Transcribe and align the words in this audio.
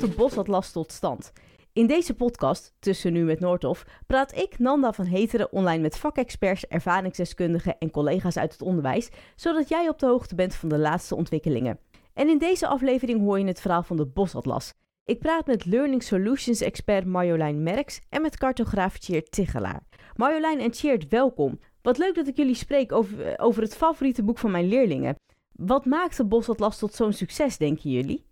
de 0.00 0.08
Bosatlas 0.08 0.72
tot 0.72 0.92
stand? 0.92 1.32
In 1.72 1.86
deze 1.86 2.14
podcast, 2.14 2.74
Tussen 2.78 3.12
Nu 3.12 3.24
met 3.24 3.40
Noordhof, 3.40 3.84
praat 4.06 4.36
ik, 4.36 4.58
Nanda 4.58 4.92
van 4.92 5.04
Heteren, 5.04 5.52
online 5.52 5.82
met 5.82 5.98
vakexperts, 5.98 6.66
ervaringsdeskundigen 6.66 7.78
en 7.78 7.90
collega's 7.90 8.36
uit 8.36 8.52
het 8.52 8.62
onderwijs, 8.62 9.08
zodat 9.36 9.68
jij 9.68 9.88
op 9.88 9.98
de 9.98 10.06
hoogte 10.06 10.34
bent 10.34 10.54
van 10.54 10.68
de 10.68 10.78
laatste 10.78 11.16
ontwikkelingen. 11.16 11.78
En 12.12 12.28
in 12.28 12.38
deze 12.38 12.66
aflevering 12.66 13.20
hoor 13.20 13.38
je 13.38 13.44
het 13.44 13.60
verhaal 13.60 13.82
van 13.82 13.96
de 13.96 14.06
Bosatlas. 14.06 14.72
Ik 15.04 15.18
praat 15.18 15.46
met 15.46 15.64
Learning 15.64 16.02
Solutions 16.02 16.60
expert 16.60 17.06
Marjolein 17.06 17.62
Merks 17.62 18.00
en 18.08 18.22
met 18.22 18.36
cartograaf 18.36 18.98
Tjeerd 18.98 19.30
Tigelaar. 19.30 19.82
Marjolein 20.16 20.60
en 20.60 20.70
Tjeerd, 20.70 21.08
welkom. 21.08 21.58
Wat 21.82 21.98
leuk 21.98 22.14
dat 22.14 22.26
ik 22.26 22.36
jullie 22.36 22.54
spreek 22.54 22.92
over, 22.92 23.38
over 23.38 23.62
het 23.62 23.76
favoriete 23.76 24.22
boek 24.22 24.38
van 24.38 24.50
mijn 24.50 24.68
leerlingen. 24.68 25.16
Wat 25.52 25.84
maakt 25.84 26.16
de 26.16 26.24
Bosatlas 26.24 26.78
tot 26.78 26.94
zo'n 26.94 27.12
succes, 27.12 27.56
denken 27.56 27.90
jullie? 27.90 28.27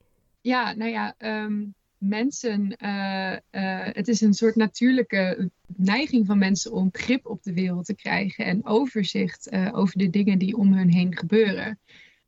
Ja, 0.46 0.72
nou 0.72 0.90
ja, 0.90 1.14
ehm, 1.18 1.64
mensen, 1.98 2.76
uh, 2.84 3.32
uh, 3.32 3.88
het 3.92 4.08
is 4.08 4.20
een 4.20 4.34
soort 4.34 4.56
natuurlijke 4.56 5.50
neiging 5.66 6.26
van 6.26 6.38
mensen 6.38 6.72
om 6.72 6.88
grip 6.92 7.26
op 7.26 7.42
de 7.42 7.52
wereld 7.52 7.86
te 7.86 7.94
krijgen 7.94 8.44
en 8.44 8.66
overzicht 8.66 9.52
uh, 9.52 9.68
over 9.72 9.98
de 9.98 10.10
dingen 10.10 10.38
die 10.38 10.56
om 10.56 10.72
hun 10.72 10.90
heen 10.90 11.16
gebeuren. 11.16 11.78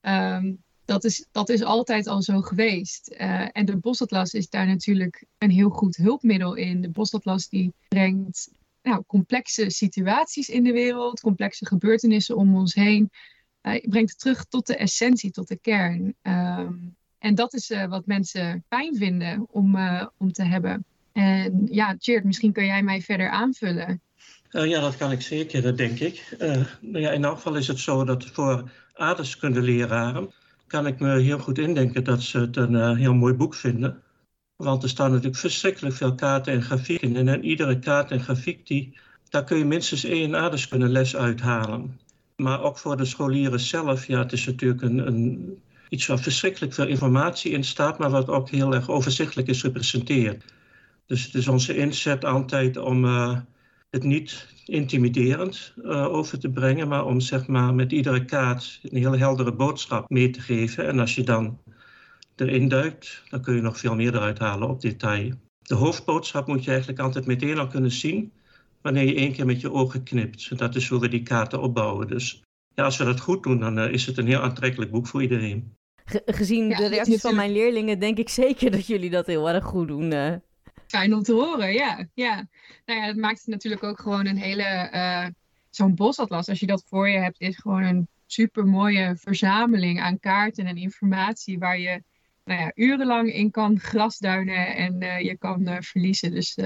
Um, 0.00 0.62
dat, 0.84 1.04
is, 1.04 1.26
dat 1.32 1.48
is 1.48 1.62
altijd 1.62 2.06
al 2.06 2.22
zo 2.22 2.40
geweest. 2.40 3.08
en 3.52 3.66
de 3.66 3.76
Bosatlas 3.76 4.32
is 4.32 4.48
daar 4.48 4.66
natuurlijk 4.66 5.24
een 5.38 5.50
heel 5.50 5.70
goed 5.70 5.96
hulpmiddel 5.96 6.54
in. 6.54 6.80
De 6.80 6.90
Bosatlas 6.90 7.48
die 7.48 7.72
brengt 7.88 8.50
nou, 8.82 9.02
complexe 9.06 9.70
situaties 9.70 10.48
in 10.48 10.64
de 10.64 10.72
wereld, 10.72 11.20
complexe 11.20 11.66
gebeurtenissen 11.66 12.36
om 12.36 12.56
ons 12.56 12.74
heen. 12.74 13.10
brengt 13.60 14.10
het 14.10 14.18
terug 14.18 14.44
tot 14.44 14.66
de 14.66 14.76
essentie, 14.76 15.30
tot 15.30 15.48
de 15.48 15.58
kern. 15.58 16.14
Um, 16.22 16.96
en 17.18 17.34
dat 17.34 17.54
is 17.54 17.70
uh, 17.70 17.86
wat 17.86 18.06
mensen 18.06 18.64
fijn 18.68 18.96
vinden 18.96 19.46
om, 19.50 19.76
uh, 19.76 20.06
om 20.16 20.32
te 20.32 20.44
hebben. 20.44 20.84
En 21.12 21.68
ja, 21.70 21.96
Tjeerd, 21.96 22.24
misschien 22.24 22.52
kun 22.52 22.66
jij 22.66 22.82
mij 22.82 23.00
verder 23.00 23.30
aanvullen. 23.30 24.00
Uh, 24.50 24.66
ja, 24.66 24.80
dat 24.80 24.96
kan 24.96 25.12
ik 25.12 25.22
zeker, 25.22 25.62
dat 25.62 25.76
denk 25.76 25.98
ik. 25.98 26.36
nou 26.80 27.00
ja, 27.00 27.10
in 27.10 27.24
elk 27.24 27.36
geval 27.36 27.54
is 27.54 27.68
het 27.68 27.78
zo 27.78 28.04
dat 28.04 28.24
voor 28.24 28.70
aardrijkskundeleraren 28.92 30.32
kan 30.66 30.86
ik 30.86 30.98
me 30.98 31.20
heel 31.20 31.38
goed 31.38 31.58
indenken 31.58 32.04
dat 32.04 32.22
ze 32.22 32.38
het 32.38 32.56
een 32.56 32.96
heel 32.96 33.14
mooi 33.14 33.34
boek 33.34 33.54
vinden. 33.54 34.02
Want 34.56 34.82
er 34.82 34.88
staan 34.88 35.10
natuurlijk 35.10 35.36
verschrikkelijk 35.36 35.94
veel 35.94 36.14
kaarten 36.14 36.52
en 36.52 36.62
grafieken 36.62 37.16
in. 37.16 37.28
En 37.28 37.44
iedere 37.44 37.78
kaart 37.78 38.10
en 38.10 38.20
grafiek, 38.20 38.66
die, 38.66 38.98
daar 39.28 39.44
kun 39.44 39.58
je 39.58 39.64
minstens 39.64 40.04
één 40.04 40.36
aardrijkskundeles 40.36 41.16
uithalen. 41.16 42.00
Maar 42.36 42.62
ook 42.62 42.78
voor 42.78 42.96
de 42.96 43.04
scholieren 43.04 43.60
zelf, 43.60 44.06
ja, 44.06 44.18
het 44.18 44.32
is 44.32 44.46
natuurlijk 44.46 44.82
een, 44.82 45.06
een 45.06 45.58
iets 45.88 46.06
waar 46.06 46.18
verschrikkelijk 46.18 46.72
veel 46.74 46.86
informatie 46.86 47.52
in 47.52 47.64
staat, 47.64 47.98
maar 47.98 48.10
wat 48.10 48.28
ook 48.28 48.48
heel 48.50 48.74
erg 48.74 48.88
overzichtelijk 48.88 49.48
is 49.48 49.60
gepresenteerd. 49.60 50.44
Dus 51.06 51.24
het 51.24 51.34
is 51.34 51.48
onze 51.48 51.76
inzet 51.76 52.24
altijd 52.24 52.76
om 52.76 53.04
uh, 53.04 53.38
het 53.90 54.02
niet 54.02 54.46
intimiderend 54.64 55.74
uh, 55.76 56.14
over 56.14 56.38
te 56.38 56.50
brengen, 56.50 56.88
maar 56.88 57.04
om 57.04 57.20
zeg 57.20 57.46
maar, 57.46 57.74
met 57.74 57.92
iedere 57.92 58.24
kaart 58.24 58.80
een 58.82 58.98
heel 58.98 59.18
heldere 59.18 59.52
boodschap 59.52 60.10
mee 60.10 60.30
te 60.30 60.40
geven. 60.40 60.86
En 60.86 60.98
als 60.98 61.14
je 61.14 61.22
dan 61.22 61.58
erin 62.36 62.68
duikt, 62.68 63.22
dan 63.28 63.42
kun 63.42 63.54
je 63.54 63.60
nog 63.60 63.78
veel 63.78 63.94
meer 63.94 64.14
eruit 64.14 64.38
halen 64.38 64.68
op 64.68 64.80
detail. 64.80 65.32
De 65.62 65.74
hoofdboodschap 65.74 66.46
moet 66.46 66.64
je 66.64 66.70
eigenlijk 66.70 67.00
altijd 67.00 67.26
meteen 67.26 67.58
al 67.58 67.66
kunnen 67.66 67.90
zien 67.90 68.32
wanneer 68.82 69.04
je 69.04 69.14
één 69.14 69.32
keer 69.32 69.46
met 69.46 69.60
je 69.60 69.72
ogen 69.72 70.02
knipt. 70.02 70.58
Dat 70.58 70.74
is 70.74 70.88
hoe 70.88 71.00
we 71.00 71.08
die 71.08 71.22
kaarten 71.22 71.60
opbouwen. 71.60 72.06
Dus 72.06 72.42
ja, 72.74 72.84
als 72.84 72.96
we 72.96 73.04
dat 73.04 73.20
goed 73.20 73.42
doen, 73.42 73.60
dan 73.60 73.78
uh, 73.78 73.92
is 73.92 74.06
het 74.06 74.18
een 74.18 74.26
heel 74.26 74.40
aantrekkelijk 74.40 74.90
boek 74.90 75.06
voor 75.06 75.22
iedereen 75.22 75.76
gezien 76.26 76.68
de 76.68 76.88
reacties 76.88 77.20
van 77.20 77.34
mijn 77.34 77.52
leerlingen, 77.52 77.98
denk 77.98 78.18
ik 78.18 78.28
zeker 78.28 78.70
dat 78.70 78.86
jullie 78.86 79.10
dat 79.10 79.26
heel 79.26 79.50
erg 79.50 79.64
goed 79.64 79.88
doen. 79.88 80.12
Uh. 80.12 80.34
Fijn 80.86 81.14
om 81.14 81.22
te 81.22 81.32
horen, 81.32 81.72
ja. 81.72 82.06
ja. 82.14 82.48
Nou 82.86 83.00
ja, 83.00 83.06
dat 83.06 83.16
maakt 83.16 83.38
het 83.38 83.46
natuurlijk 83.46 83.82
ook 83.82 84.00
gewoon 84.00 84.26
een 84.26 84.36
hele. 84.36 84.90
Uh, 84.94 85.26
Zo'n 85.70 85.94
bosatlas, 85.94 86.48
als 86.48 86.60
je 86.60 86.66
dat 86.66 86.84
voor 86.86 87.08
je 87.08 87.18
hebt, 87.18 87.40
is 87.40 87.56
gewoon 87.56 87.82
een 87.82 88.08
super 88.26 88.66
mooie 88.66 89.16
verzameling 89.16 90.00
aan 90.00 90.20
kaarten 90.20 90.66
en 90.66 90.76
informatie 90.76 91.58
waar 91.58 91.78
je 91.78 92.02
nou 92.44 92.60
ja, 92.60 92.72
urenlang 92.74 93.32
in 93.32 93.50
kan 93.50 93.78
grasduinen 93.78 94.76
en 94.76 95.02
uh, 95.02 95.20
je 95.20 95.36
kan 95.36 95.76
verliezen. 95.80 96.30
Dus 96.30 96.58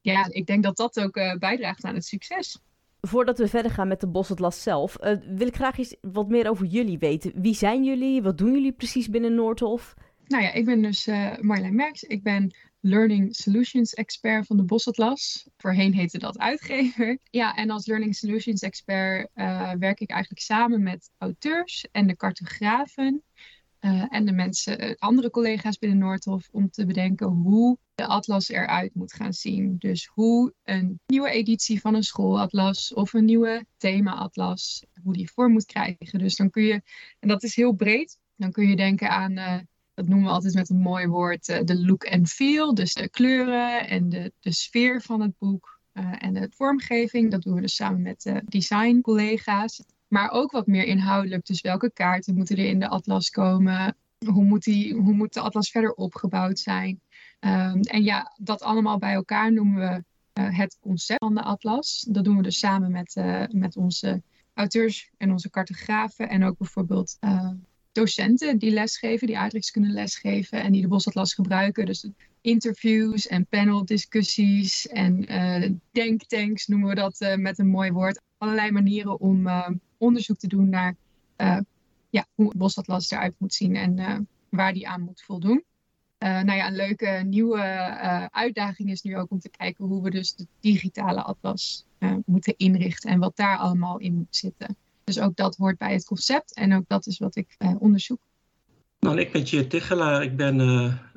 ja, 0.00 0.26
ik 0.30 0.46
denk 0.46 0.62
dat 0.62 0.76
dat 0.76 1.00
ook 1.00 1.38
bijdraagt 1.38 1.84
aan 1.84 1.94
het 1.94 2.04
succes. 2.04 2.58
Voordat 3.06 3.38
we 3.38 3.48
verder 3.48 3.70
gaan 3.70 3.88
met 3.88 4.00
de 4.00 4.06
Bosatlas 4.06 4.62
zelf, 4.62 4.96
uh, 5.00 5.16
wil 5.26 5.46
ik 5.46 5.54
graag 5.54 5.78
eens 5.78 5.96
wat 6.00 6.28
meer 6.28 6.48
over 6.48 6.66
jullie 6.66 6.98
weten. 6.98 7.32
Wie 7.34 7.54
zijn 7.54 7.84
jullie? 7.84 8.22
Wat 8.22 8.38
doen 8.38 8.52
jullie 8.52 8.72
precies 8.72 9.08
binnen 9.08 9.34
Noordhof? 9.34 9.94
Nou 10.26 10.42
ja, 10.42 10.52
ik 10.52 10.64
ben 10.64 10.82
dus 10.82 11.06
uh, 11.06 11.38
Marjolein 11.38 11.74
Merks. 11.74 12.02
Ik 12.02 12.22
ben 12.22 12.54
Learning 12.80 13.36
Solutions 13.36 13.94
Expert 13.94 14.46
van 14.46 14.56
de 14.56 14.64
Bosatlas. 14.64 15.48
Voorheen 15.56 15.94
heette 15.94 16.18
dat 16.18 16.38
uitgever. 16.38 17.18
Ja, 17.30 17.54
en 17.54 17.70
als 17.70 17.86
Learning 17.86 18.14
Solutions 18.14 18.62
Expert 18.62 19.30
uh, 19.34 19.72
werk 19.78 20.00
ik 20.00 20.10
eigenlijk 20.10 20.40
samen 20.40 20.82
met 20.82 21.10
auteurs 21.18 21.86
en 21.92 22.06
de 22.06 22.16
cartografen 22.16 23.22
uh, 23.84 24.04
en 24.08 24.24
de 24.24 24.32
mensen, 24.32 24.78
eh, 24.78 24.94
andere 24.98 25.30
collega's 25.30 25.78
binnen 25.78 25.98
Noordhof, 25.98 26.48
om 26.52 26.70
te 26.70 26.86
bedenken 26.86 27.26
hoe 27.26 27.78
de 27.94 28.06
atlas 28.06 28.48
eruit 28.48 28.94
moet 28.94 29.12
gaan 29.12 29.32
zien. 29.32 29.76
Dus 29.78 30.06
hoe 30.06 30.54
een 30.62 31.00
nieuwe 31.06 31.30
editie 31.30 31.80
van 31.80 31.94
een 31.94 32.02
schoolatlas 32.02 32.94
of 32.94 33.12
een 33.12 33.24
nieuwe 33.24 33.66
thema-atlas, 33.76 34.84
hoe 35.02 35.12
die 35.12 35.30
vorm 35.30 35.52
moet 35.52 35.64
krijgen. 35.64 36.18
Dus 36.18 36.36
dan 36.36 36.50
kun 36.50 36.62
je, 36.62 36.82
en 37.18 37.28
dat 37.28 37.42
is 37.42 37.56
heel 37.56 37.72
breed, 37.72 38.18
dan 38.36 38.52
kun 38.52 38.68
je 38.68 38.76
denken 38.76 39.10
aan, 39.10 39.32
uh, 39.38 39.58
dat 39.94 40.08
noemen 40.08 40.26
we 40.26 40.32
altijd 40.32 40.54
met 40.54 40.70
een 40.70 40.80
mooi 40.80 41.06
woord, 41.06 41.48
uh, 41.48 41.60
de 41.64 41.84
look 41.84 42.06
and 42.06 42.28
feel. 42.28 42.74
Dus 42.74 42.94
de 42.94 43.08
kleuren 43.08 43.88
en 43.88 44.08
de, 44.08 44.32
de 44.40 44.52
sfeer 44.52 45.02
van 45.02 45.20
het 45.20 45.38
boek. 45.38 45.80
Uh, 45.92 46.12
en 46.18 46.34
de 46.34 46.48
vormgeving, 46.50 47.30
dat 47.30 47.42
doen 47.42 47.54
we 47.54 47.60
dus 47.60 47.74
samen 47.74 48.02
met 48.02 48.22
de 48.22 48.42
design-collega's. 48.44 49.82
Maar 50.14 50.30
ook 50.30 50.50
wat 50.50 50.66
meer 50.66 50.84
inhoudelijk. 50.84 51.46
Dus 51.46 51.60
welke 51.60 51.92
kaarten 51.92 52.34
moeten 52.34 52.56
er 52.56 52.64
in 52.64 52.78
de 52.78 52.88
atlas 52.88 53.30
komen? 53.30 53.96
Hoe 54.26 54.44
moet, 54.44 54.62
die, 54.62 54.94
hoe 54.94 55.12
moet 55.12 55.32
de 55.32 55.40
atlas 55.40 55.70
verder 55.70 55.92
opgebouwd 55.94 56.58
zijn? 56.58 57.00
Um, 57.40 57.80
en 57.80 58.02
ja, 58.02 58.34
dat 58.36 58.62
allemaal 58.62 58.98
bij 58.98 59.12
elkaar 59.12 59.52
noemen 59.52 59.80
we 59.80 60.04
uh, 60.42 60.58
het 60.58 60.78
concept 60.80 61.18
van 61.18 61.34
de 61.34 61.42
atlas. 61.42 62.06
Dat 62.08 62.24
doen 62.24 62.36
we 62.36 62.42
dus 62.42 62.58
samen 62.58 62.90
met, 62.90 63.16
uh, 63.16 63.42
met 63.50 63.76
onze 63.76 64.22
auteurs 64.52 65.10
en 65.16 65.30
onze 65.30 65.50
cartografen. 65.50 66.28
En 66.28 66.44
ook 66.44 66.58
bijvoorbeeld 66.58 67.16
uh, 67.20 67.50
docenten 67.92 68.58
die 68.58 68.70
lesgeven, 68.70 69.26
die 69.26 69.38
aardrijkskunde 69.38 69.88
lesgeven 69.88 70.62
en 70.62 70.72
die 70.72 70.82
de 70.82 70.88
bosatlas 70.88 71.34
gebruiken. 71.34 71.86
Dus 71.86 72.08
interviews 72.40 73.26
en 73.26 73.46
paneldiscussies 73.46 74.88
en 74.88 75.80
denktanks 75.92 76.66
noemen 76.66 76.88
we 76.88 76.94
dat 76.94 77.36
met 77.36 77.58
een 77.58 77.68
mooi 77.68 77.92
woord. 77.92 78.20
Allerlei 78.38 78.70
manieren 78.70 79.20
om 79.20 79.48
onderzoek 80.04 80.38
te 80.38 80.46
doen 80.46 80.68
naar 80.68 80.96
uh, 81.36 81.58
ja, 82.10 82.26
hoe 82.34 82.48
het 82.48 82.56
bosatlas 82.56 83.10
eruit 83.10 83.34
moet 83.38 83.54
zien 83.54 83.76
en 83.76 83.98
uh, 83.98 84.18
waar 84.48 84.72
die 84.72 84.88
aan 84.88 85.00
moet 85.00 85.22
voldoen. 85.22 85.64
Uh, 86.18 86.40
nou 86.40 86.58
ja, 86.58 86.66
een 86.66 86.76
leuke 86.76 87.22
nieuwe 87.26 87.60
uitdaging 88.30 88.90
is 88.90 89.02
nu 89.02 89.16
ook 89.16 89.30
om 89.30 89.38
te 89.38 89.48
kijken 89.48 89.84
hoe 89.84 90.02
we 90.02 90.10
dus 90.10 90.34
de 90.34 90.46
digitale 90.60 91.22
atlas 91.22 91.86
moeten 92.26 92.54
inrichten 92.56 93.10
en 93.10 93.18
wat 93.18 93.36
daar 93.36 93.56
allemaal 93.56 93.98
in 93.98 94.14
moet 94.14 94.36
zitten. 94.36 94.76
Dus 95.04 95.20
ook 95.20 95.36
dat 95.36 95.56
hoort 95.56 95.78
bij 95.78 95.92
het 95.92 96.04
concept 96.04 96.54
en 96.54 96.74
ook 96.74 96.84
dat 96.86 97.06
is 97.06 97.18
wat 97.18 97.36
ik 97.36 97.56
onderzoek. 97.78 98.20
Nou, 99.00 99.18
ik 99.18 99.32
ben 99.32 99.44
Tjeerd 99.44 99.70
Tichelaar. 99.70 100.22
Ik 100.22 100.36
ben 100.36 100.58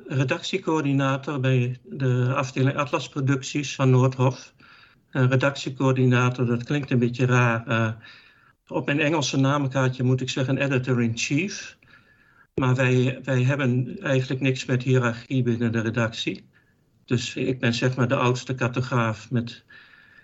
redactiecoördinator 0.06 1.40
bij 1.40 1.78
de 1.84 2.32
afdeling 2.34 2.76
Atlasproducties 2.76 3.74
van 3.74 3.90
Noordhof. 3.90 4.54
redactiecoördinator, 5.10 6.46
dat 6.46 6.64
klinkt 6.64 6.90
een 6.90 6.98
beetje 6.98 7.26
raar 7.26 7.96
op 8.68 8.86
mijn 8.86 9.00
Engelse 9.00 9.36
naamkaartje 9.36 10.02
moet 10.02 10.20
ik 10.20 10.28
zeggen 10.28 10.58
editor-in-chief. 10.58 11.78
Maar 12.54 12.74
wij, 12.74 13.20
wij 13.22 13.42
hebben 13.42 13.98
eigenlijk 14.00 14.40
niks 14.40 14.64
met 14.64 14.82
hiërarchie 14.82 15.42
binnen 15.42 15.72
de 15.72 15.80
redactie. 15.80 16.44
Dus 17.04 17.36
ik 17.36 17.58
ben 17.58 17.74
zeg 17.74 17.96
maar 17.96 18.08
de 18.08 18.16
oudste 18.16 18.54
cartograaf 18.54 19.30
met 19.30 19.64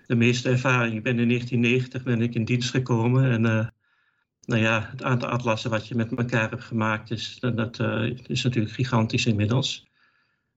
de 0.06 0.14
meeste 0.14 0.48
ervaring. 0.48 0.96
Ik 0.96 1.02
ben 1.02 1.18
in 1.18 1.28
1990 1.28 2.02
ben 2.02 2.22
ik 2.22 2.34
in 2.34 2.44
dienst 2.44 2.70
gekomen. 2.70 3.30
En 3.30 3.44
uh, 3.44 3.66
nou 4.44 4.60
ja, 4.60 4.88
het 4.90 5.02
aantal 5.02 5.28
atlassen 5.28 5.70
wat 5.70 5.88
je 5.88 5.94
met 5.94 6.12
elkaar 6.12 6.50
hebt 6.50 6.64
gemaakt, 6.64 7.10
is, 7.10 7.38
dat 7.40 7.78
uh, 7.78 8.18
is 8.26 8.42
natuurlijk 8.42 8.74
gigantisch 8.74 9.26
inmiddels. 9.26 9.86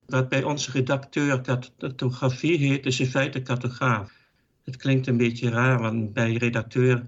Wat 0.05 0.29
bij 0.29 0.43
onze 0.43 0.71
redacteur 0.71 1.41
cartografie 1.77 2.57
heet, 2.57 2.85
is 2.85 2.99
in 2.99 3.07
feite 3.07 3.41
cartograaf. 3.41 4.11
Het 4.63 4.75
klinkt 4.75 5.07
een 5.07 5.17
beetje 5.17 5.49
raar, 5.49 5.79
want 5.79 6.13
bij 6.13 6.33
redacteur 6.33 7.07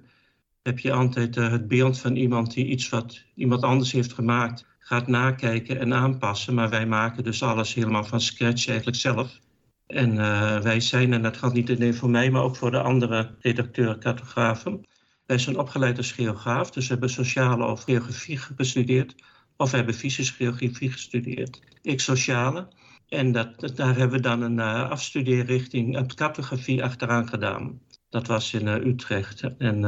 heb 0.64 0.80
je 0.80 0.92
altijd 0.92 1.38
uh, 1.38 1.52
het 1.52 1.68
beeld 1.68 2.00
van 2.00 2.16
iemand 2.16 2.54
die 2.54 2.66
iets 2.66 2.90
wat 2.90 3.24
iemand 3.36 3.62
anders 3.64 3.92
heeft 3.92 4.14
gemaakt 4.14 4.66
gaat 4.80 5.08
nakijken 5.08 5.80
en 5.80 5.94
aanpassen. 5.94 6.54
Maar 6.54 6.70
wij 6.70 6.86
maken 6.86 7.24
dus 7.24 7.44
alles 7.44 7.74
helemaal 7.74 8.04
van 8.04 8.22
scratch 8.22 8.68
eigenlijk 8.68 8.98
zelf. 8.98 9.40
En 9.88 10.16
uh, 10.16 10.60
wij 10.60 10.80
zijn, 10.80 11.14
en 11.14 11.22
dat 11.22 11.38
geldt 11.38 11.56
niet 11.56 11.70
alleen 11.70 11.96
voor 11.96 12.10
mij, 12.10 12.32
maar 12.32 12.42
ook 12.42 12.56
voor 12.56 12.72
de 12.72 12.82
andere 12.82 13.36
redacteur-cartografen. 13.40 14.86
Wij 15.26 15.38
zijn 15.38 15.58
opgeleid 15.58 15.98
als 15.98 16.12
geograaf, 16.12 16.72
dus 16.72 16.84
we 16.84 16.92
hebben 16.92 17.10
sociale 17.10 17.66
of 17.66 17.84
geografie 17.84 18.38
gestudeerd. 18.38 19.16
Of 19.58 19.72
we 19.72 19.78
hebben 19.78 19.96
fysische 19.96 20.34
geografie 20.34 20.92
gestudeerd. 20.92 21.60
Ik 21.82 22.00
sociale. 22.02 22.68
En 23.10 23.32
dat, 23.32 23.72
daar 23.76 23.98
hebben 23.98 24.18
we 24.18 24.24
dan 24.24 24.42
een 24.42 24.58
uh, 24.58 24.90
afstudeerrichting 24.90 26.16
cartografie 26.16 26.84
achteraan 26.84 27.28
gedaan. 27.28 27.82
Dat 28.10 28.28
was 28.28 28.54
in 28.54 28.68
Utrecht 28.68 29.58
en 29.58 29.84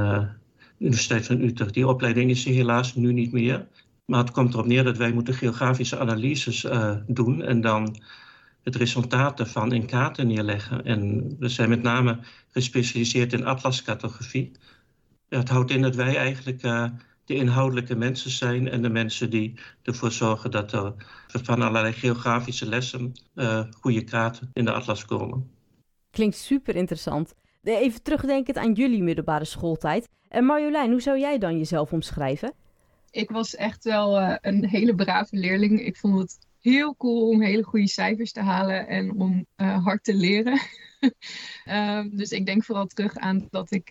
Universiteit 0.81 1.25
van 1.25 1.41
Utrecht. 1.41 1.73
Die 1.73 1.87
opleiding 1.87 2.29
is 2.29 2.45
helaas 2.45 2.95
nu 2.95 3.13
niet 3.13 3.31
meer. 3.31 3.67
Maar 4.05 4.19
het 4.19 4.31
komt 4.31 4.53
erop 4.53 4.65
neer 4.65 4.83
dat 4.83 4.97
wij 4.97 5.11
moeten 5.11 5.33
geografische 5.33 5.99
analyses 5.99 6.67
doen 7.07 7.43
en 7.43 7.61
dan 7.61 8.01
het 8.63 8.75
resultaat 8.75 9.37
daarvan 9.37 9.73
in 9.73 9.85
kaarten 9.85 10.27
neerleggen. 10.27 10.85
En 10.85 11.29
we 11.39 11.49
zijn 11.49 11.69
met 11.69 11.81
name 11.81 12.19
gespecialiseerd 12.49 13.33
in 13.33 13.45
atlascartografie. 13.45 14.51
Het 15.29 15.49
houdt 15.49 15.71
in 15.71 15.81
dat 15.81 15.95
wij 15.95 16.15
eigenlijk 16.15 16.63
uh, 16.63 16.89
de 17.25 17.35
inhoudelijke 17.35 17.95
mensen 17.95 18.31
zijn 18.31 18.69
en 18.69 18.81
de 18.81 18.89
mensen 18.89 19.29
die 19.29 19.59
ervoor 19.83 20.11
zorgen 20.11 20.51
dat 20.51 20.71
er 20.71 20.93
van 21.27 21.61
allerlei 21.61 21.93
geografische 21.93 22.65
lessen 22.65 23.11
uh, 23.35 23.63
goede 23.79 24.03
kaarten 24.03 24.49
in 24.53 24.65
de 24.65 24.71
atlas 24.71 25.05
komen. 25.05 25.49
Klinkt 26.09 26.35
super 26.35 26.75
interessant. 26.75 27.33
Even 27.63 28.03
terugdenkend 28.03 28.57
aan 28.57 28.73
jullie 28.73 29.03
middelbare 29.03 29.45
schooltijd. 29.45 30.09
En 30.27 30.45
Marjolein, 30.45 30.91
hoe 30.91 31.01
zou 31.01 31.19
jij 31.19 31.37
dan 31.37 31.57
jezelf 31.57 31.93
omschrijven? 31.93 32.53
Ik 33.11 33.29
was 33.29 33.55
echt 33.55 33.83
wel 33.83 34.21
uh, 34.21 34.35
een 34.41 34.65
hele 34.67 34.95
brave 34.95 35.35
leerling. 35.35 35.85
Ik 35.85 35.97
vond 35.97 36.19
het 36.19 36.37
heel 36.59 36.95
cool 36.97 37.29
om 37.29 37.41
hele 37.41 37.63
goede 37.63 37.87
cijfers 37.87 38.31
te 38.31 38.41
halen 38.41 38.87
en 38.87 39.19
om 39.19 39.45
hard 39.55 40.03
te 40.03 40.13
leren. 40.13 40.59
uh, 41.65 42.03
dus 42.19 42.31
ik 42.31 42.45
denk 42.45 42.63
vooral 42.63 42.85
terug 42.85 43.15
aan 43.15 43.47
dat 43.49 43.71
ik 43.71 43.89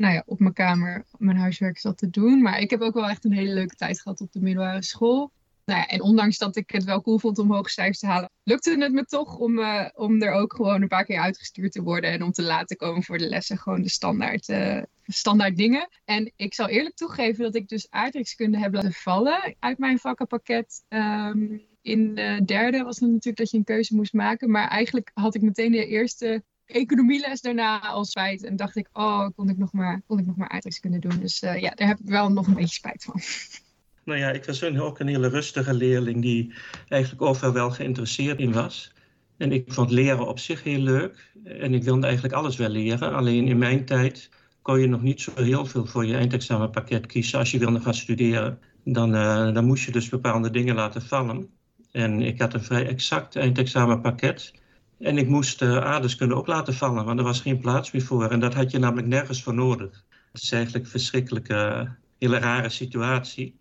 nou 0.00 0.14
ja, 0.14 0.22
op 0.26 0.38
mijn 0.38 0.52
kamer 0.52 1.04
mijn 1.18 1.36
huiswerk 1.36 1.78
zat 1.78 1.98
te 1.98 2.10
doen. 2.10 2.42
Maar 2.42 2.60
ik 2.60 2.70
heb 2.70 2.80
ook 2.80 2.94
wel 2.94 3.08
echt 3.08 3.24
een 3.24 3.32
hele 3.32 3.52
leuke 3.54 3.74
tijd 3.74 4.00
gehad 4.00 4.20
op 4.20 4.32
de 4.32 4.40
middelbare 4.40 4.82
school. 4.82 5.30
Nou 5.70 5.82
ja, 5.82 5.88
en 5.88 6.02
ondanks 6.02 6.38
dat 6.38 6.56
ik 6.56 6.70
het 6.70 6.84
wel 6.84 7.02
cool 7.02 7.18
vond 7.18 7.38
om 7.38 7.52
hoge 7.52 7.70
cijfers 7.70 7.98
te 7.98 8.06
halen, 8.06 8.30
lukte 8.42 8.78
het 8.78 8.92
me 8.92 9.04
toch 9.04 9.36
om, 9.36 9.58
uh, 9.58 9.86
om 9.94 10.22
er 10.22 10.32
ook 10.32 10.54
gewoon 10.54 10.82
een 10.82 10.88
paar 10.88 11.04
keer 11.04 11.20
uitgestuurd 11.20 11.72
te 11.72 11.82
worden 11.82 12.10
en 12.10 12.22
om 12.22 12.32
te 12.32 12.42
laten 12.42 12.76
komen 12.76 13.02
voor 13.02 13.18
de 13.18 13.28
lessen. 13.28 13.58
Gewoon 13.58 13.82
de 13.82 13.88
standaard, 13.88 14.48
uh, 14.48 14.82
standaard 15.06 15.56
dingen. 15.56 15.88
En 16.04 16.32
ik 16.36 16.54
zal 16.54 16.68
eerlijk 16.68 16.96
toegeven 16.96 17.44
dat 17.44 17.54
ik 17.54 17.68
dus 17.68 17.90
aardrijkskunde 17.90 18.58
heb 18.58 18.74
laten 18.74 18.92
vallen 18.92 19.56
uit 19.58 19.78
mijn 19.78 19.98
vakkenpakket. 19.98 20.84
Um, 20.88 21.68
in 21.82 22.14
de 22.14 22.40
derde 22.44 22.82
was 22.82 23.00
het 23.00 23.08
natuurlijk 23.08 23.36
dat 23.36 23.50
je 23.50 23.56
een 23.56 23.64
keuze 23.64 23.94
moest 23.94 24.12
maken. 24.12 24.50
Maar 24.50 24.68
eigenlijk 24.68 25.10
had 25.14 25.34
ik 25.34 25.42
meteen 25.42 25.72
de 25.72 25.86
eerste 25.86 26.42
economieles 26.64 27.40
daarna 27.40 27.80
al 27.80 28.04
spijt. 28.04 28.44
En 28.44 28.56
dacht 28.56 28.76
ik, 28.76 28.88
oh, 28.92 29.26
kon 29.36 29.48
ik 29.48 29.58
nog 29.58 29.72
maar, 29.72 30.02
kon 30.06 30.18
ik 30.18 30.26
nog 30.26 30.36
maar 30.36 30.48
aardrijkskunde 30.48 30.98
doen. 30.98 31.18
Dus 31.20 31.42
uh, 31.42 31.60
ja, 31.60 31.70
daar 31.70 31.88
heb 31.88 31.98
ik 31.98 32.08
wel 32.08 32.32
nog 32.32 32.46
een 32.46 32.54
beetje 32.54 32.74
spijt 32.74 33.04
van. 33.04 33.20
Nou 34.10 34.22
ja, 34.22 34.30
ik 34.30 34.44
was 34.44 34.64
ook 34.64 34.98
een 34.98 35.06
hele 35.06 35.28
rustige 35.28 35.74
leerling 35.74 36.22
die 36.22 36.52
eigenlijk 36.88 37.22
overal 37.22 37.52
wel 37.52 37.70
geïnteresseerd 37.70 38.38
in 38.38 38.52
was. 38.52 38.92
En 39.36 39.52
ik 39.52 39.72
vond 39.72 39.90
leren 39.90 40.26
op 40.26 40.38
zich 40.38 40.62
heel 40.62 40.78
leuk. 40.78 41.32
En 41.44 41.74
ik 41.74 41.82
wilde 41.82 42.06
eigenlijk 42.06 42.34
alles 42.34 42.56
wel 42.56 42.68
leren. 42.68 43.12
Alleen 43.14 43.46
in 43.46 43.58
mijn 43.58 43.84
tijd 43.84 44.30
kon 44.62 44.80
je 44.80 44.86
nog 44.86 45.02
niet 45.02 45.20
zo 45.20 45.32
heel 45.34 45.66
veel 45.66 45.86
voor 45.86 46.06
je 46.06 46.14
eindexamenpakket 46.14 47.06
kiezen 47.06 47.38
als 47.38 47.50
je 47.50 47.58
wilde 47.58 47.80
gaan 47.80 47.94
studeren. 47.94 48.58
Dan, 48.84 49.14
uh, 49.14 49.54
dan 49.54 49.64
moest 49.64 49.84
je 49.84 49.92
dus 49.92 50.08
bepaalde 50.08 50.50
dingen 50.50 50.74
laten 50.74 51.02
vallen. 51.02 51.48
En 51.92 52.22
ik 52.22 52.40
had 52.40 52.54
een 52.54 52.64
vrij 52.64 52.86
exact 52.86 53.36
eindexamenpakket. 53.36 54.52
En 54.98 55.18
ik 55.18 55.28
moest 55.28 55.62
uh, 55.62 55.76
aardrijkskunde 55.76 56.34
ook 56.34 56.46
laten 56.46 56.74
vallen, 56.74 57.04
want 57.04 57.18
er 57.18 57.24
was 57.24 57.40
geen 57.40 57.58
plaats 57.58 57.90
meer 57.90 58.02
voor. 58.02 58.30
En 58.30 58.40
dat 58.40 58.54
had 58.54 58.70
je 58.70 58.78
namelijk 58.78 59.08
nergens 59.08 59.42
voor 59.42 59.54
nodig. 59.54 60.04
Het 60.32 60.42
is 60.42 60.52
eigenlijk 60.52 60.84
een 60.84 60.90
verschrikkelijke, 60.90 61.88
hele 62.18 62.38
rare 62.38 62.68
situatie 62.68 63.58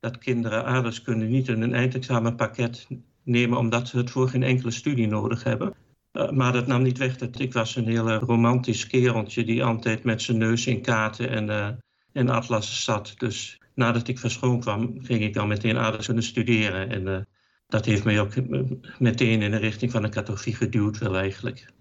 dat 0.00 0.18
kinderen 0.18 0.64
aardrijkskunde 0.64 1.24
niet 1.24 1.48
in 1.48 1.62
een 1.62 1.74
eindexamenpakket 1.74 2.86
nemen 3.22 3.58
omdat 3.58 3.88
ze 3.88 3.96
het 3.96 4.10
voor 4.10 4.28
geen 4.28 4.42
enkele 4.42 4.70
studie 4.70 5.06
nodig 5.06 5.42
hebben. 5.42 5.74
Uh, 6.12 6.30
maar 6.30 6.52
dat 6.52 6.66
nam 6.66 6.82
niet 6.82 6.98
weg 6.98 7.16
dat 7.16 7.40
ik 7.40 7.52
was 7.52 7.76
een 7.76 7.88
hele 7.88 8.18
romantisch 8.18 8.86
kereltje 8.86 9.44
die 9.44 9.64
altijd 9.64 10.04
met 10.04 10.22
zijn 10.22 10.38
neus 10.38 10.66
in 10.66 10.82
kaarten 10.82 11.28
en, 11.28 11.48
uh, 11.48 11.68
en 12.12 12.28
atlassen 12.28 12.82
zat. 12.82 13.14
Dus 13.16 13.60
nadat 13.74 14.08
ik 14.08 14.18
van 14.18 14.30
school 14.30 14.58
kwam, 14.58 15.00
ging 15.00 15.22
ik 15.22 15.34
dan 15.34 15.48
meteen 15.48 15.78
aardrijkskunde 15.78 16.22
studeren. 16.22 16.90
En 16.90 17.02
uh, 17.06 17.18
dat 17.66 17.84
heeft 17.84 18.04
mij 18.04 18.20
ook 18.20 18.32
meteen 18.98 19.42
in 19.42 19.50
de 19.50 19.56
richting 19.56 19.90
van 19.90 20.02
de 20.02 20.08
cartografie 20.08 20.54
geduwd 20.54 20.98
wel 20.98 21.16
eigenlijk. 21.16 21.72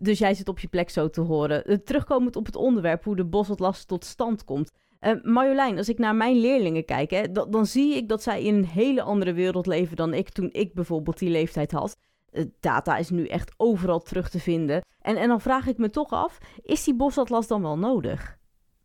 dus 0.00 0.18
jij 0.18 0.34
zit 0.34 0.48
op 0.48 0.58
je 0.58 0.68
plek 0.68 0.90
zo 0.90 1.10
te 1.10 1.20
horen. 1.20 1.84
Terugkomend 1.84 2.36
op 2.36 2.46
het 2.46 2.56
onderwerp 2.56 3.04
hoe 3.04 3.16
de 3.16 3.24
bosatlas 3.24 3.84
tot 3.84 4.04
stand 4.04 4.44
komt. 4.44 4.70
Uh, 5.06 5.12
Marjolein, 5.22 5.78
als 5.78 5.88
ik 5.88 5.98
naar 5.98 6.14
mijn 6.14 6.36
leerlingen 6.36 6.84
kijk, 6.84 7.10
hè, 7.10 7.32
dan, 7.32 7.66
zie 7.66 7.96
ik 7.96 8.08
dat 8.08 8.22
zij 8.22 8.42
in 8.42 8.54
een 8.54 8.66
hele 8.66 9.02
andere 9.02 9.32
wereld 9.32 9.66
leven 9.66 9.96
dan 9.96 10.14
ik 10.14 10.28
toen 10.28 10.48
ik 10.52 10.74
bijvoorbeeld 10.74 11.18
die 11.18 11.30
leeftijd 11.30 11.72
had. 11.72 11.96
Uh, 12.32 12.44
data 12.60 12.96
is 12.96 13.10
nu 13.10 13.26
echt 13.26 13.54
overal 13.56 14.00
terug 14.00 14.30
te 14.30 14.40
vinden. 14.40 14.82
En, 15.00 15.16
en 15.16 15.28
dan 15.28 15.40
vraag 15.40 15.66
ik 15.66 15.78
me 15.78 15.90
toch 15.90 16.10
af, 16.10 16.38
is 16.62 16.84
die 16.84 16.94
bosatlas 16.94 17.46
dan 17.46 17.62
wel 17.62 17.78
nodig? 17.78 18.38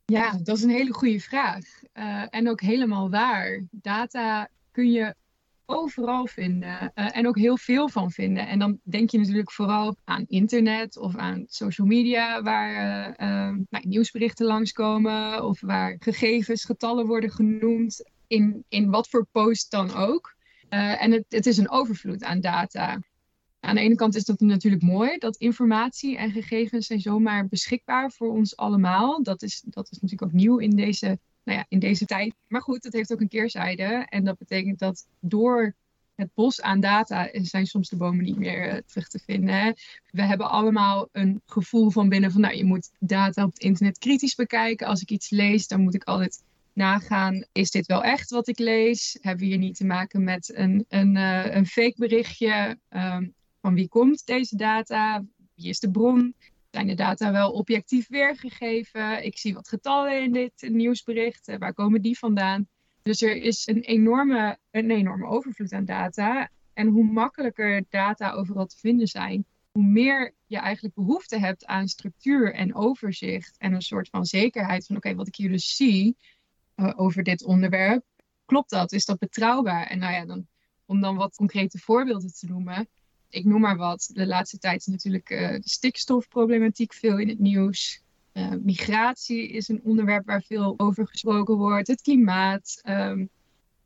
Ja, 0.06 0.38
dat 0.44 0.58
is 0.58 0.64
een 0.64 0.70
hele 0.70 0.94
goede 0.94 1.20
vraag. 1.20 1.66
Uh, 1.94 2.26
en 2.30 2.50
ook 2.50 2.62
helemaal 2.62 3.10
waar. 3.10 3.68
Data 3.72 4.48
kun 4.72 4.92
je 4.92 5.16
overal 5.70 6.28
vinden 6.28 6.92
uh, 6.96 7.18
en 7.18 7.28
ook 7.28 7.38
heel 7.38 7.58
veel 7.58 7.90
van 7.90 8.12
vinden. 8.12 8.48
En 8.48 8.60
dan 8.60 8.80
denk 8.84 9.10
je 9.10 9.18
natuurlijk 9.18 9.52
vooral 9.52 9.96
aan 10.04 10.26
internet 10.28 10.98
of 10.98 11.16
aan 11.16 11.44
social 11.48 11.88
media, 11.88 12.42
waar 12.42 12.72
uh, 12.72 13.28
uh, 13.28 13.58
nou, 13.70 13.88
nieuwsberichten 13.88 14.46
langskomen 14.46 15.46
of 15.46 15.62
waar 15.62 15.96
gegevens, 16.00 16.66
getallen 16.66 17.06
worden 17.06 17.32
genoemd, 17.32 18.10
in, 18.28 18.64
in 18.70 18.90
wat 18.90 19.10
voor 19.10 19.28
post 19.32 19.72
dan 19.72 19.94
ook. 19.94 20.36
en 20.70 21.12
het, 21.12 21.26
het 21.28 21.46
is 21.46 21.58
een 21.58 21.70
overvloed 21.70 22.24
aan 22.24 22.42
data. 22.42 23.00
Aan 23.60 23.76
de 23.76 23.82
ene 23.82 23.96
kant 23.96 24.16
is 24.16 24.26
dat 24.26 24.40
natuurlijk 24.40 24.84
mooi, 24.84 25.18
dat 25.18 25.36
informatie 25.36 26.18
en 26.18 26.32
gegevens 26.32 26.88
zijn 26.88 27.00
zomaar 27.00 27.48
beschikbaar 27.48 28.12
voor 28.12 28.32
ons 28.32 28.58
allemaal. 28.58 29.24
Dat 29.24 29.42
is, 29.42 29.64
dat 29.66 29.92
is 29.92 30.00
natuurlijk 30.00 30.32
ook 30.32 30.40
nieuw 30.40 30.58
in 30.58 30.70
deze 30.70 31.20
nou 31.50 31.62
ja, 31.62 31.66
in 31.70 31.80
deze 31.80 32.06
tijd. 32.06 32.34
Maar 32.48 32.62
goed, 32.62 32.84
het 32.84 32.94
heeft 32.94 33.14
ook 33.14 33.22
een 33.22 33.28
keerzijde. 33.28 34.06
En 34.10 34.24
dat 34.24 34.38
betekent 34.38 34.80
dat 34.80 35.08
door 35.20 35.76
het 36.16 36.30
bos 36.34 36.62
aan 36.62 36.80
data 36.80 37.30
zijn 37.32 37.66
soms 37.66 37.90
de 37.90 37.96
bomen 37.96 38.24
niet 38.24 38.38
meer 38.38 38.74
uh, 38.74 38.80
terug 38.86 39.08
te 39.08 39.20
vinden. 39.20 39.76
We 40.12 40.22
hebben 40.22 40.50
allemaal 40.50 41.10
een 41.12 41.42
gevoel 41.46 41.90
van 41.90 42.10
binnen 42.10 42.32
van, 42.32 42.42
nou, 42.42 42.56
je 42.56 42.66
moet 42.66 42.92
data 43.00 43.44
op 43.44 43.54
het 43.54 43.62
internet 43.62 43.98
kritisch 43.98 44.36
bekijken. 44.36 44.88
Als 44.88 45.02
ik 45.02 45.12
iets 45.12 45.30
lees, 45.30 45.68
dan 45.68 45.82
moet 45.82 45.96
ik 45.96 46.04
altijd 46.04 46.44
nagaan, 46.74 47.46
is 47.52 47.72
dit 47.72 47.86
wel 47.86 48.04
echt 48.04 48.30
wat 48.30 48.48
ik 48.48 48.60
lees? 48.60 49.18
Hebben 49.22 49.44
we 49.44 49.50
hier 49.50 49.58
niet 49.58 49.78
te 49.78 49.86
maken 49.86 50.24
met 50.24 50.56
een, 50.56 50.86
een, 50.88 51.16
uh, 51.16 51.56
een 51.56 51.66
fake 51.66 51.96
berichtje? 51.96 52.80
Um, 52.90 53.34
van 53.62 53.74
wie 53.74 53.88
komt 53.88 54.26
deze 54.26 54.56
data? 54.56 55.24
Wie 55.56 55.70
is 55.70 55.80
de 55.80 55.92
bron? 55.92 56.36
Zijn 56.72 56.88
de 56.88 56.94
data 56.94 57.32
wel 57.32 57.52
objectief 57.52 58.08
weergegeven? 58.08 59.26
Ik 59.26 59.38
zie 59.38 59.54
wat 59.54 59.68
getallen 59.68 60.24
in 60.24 60.32
dit 60.32 60.70
nieuwsbericht. 60.72 61.58
Waar 61.58 61.74
komen 61.74 62.02
die 62.02 62.18
vandaan? 62.18 62.68
Dus 63.02 63.22
er 63.22 63.36
is 63.36 63.68
een 63.68 63.82
enorme, 63.82 64.58
een 64.72 64.92
enorme 64.92 65.28
overvloed 65.28 65.74
aan 65.74 65.86
data. 65.86 66.50
En 66.74 66.88
hoe 66.88 67.04
makkelijker 67.04 67.84
data 67.90 68.32
overal 68.32 68.66
te 68.66 68.78
vinden 68.78 69.08
zijn, 69.08 69.46
hoe 69.72 69.84
meer 69.84 70.34
je 70.46 70.58
eigenlijk 70.58 70.96
behoefte 70.96 71.40
hebt 71.40 71.66
aan 71.66 71.88
structuur 71.88 72.54
en 72.54 72.76
overzicht 72.76 73.56
en 73.58 73.74
een 73.74 73.82
soort 73.82 74.10
van 74.10 74.26
zekerheid 74.26 74.86
van 74.86 74.96
oké, 74.96 75.16
wat 75.16 75.28
ik 75.28 75.36
hier 75.36 75.50
dus 75.50 75.76
zie 75.76 76.18
uh, 76.76 76.94
over 76.96 77.24
dit 77.24 77.44
onderwerp, 77.44 78.04
klopt 78.46 78.70
dat? 78.70 78.92
Is 78.92 79.06
dat 79.06 79.20
betrouwbaar? 79.20 79.88
En 79.88 80.00
nou 80.00 80.14
ja, 80.14 80.26
dan, 80.26 80.48
om 80.86 81.02
dan 81.02 81.16
wat 81.16 81.36
concrete 81.36 81.78
voorbeelden 81.78 82.34
te 82.34 82.48
noemen 82.48 82.90
ik 83.30 83.46
noem 83.46 83.62
maar 83.62 83.78
wat. 83.78 84.10
De 84.14 84.28
laatste 84.28 84.58
tijd 84.58 84.80
is 84.80 84.86
natuurlijk 84.86 85.30
uh, 85.30 85.50
de 85.50 85.70
stikstofproblematiek 85.70 86.94
veel 86.94 87.18
in 87.18 87.30
het 87.30 87.40
nieuws. 87.40 88.02
Uh, 88.34 88.54
migratie 88.62 89.50
is 89.50 89.68
een 89.68 89.82
onderwerp 89.84 90.26
waar 90.26 90.44
veel 90.44 90.74
over 90.78 91.08
gesproken 91.08 91.58
wordt. 91.58 91.88
Het 91.88 92.02
klimaat. 92.02 92.82
Um, 92.84 93.30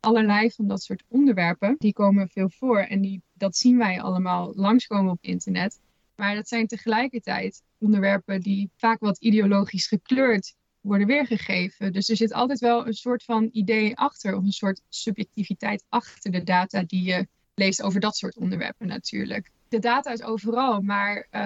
allerlei 0.00 0.50
van 0.50 0.66
dat 0.66 0.82
soort 0.82 1.02
onderwerpen. 1.08 1.74
Die 1.78 1.92
komen 1.92 2.28
veel 2.28 2.50
voor. 2.50 2.78
En 2.78 3.00
die, 3.00 3.22
dat 3.32 3.56
zien 3.56 3.78
wij 3.78 4.00
allemaal 4.00 4.52
langskomen 4.54 5.12
op 5.12 5.18
internet. 5.20 5.80
Maar 6.16 6.34
dat 6.34 6.48
zijn 6.48 6.66
tegelijkertijd 6.66 7.62
onderwerpen 7.78 8.40
die 8.40 8.70
vaak 8.76 9.00
wat 9.00 9.18
ideologisch 9.18 9.86
gekleurd 9.86 10.54
worden 10.80 11.06
weergegeven. 11.06 11.92
Dus 11.92 12.08
er 12.08 12.16
zit 12.16 12.32
altijd 12.32 12.58
wel 12.58 12.86
een 12.86 12.94
soort 12.94 13.24
van 13.24 13.48
idee 13.52 13.96
achter, 13.96 14.36
of 14.36 14.44
een 14.44 14.52
soort 14.52 14.80
subjectiviteit 14.88 15.84
achter 15.88 16.30
de 16.30 16.42
data 16.42 16.82
die 16.82 17.02
je 17.02 17.26
leest 17.54 17.82
over 17.82 18.00
dat 18.00 18.16
soort 18.16 18.36
onderwerpen 18.36 18.86
natuurlijk. 18.86 19.50
De 19.68 19.78
data 19.78 20.12
is 20.12 20.22
overal, 20.22 20.80
maar 20.80 21.16
uh, 21.30 21.40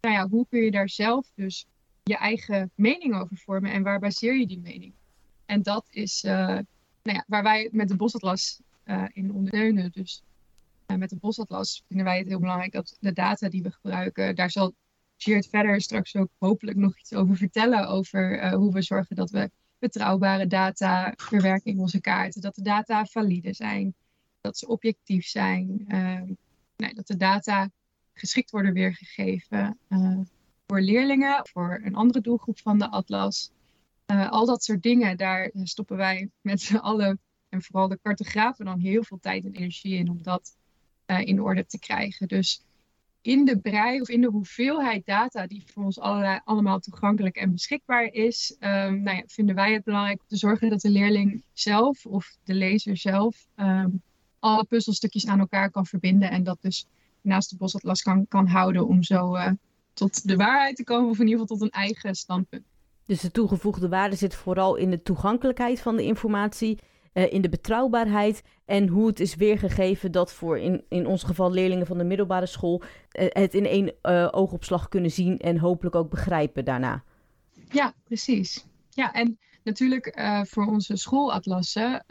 nou 0.00 0.14
ja, 0.14 0.28
hoe 0.28 0.46
kun 0.48 0.60
je 0.60 0.70
daar 0.70 0.88
zelf 0.88 1.30
dus 1.34 1.66
je 2.02 2.16
eigen 2.16 2.70
mening 2.74 3.14
over 3.20 3.36
vormen 3.36 3.72
en 3.72 3.82
waar 3.82 3.98
baseer 3.98 4.34
je 4.34 4.46
die 4.46 4.60
mening? 4.60 4.92
En 5.46 5.62
dat 5.62 5.86
is 5.90 6.24
uh, 6.24 6.32
nou 6.32 6.64
ja, 7.02 7.24
waar 7.26 7.42
wij 7.42 7.68
met 7.72 7.88
de 7.88 7.96
Bosatlas 7.96 8.60
uh, 8.84 9.04
in 9.12 9.32
ondersteunen. 9.32 9.92
Dus 9.92 10.22
uh, 10.86 10.96
met 10.96 11.10
de 11.10 11.16
Bosatlas 11.16 11.82
vinden 11.88 12.06
wij 12.06 12.18
het 12.18 12.28
heel 12.28 12.40
belangrijk 12.40 12.72
dat 12.72 12.96
de 13.00 13.12
data 13.12 13.48
die 13.48 13.62
we 13.62 13.70
gebruiken, 13.70 14.34
daar 14.34 14.50
zal 14.50 14.74
Geert 15.16 15.48
verder 15.48 15.80
straks 15.80 16.16
ook 16.16 16.28
hopelijk 16.38 16.76
nog 16.76 16.98
iets 16.98 17.14
over 17.14 17.36
vertellen. 17.36 17.88
Over 17.88 18.52
hoe 18.54 18.72
we 18.72 18.82
zorgen 18.82 19.16
dat 19.16 19.30
we 19.30 19.50
betrouwbare 19.78 20.46
data 20.46 21.12
verwerken 21.16 21.72
in 21.72 21.78
onze 21.78 22.00
kaarten. 22.00 22.40
Dat 22.40 22.54
de 22.54 22.62
data 22.62 23.04
valide 23.04 23.52
zijn 23.52 23.94
dat 24.44 24.58
ze 24.58 24.66
objectief 24.66 25.26
zijn. 25.26 25.84
Nou, 26.76 26.94
dat 26.94 27.06
de 27.06 27.16
data 27.16 27.70
geschikt 28.12 28.50
worden 28.50 28.72
weergegeven 28.72 29.78
uh, 29.88 30.20
voor 30.66 30.80
leerlingen, 30.80 31.46
voor 31.52 31.80
een 31.84 31.94
andere 31.94 32.20
doelgroep 32.20 32.58
van 32.58 32.78
de 32.78 32.90
atlas. 32.90 33.50
Uh, 34.06 34.30
al 34.30 34.46
dat 34.46 34.64
soort 34.64 34.82
dingen, 34.82 35.16
daar 35.16 35.50
stoppen 35.62 35.96
wij 35.96 36.30
met 36.40 36.60
z'n 36.60 36.76
allen 36.76 37.20
en 37.48 37.62
vooral 37.62 37.88
de 37.88 37.98
cartografen 38.02 38.64
dan 38.64 38.78
heel 38.78 39.04
veel 39.04 39.18
tijd 39.20 39.44
en 39.44 39.52
energie 39.52 39.94
in 39.94 40.10
om 40.10 40.22
dat 40.22 40.56
uh, 41.06 41.20
in 41.20 41.42
orde 41.42 41.66
te 41.66 41.78
krijgen. 41.78 42.28
Dus 42.28 42.62
in 43.20 43.44
de 43.44 43.58
brei 43.58 44.00
of 44.00 44.08
in 44.08 44.20
de 44.20 44.30
hoeveelheid 44.30 45.06
data 45.06 45.46
die 45.46 45.62
voor 45.66 45.84
ons 45.84 45.98
allerlei, 45.98 46.40
allemaal 46.44 46.78
toegankelijk 46.78 47.36
en 47.36 47.52
beschikbaar 47.52 48.04
is, 48.04 48.56
um, 48.60 49.02
nou 49.02 49.16
ja, 49.16 49.22
vinden 49.26 49.54
wij 49.54 49.72
het 49.72 49.84
belangrijk 49.84 50.20
om 50.20 50.26
te 50.28 50.36
zorgen 50.36 50.70
dat 50.70 50.80
de 50.80 50.90
leerling 50.90 51.42
zelf 51.52 52.06
of 52.06 52.36
de 52.44 52.54
lezer 52.54 52.96
zelf 52.96 53.46
um, 53.56 54.02
alle 54.44 54.64
puzzelstukjes 54.64 55.26
aan 55.26 55.38
elkaar 55.38 55.70
kan 55.70 55.86
verbinden 55.86 56.30
en 56.30 56.44
dat 56.44 56.58
dus 56.60 56.86
naast 57.20 57.50
de 57.50 57.56
bosatlas 57.56 58.02
kan, 58.02 58.28
kan 58.28 58.46
houden 58.46 58.86
om 58.86 59.02
zo 59.02 59.36
uh, 59.36 59.50
tot 59.92 60.28
de 60.28 60.36
waarheid 60.36 60.76
te 60.76 60.84
komen 60.84 61.10
of 61.10 61.18
in 61.18 61.26
ieder 61.26 61.40
geval 61.40 61.56
tot 61.56 61.66
een 61.66 61.80
eigen 61.80 62.14
standpunt. 62.14 62.64
Dus 63.06 63.20
de 63.20 63.30
toegevoegde 63.30 63.88
waarde 63.88 64.16
zit 64.16 64.34
vooral 64.34 64.76
in 64.76 64.90
de 64.90 65.02
toegankelijkheid 65.02 65.80
van 65.80 65.96
de 65.96 66.02
informatie 66.02 66.78
uh, 67.14 67.32
in 67.32 67.42
de 67.42 67.48
betrouwbaarheid 67.48 68.42
en 68.64 68.88
hoe 68.88 69.06
het 69.06 69.20
is 69.20 69.34
weergegeven 69.34 70.12
dat 70.12 70.32
voor 70.32 70.58
in, 70.58 70.84
in 70.88 71.06
ons 71.06 71.22
geval 71.22 71.52
leerlingen 71.52 71.86
van 71.86 71.98
de 71.98 72.04
middelbare 72.04 72.46
school 72.46 72.82
uh, 72.82 73.26
het 73.28 73.54
in 73.54 73.66
één 73.66 73.94
uh, 74.02 74.28
oogopslag 74.30 74.88
kunnen 74.88 75.10
zien 75.10 75.38
en 75.38 75.58
hopelijk 75.58 75.94
ook 75.94 76.10
begrijpen 76.10 76.64
daarna. 76.64 77.04
Ja, 77.68 77.94
precies. 78.04 78.66
Ja, 78.90 79.12
en 79.12 79.38
natuurlijk 79.62 80.12
voor 80.48 80.66
onze 80.66 80.96
schoolatlassen, 80.96 82.04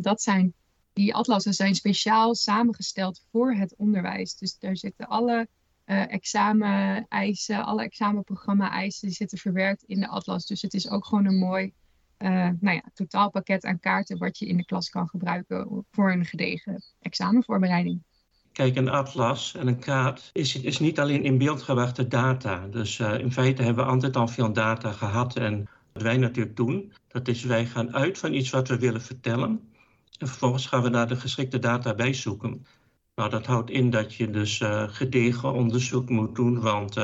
dat 0.00 0.22
zijn, 0.22 0.54
die 0.94 1.14
atlassen 1.14 1.54
zijn 1.54 1.74
speciaal 1.74 2.34
samengesteld 2.34 3.24
voor 3.30 3.52
het 3.52 3.74
onderwijs. 3.76 4.36
Dus 4.36 4.58
daar 4.58 4.76
zitten 4.76 5.08
alle 5.08 5.48
examen-eisen, 5.84 7.64
alle 7.64 7.82
examenprogramma-eisen, 7.82 9.08
die 9.08 9.16
zitten 9.16 9.38
verwerkt 9.38 9.82
in 9.82 10.00
de 10.00 10.08
atlas. 10.08 10.46
Dus 10.46 10.62
het 10.62 10.74
is 10.74 10.90
ook 10.90 11.06
gewoon 11.06 11.26
een 11.26 11.38
mooi 11.38 11.72
uh, 12.18 12.48
nou 12.60 12.76
ja, 12.76 12.82
totaalpakket 12.94 13.64
aan 13.64 13.80
kaarten 13.80 14.18
wat 14.18 14.38
je 14.38 14.46
in 14.46 14.56
de 14.56 14.64
klas 14.64 14.90
kan 14.90 15.08
gebruiken 15.08 15.84
voor 15.90 16.12
een 16.12 16.24
gedegen 16.24 16.82
examenvoorbereiding. 17.00 18.02
Kijk, 18.52 18.76
een 18.76 18.88
atlas 18.88 19.54
en 19.54 19.66
een 19.66 19.78
kaart 19.78 20.30
is, 20.32 20.56
is 20.56 20.78
niet 20.78 21.00
alleen 21.00 21.24
in 21.24 21.38
beeld 21.38 21.62
gebrachte 21.62 22.08
data. 22.08 22.66
Dus 22.66 22.98
uh, 22.98 23.18
in 23.18 23.32
feite 23.32 23.62
hebben 23.62 23.84
we 23.84 23.90
altijd 23.90 24.16
al 24.16 24.28
veel 24.28 24.52
data 24.52 24.92
gehad. 24.92 25.36
En 25.36 25.68
wat 25.92 26.02
wij 26.02 26.16
natuurlijk 26.16 26.56
doen, 26.56 26.92
dat 27.08 27.28
is 27.28 27.44
wij 27.44 27.66
gaan 27.66 27.94
uit 27.94 28.18
van 28.18 28.32
iets 28.32 28.50
wat 28.50 28.68
we 28.68 28.78
willen 28.78 29.02
vertellen. 29.02 29.72
En 30.18 30.26
vervolgens 30.26 30.66
gaan 30.66 30.82
we 30.82 30.90
daar 30.90 31.08
de 31.08 31.16
geschikte 31.16 31.58
data 31.58 31.94
bij 31.94 32.14
zoeken. 32.14 32.66
Nou, 33.14 33.30
dat 33.30 33.46
houdt 33.46 33.70
in 33.70 33.90
dat 33.90 34.14
je 34.14 34.30
dus 34.30 34.60
uh, 34.60 34.88
gedegen 34.88 35.52
onderzoek 35.52 36.08
moet 36.08 36.34
doen, 36.34 36.60
want 36.60 36.94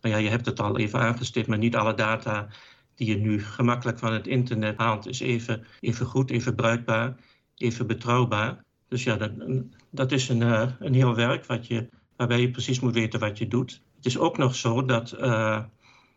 nou 0.00 0.14
ja, 0.14 0.16
je 0.16 0.28
hebt 0.28 0.46
het 0.46 0.60
al 0.60 0.78
even 0.78 1.00
aangestipt, 1.00 1.46
maar 1.46 1.58
niet 1.58 1.76
alle 1.76 1.94
data 1.94 2.48
die 2.94 3.08
je 3.08 3.16
nu 3.16 3.42
gemakkelijk 3.42 3.98
van 3.98 4.12
het 4.12 4.26
internet 4.26 4.78
haalt, 4.78 5.06
is 5.06 5.20
even, 5.20 5.66
even 5.80 6.06
goed, 6.06 6.30
even 6.30 6.54
bruikbaar, 6.54 7.16
even 7.56 7.86
betrouwbaar. 7.86 8.64
Dus 8.88 9.02
ja, 9.02 9.16
dat, 9.16 9.30
dat 9.90 10.12
is 10.12 10.28
een, 10.28 10.40
uh, 10.40 10.70
een 10.78 10.94
heel 10.94 11.14
werk 11.14 11.46
wat 11.46 11.66
je, 11.66 11.88
waarbij 12.16 12.40
je 12.40 12.50
precies 12.50 12.80
moet 12.80 12.94
weten 12.94 13.20
wat 13.20 13.38
je 13.38 13.48
doet. 13.48 13.82
Het 13.96 14.06
is 14.06 14.18
ook 14.18 14.38
nog 14.38 14.54
zo 14.54 14.84
dat 14.84 15.12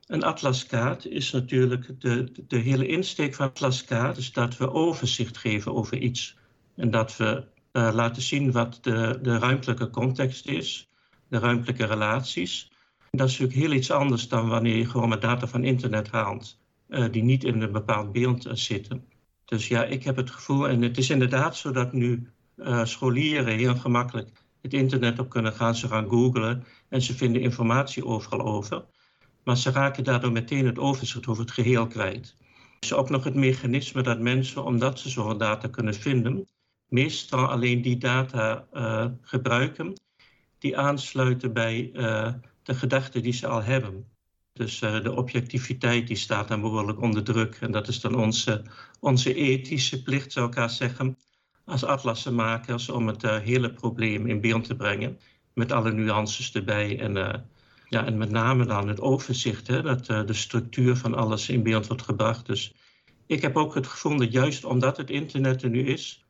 een 0.08 0.24
atlaskaart 0.24 1.06
is 1.06 1.32
natuurlijk 1.32 2.02
de, 2.02 2.32
de 2.48 2.58
hele 2.58 2.88
insteek 2.88 3.34
van 3.36 3.46
atlaskaart 3.46 4.18
is 4.18 4.32
dat 4.32 4.58
we 4.58 4.72
overzicht 4.72 5.38
geven 5.38 5.74
over 5.74 5.98
iets. 5.98 6.38
En 6.76 6.92
dat 6.92 7.18
we 7.18 7.44
uh, 7.72 7.90
laten 7.94 8.22
zien 8.22 8.52
wat 8.52 8.80
de, 8.82 9.20
de 9.22 9.38
ruimtelijke 9.38 9.90
context 9.90 10.48
is, 10.48 10.90
de 11.28 11.40
ruimtelijke 11.40 11.86
relaties. 11.86 12.72
Dat 13.12 13.28
is 13.28 13.40
natuurlijk 13.40 13.68
heel 13.68 13.78
iets 13.78 13.92
anders 13.92 14.28
dan 14.28 14.48
wanneer 14.48 14.78
je 14.78 14.90
gewoon 14.90 15.10
met 15.10 15.22
data 15.22 15.48
van 15.48 15.64
internet 15.64 16.10
haalt. 16.12 16.62
Uh, 16.88 17.06
die 17.12 17.24
niet 17.24 17.44
in 17.44 17.62
een 17.62 17.72
bepaald 17.72 18.12
beeld 18.12 18.46
uh, 18.46 18.54
zitten. 18.54 19.06
Dus 19.46 19.68
ja, 19.68 19.84
ik 19.84 20.04
heb 20.04 20.16
het 20.16 20.32
gevoel, 20.32 20.68
en 20.68 20.82
het 20.82 20.98
is 20.98 21.10
inderdaad 21.10 21.58
zo 21.58 21.72
dat 21.72 21.94
nu 21.94 22.32
scholieren 22.84 23.58
heel 23.58 23.76
gemakkelijk 23.76 24.30
het 24.62 24.74
internet 24.74 25.20
op 25.20 25.30
kunnen 25.30 25.54
gaan. 25.54 25.76
Ze 25.76 25.88
gaan 25.88 26.10
googlen 26.10 26.64
en 26.90 27.02
ze 27.02 27.14
vinden 27.14 27.42
informatie 27.42 28.06
overal 28.06 28.42
over. 28.42 28.86
Maar 29.44 29.58
ze 29.58 29.72
raken 29.72 30.04
daardoor 30.04 30.32
meteen 30.32 30.66
het 30.66 30.80
overzicht 30.80 31.28
over 31.28 31.44
het 31.44 31.52
geheel 31.52 31.88
kwijt. 31.88 32.36
Is 32.80 32.94
ook 32.94 33.10
nog 33.10 33.24
het 33.24 33.36
mechanisme 33.36 34.02
dat 34.02 34.20
mensen, 34.20 34.64
omdat 34.64 35.00
ze 35.00 35.10
zoveel 35.10 35.38
data 35.38 35.68
kunnen 35.68 35.94
vinden, 35.94 36.48
meestal 36.88 37.48
alleen 37.48 37.82
die 37.82 37.98
data 37.98 38.68
gebruiken 39.22 39.94
die 40.60 40.78
aansluiten 40.78 41.54
bij 41.54 41.92
de 42.64 42.76
gedachten 42.76 43.22
die 43.22 43.34
ze 43.34 43.48
al 43.48 43.64
hebben. 43.64 44.06
Dus 44.54 44.82
uh, 44.82 45.04
de 45.04 45.16
objectiviteit 45.16 46.08
die 46.08 46.16
staat 46.16 46.48
dan 46.48 46.62
behoorlijk 46.62 47.02
onder 47.02 47.24
druk. 47.24 47.58
En 47.62 47.72
dat 47.72 47.88
is 47.88 48.00
dan 48.00 48.16
onze, 48.16 48.64
onze 49.00 49.34
ethische 49.34 50.04
plicht, 50.04 50.32
zou 50.32 50.48
ik 50.48 50.56
haar 50.56 50.70
zeggen, 50.70 51.18
als 51.66 51.84
atlassenmakers 51.84 52.90
om 52.90 53.08
het 53.08 53.22
hele 53.22 53.74
probleem 53.74 54.28
in 54.28 54.42
beeld 54.42 54.64
te 54.64 54.76
brengen. 54.76 55.20
Met 55.54 55.72
alle 55.72 55.92
nuances 55.92 56.52
erbij. 56.52 57.00
En, 57.00 57.46
ja, 57.94 58.06
en 58.06 58.18
met 58.18 58.32
name 58.32 58.66
dan 58.66 58.88
het 58.88 59.02
overzicht, 59.02 59.68
hè, 59.68 59.82
dat 59.82 60.06
de 60.06 60.34
structuur 60.34 60.96
van 60.96 61.14
alles 61.14 61.50
in 61.50 61.64
beeld 61.64 61.88
wordt 61.88 62.04
gebracht. 62.04 62.46
Dus 62.46 62.74
ik 63.26 63.42
heb 63.42 63.58
ook 63.58 63.76
het 63.76 63.88
gevoel 63.88 64.18
dat 64.18 64.32
juist 64.32 64.66
omdat 64.66 64.98
het 64.98 65.10
internet 65.10 65.64
er 65.64 65.70
nu 65.70 65.86
is, 65.86 66.26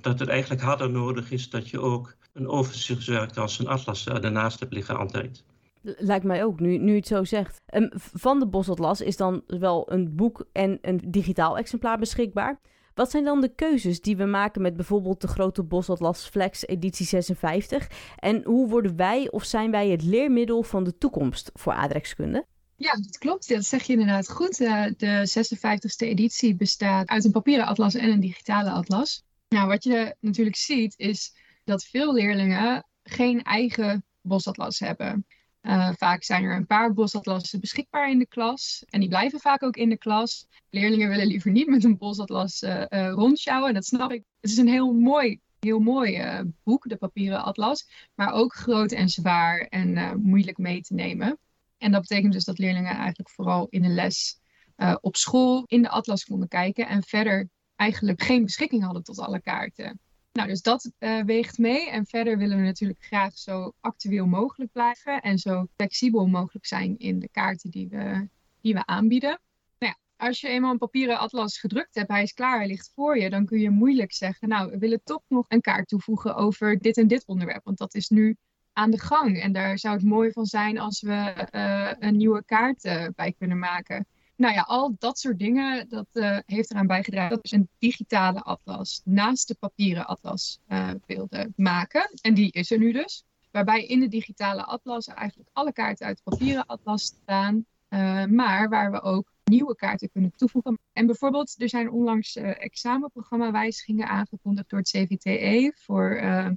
dat 0.00 0.18
het 0.18 0.28
eigenlijk 0.28 0.62
harder 0.62 0.90
nodig 0.90 1.30
is 1.30 1.50
dat 1.50 1.68
je 1.68 1.80
ook 1.80 2.16
een 2.32 2.48
overzichtswerk 2.48 3.36
als 3.36 3.58
een 3.58 3.68
atlas 3.68 4.06
ernaast 4.06 4.60
hebt 4.60 4.72
liggen 4.72 4.98
altijd. 4.98 5.44
Lijkt 5.82 6.24
mij 6.24 6.44
ook, 6.44 6.60
nu, 6.60 6.78
nu 6.78 6.96
het 6.96 7.06
zo 7.06 7.24
zegt. 7.24 7.62
Um, 7.74 7.90
van 7.94 8.38
de 8.38 8.46
Bosatlas 8.46 9.00
is 9.00 9.16
dan 9.16 9.42
wel 9.46 9.92
een 9.92 10.14
boek 10.14 10.44
en 10.52 10.78
een 10.80 11.00
digitaal 11.06 11.58
exemplaar 11.58 11.98
beschikbaar. 11.98 12.60
Wat 12.94 13.10
zijn 13.10 13.24
dan 13.24 13.40
de 13.40 13.54
keuzes 13.54 14.00
die 14.00 14.16
we 14.16 14.24
maken 14.24 14.62
met 14.62 14.76
bijvoorbeeld 14.76 15.20
de 15.20 15.28
grote 15.28 15.62
Bosatlas 15.62 16.28
Flex 16.28 16.66
editie 16.66 17.06
56? 17.06 17.86
En 18.16 18.42
hoe 18.44 18.68
worden 18.68 18.96
wij 18.96 19.30
of 19.30 19.44
zijn 19.44 19.70
wij 19.70 19.88
het 19.88 20.02
leermiddel 20.02 20.62
van 20.62 20.84
de 20.84 20.98
toekomst 20.98 21.50
voor 21.54 21.72
aardrijkskunde? 21.72 22.46
Ja, 22.76 22.92
dat 22.92 23.18
klopt. 23.18 23.48
Dat 23.48 23.64
zeg 23.64 23.82
je 23.82 23.92
inderdaad 23.92 24.30
goed. 24.30 24.60
Uh, 24.60 24.84
de 24.96 25.28
56e 25.28 26.08
editie 26.08 26.54
bestaat 26.54 27.08
uit 27.08 27.24
een 27.24 27.30
papieren 27.30 27.66
atlas 27.66 27.94
en 27.94 28.10
een 28.10 28.20
digitale 28.20 28.70
atlas. 28.70 29.22
Nou, 29.48 29.68
wat 29.68 29.84
je 29.84 30.16
natuurlijk 30.20 30.56
ziet 30.56 30.94
is 30.96 31.34
dat 31.64 31.84
veel 31.84 32.14
leerlingen 32.14 32.86
geen 33.02 33.42
eigen 33.42 34.04
bosatlas 34.20 34.78
hebben. 34.78 35.26
Uh, 35.62 35.90
vaak 35.96 36.22
zijn 36.22 36.44
er 36.44 36.56
een 36.56 36.66
paar 36.66 36.92
bosatlassen 36.92 37.60
beschikbaar 37.60 38.10
in 38.10 38.18
de 38.18 38.26
klas. 38.26 38.84
En 38.88 39.00
die 39.00 39.08
blijven 39.08 39.40
vaak 39.40 39.62
ook 39.62 39.76
in 39.76 39.88
de 39.88 39.98
klas. 39.98 40.46
Leerlingen 40.70 41.08
willen 41.08 41.26
liever 41.26 41.50
niet 41.50 41.66
met 41.66 41.84
een 41.84 41.98
bosatlas 41.98 42.62
uh, 42.62 42.84
uh, 42.88 43.10
rondsjouwen. 43.10 43.74
Dat 43.74 43.84
snap 43.84 44.12
ik. 44.12 44.24
Het 44.40 44.50
is 44.50 44.56
een 44.56 44.68
heel 44.68 44.92
mooi, 44.92 45.40
heel 45.60 45.78
mooi 45.78 46.42
boek, 46.62 46.88
de 46.88 46.96
papieren 46.96 47.44
atlas. 47.44 48.08
Maar 48.14 48.32
ook 48.32 48.54
groot 48.54 48.92
en 48.92 49.08
zwaar 49.08 49.60
en 49.60 50.20
moeilijk 50.22 50.58
mee 50.58 50.80
te 50.80 50.94
nemen. 50.94 51.38
En 51.78 51.92
dat 51.92 52.00
betekent 52.00 52.32
dus 52.32 52.44
dat 52.44 52.58
leerlingen 52.58 52.96
eigenlijk 52.96 53.30
vooral 53.30 53.66
in 53.70 53.82
de 53.82 53.88
les 53.88 54.40
op 55.00 55.16
school 55.16 55.64
in 55.66 55.82
de 55.82 55.88
atlas 55.88 56.24
konden 56.24 56.48
kijken. 56.48 56.88
En 56.88 57.02
verder 57.02 57.48
eigenlijk 57.76 58.22
geen 58.22 58.44
beschikking 58.44 58.82
hadden 58.84 59.02
tot 59.02 59.18
alle 59.18 59.40
kaarten. 59.40 60.00
Nou, 60.32 60.48
dus 60.48 60.62
dat 60.62 60.92
uh, 60.98 61.22
weegt 61.24 61.58
mee. 61.58 61.90
En 61.90 62.06
verder 62.06 62.38
willen 62.38 62.56
we 62.56 62.62
natuurlijk 62.62 63.02
graag 63.02 63.38
zo 63.38 63.72
actueel 63.80 64.26
mogelijk 64.26 64.72
blijven 64.72 65.20
en 65.20 65.38
zo 65.38 65.66
flexibel 65.76 66.26
mogelijk 66.26 66.66
zijn 66.66 66.98
in 66.98 67.18
de 67.18 67.28
kaarten 67.28 67.70
die 67.70 67.88
we, 67.88 68.28
die 68.60 68.74
we 68.74 68.86
aanbieden. 68.86 69.40
Nou 69.78 69.92
ja, 69.92 70.26
als 70.26 70.40
je 70.40 70.48
eenmaal 70.48 70.70
een 70.70 70.78
papieren 70.78 71.18
atlas 71.18 71.58
gedrukt 71.58 71.94
hebt, 71.94 72.10
hij 72.10 72.22
is 72.22 72.32
klaar, 72.32 72.58
hij 72.58 72.66
ligt 72.66 72.92
voor 72.94 73.18
je, 73.18 73.30
dan 73.30 73.46
kun 73.46 73.60
je 73.60 73.70
moeilijk 73.70 74.12
zeggen, 74.12 74.48
nou, 74.48 74.70
we 74.70 74.78
willen 74.78 75.00
toch 75.04 75.22
nog 75.28 75.44
een 75.48 75.60
kaart 75.60 75.88
toevoegen 75.88 76.34
over 76.34 76.78
dit 76.78 76.96
en 76.96 77.06
dit 77.06 77.26
onderwerp, 77.26 77.64
want 77.64 77.78
dat 77.78 77.94
is 77.94 78.08
nu 78.08 78.36
aan 78.72 78.90
de 78.90 79.00
gang. 79.00 79.40
En 79.40 79.52
daar 79.52 79.78
zou 79.78 79.94
het 79.94 80.04
mooi 80.04 80.32
van 80.32 80.46
zijn 80.46 80.78
als 80.78 81.00
we 81.00 81.48
uh, 81.52 81.92
een 81.98 82.16
nieuwe 82.16 82.44
kaart 82.44 82.84
uh, 82.84 83.06
bij 83.14 83.34
kunnen 83.38 83.58
maken 83.58 84.06
nou 84.36 84.54
ja, 84.54 84.62
al 84.62 84.94
dat 84.98 85.18
soort 85.18 85.38
dingen, 85.38 85.88
dat 85.88 86.06
uh, 86.12 86.38
heeft 86.46 86.70
eraan 86.70 86.86
bijgedragen 86.86 87.36
dat 87.36 87.50
we 87.50 87.56
een 87.56 87.68
digitale 87.78 88.40
atlas 88.40 89.00
naast 89.04 89.48
de 89.48 89.56
papieren 89.58 90.06
atlas 90.06 90.60
uh, 90.68 90.90
wilden 91.06 91.52
maken. 91.56 92.10
En 92.20 92.34
die 92.34 92.52
is 92.52 92.70
er 92.70 92.78
nu 92.78 92.92
dus. 92.92 93.24
Waarbij 93.50 93.84
in 93.84 94.00
de 94.00 94.08
digitale 94.08 94.64
atlas 94.64 95.06
eigenlijk 95.06 95.50
alle 95.52 95.72
kaarten 95.72 96.06
uit 96.06 96.22
papieren 96.22 96.66
atlas 96.66 97.04
staan. 97.04 97.64
Uh, 97.88 98.24
maar 98.24 98.68
waar 98.68 98.90
we 98.90 99.02
ook 99.02 99.32
nieuwe 99.44 99.76
kaarten 99.76 100.10
kunnen 100.10 100.32
toevoegen. 100.36 100.78
En 100.92 101.06
bijvoorbeeld, 101.06 101.54
er 101.60 101.68
zijn 101.68 101.90
onlangs 101.90 102.36
examenprogramma-wijzigingen 102.36 104.08
aangekondigd 104.08 104.68
door 104.70 104.78
het 104.78 104.88
CVTE 104.88 105.72
voor 105.74 106.10
ehm, 106.10 106.54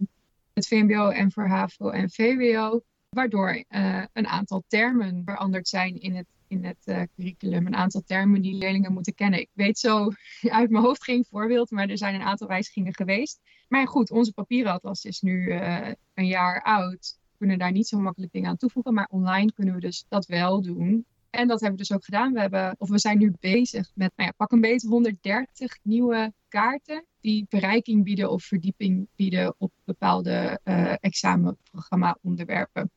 het 0.53 0.67
VMBO 0.67 1.10
en 1.10 1.32
voor 1.32 1.48
HAVO 1.48 1.89
en 1.89 2.10
VWO. 2.10 2.82
Waardoor 3.10 3.63
een 4.13 4.27
aantal 4.27 4.63
termen 4.67 5.22
veranderd 5.25 5.67
zijn 5.67 6.00
in 6.00 6.15
het 6.15 6.27
in 6.47 6.65
het 6.65 6.77
uh, 6.85 7.01
curriculum 7.15 7.67
een 7.67 7.75
aantal 7.75 8.01
termen 8.05 8.41
die 8.41 8.55
leerlingen 8.55 8.93
moeten 8.93 9.13
kennen. 9.13 9.39
Ik 9.39 9.49
weet 9.53 9.79
zo 9.79 10.11
uit 10.59 10.69
mijn 10.69 10.83
hoofd 10.83 11.03
geen 11.03 11.25
voorbeeld, 11.29 11.71
maar 11.71 11.89
er 11.89 11.97
zijn 11.97 12.15
een 12.15 12.21
aantal 12.21 12.47
wijzigingen 12.47 12.95
geweest. 12.95 13.39
Maar 13.67 13.87
goed, 13.87 14.11
onze 14.11 14.33
papieren 14.33 14.71
atlas 14.71 15.05
is 15.05 15.21
nu 15.21 15.45
uh, 15.45 15.87
een 16.13 16.27
jaar 16.27 16.61
oud. 16.61 17.17
We 17.31 17.37
kunnen 17.37 17.59
daar 17.59 17.71
niet 17.71 17.87
zo 17.87 17.99
makkelijk 17.99 18.31
dingen 18.31 18.49
aan 18.49 18.57
toevoegen, 18.57 18.93
maar 18.93 19.07
online 19.11 19.53
kunnen 19.53 19.73
we 19.73 19.79
dus 19.79 20.05
dat 20.09 20.25
wel 20.25 20.61
doen. 20.61 21.05
En 21.29 21.47
dat 21.47 21.59
hebben 21.59 21.79
we 21.79 21.85
dus 21.85 21.95
ook 21.95 22.05
gedaan. 22.05 22.33
We, 22.33 22.39
hebben, 22.39 22.75
of 22.77 22.89
we 22.89 22.99
zijn 22.99 23.17
nu 23.17 23.33
bezig 23.39 23.91
met, 23.93 24.11
nou 24.15 24.29
ja, 24.29 24.35
pak 24.37 24.51
een 24.51 24.61
beetje 24.61 24.87
130 24.87 25.77
nieuwe 25.81 26.33
kaarten 26.47 27.05
die 27.21 27.45
verrijking 27.49 28.03
bieden 28.03 28.31
of 28.31 28.43
verdieping 28.43 29.07
bieden 29.15 29.55
op 29.57 29.71
bepaalde 29.83 30.59
uh, 30.63 30.93
examenprogramma-onderwerpen. 30.99 32.91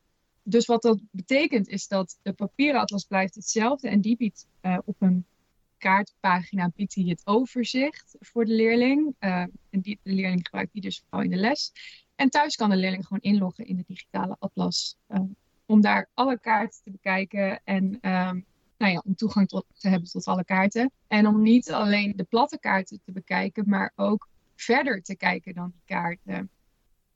Dus 0.49 0.65
wat 0.65 0.81
dat 0.81 1.01
betekent 1.11 1.67
is 1.67 1.87
dat 1.87 2.19
de 2.21 2.33
papieren 2.33 2.81
atlas 2.81 3.03
blijft 3.03 3.35
hetzelfde 3.35 3.89
en 3.89 4.01
die 4.01 4.17
biedt 4.17 4.47
uh, 4.61 4.77
op 4.85 4.95
een 4.99 5.25
kaartpagina 5.77 6.71
biedt 6.75 6.95
hij 6.95 7.03
het 7.03 7.21
overzicht 7.23 8.15
voor 8.19 8.45
de 8.45 8.53
leerling. 8.53 9.15
Uh, 9.19 9.31
en 9.69 9.81
die, 9.81 9.99
de 10.03 10.13
leerling 10.13 10.41
gebruikt 10.43 10.73
die 10.73 10.81
dus 10.81 10.99
vooral 10.99 11.21
in 11.21 11.29
de 11.29 11.37
les. 11.37 11.71
En 12.15 12.29
thuis 12.29 12.55
kan 12.55 12.69
de 12.69 12.75
leerling 12.75 13.03
gewoon 13.03 13.21
inloggen 13.21 13.65
in 13.65 13.75
de 13.75 13.83
digitale 13.87 14.35
atlas 14.39 14.97
om 15.65 15.81
daar 15.81 16.09
alle 16.13 16.39
kaarten 16.39 16.83
te 16.83 16.91
bekijken 16.91 17.61
en 17.63 17.83
um, 17.85 18.45
nou 18.77 18.91
ja, 18.91 19.01
om 19.05 19.15
toegang 19.15 19.47
tot, 19.47 19.65
te 19.73 19.89
hebben 19.89 20.09
tot 20.09 20.25
alle 20.25 20.43
kaarten. 20.43 20.91
En 21.07 21.27
om 21.27 21.41
niet 21.41 21.71
alleen 21.71 22.13
de 22.15 22.23
platte 22.23 22.59
kaarten 22.59 23.01
te 23.05 23.11
bekijken, 23.11 23.63
maar 23.67 23.91
ook 23.95 24.27
verder 24.55 25.01
te 25.01 25.15
kijken 25.15 25.53
dan 25.53 25.71
die 25.71 25.95
kaarten. 25.95 26.49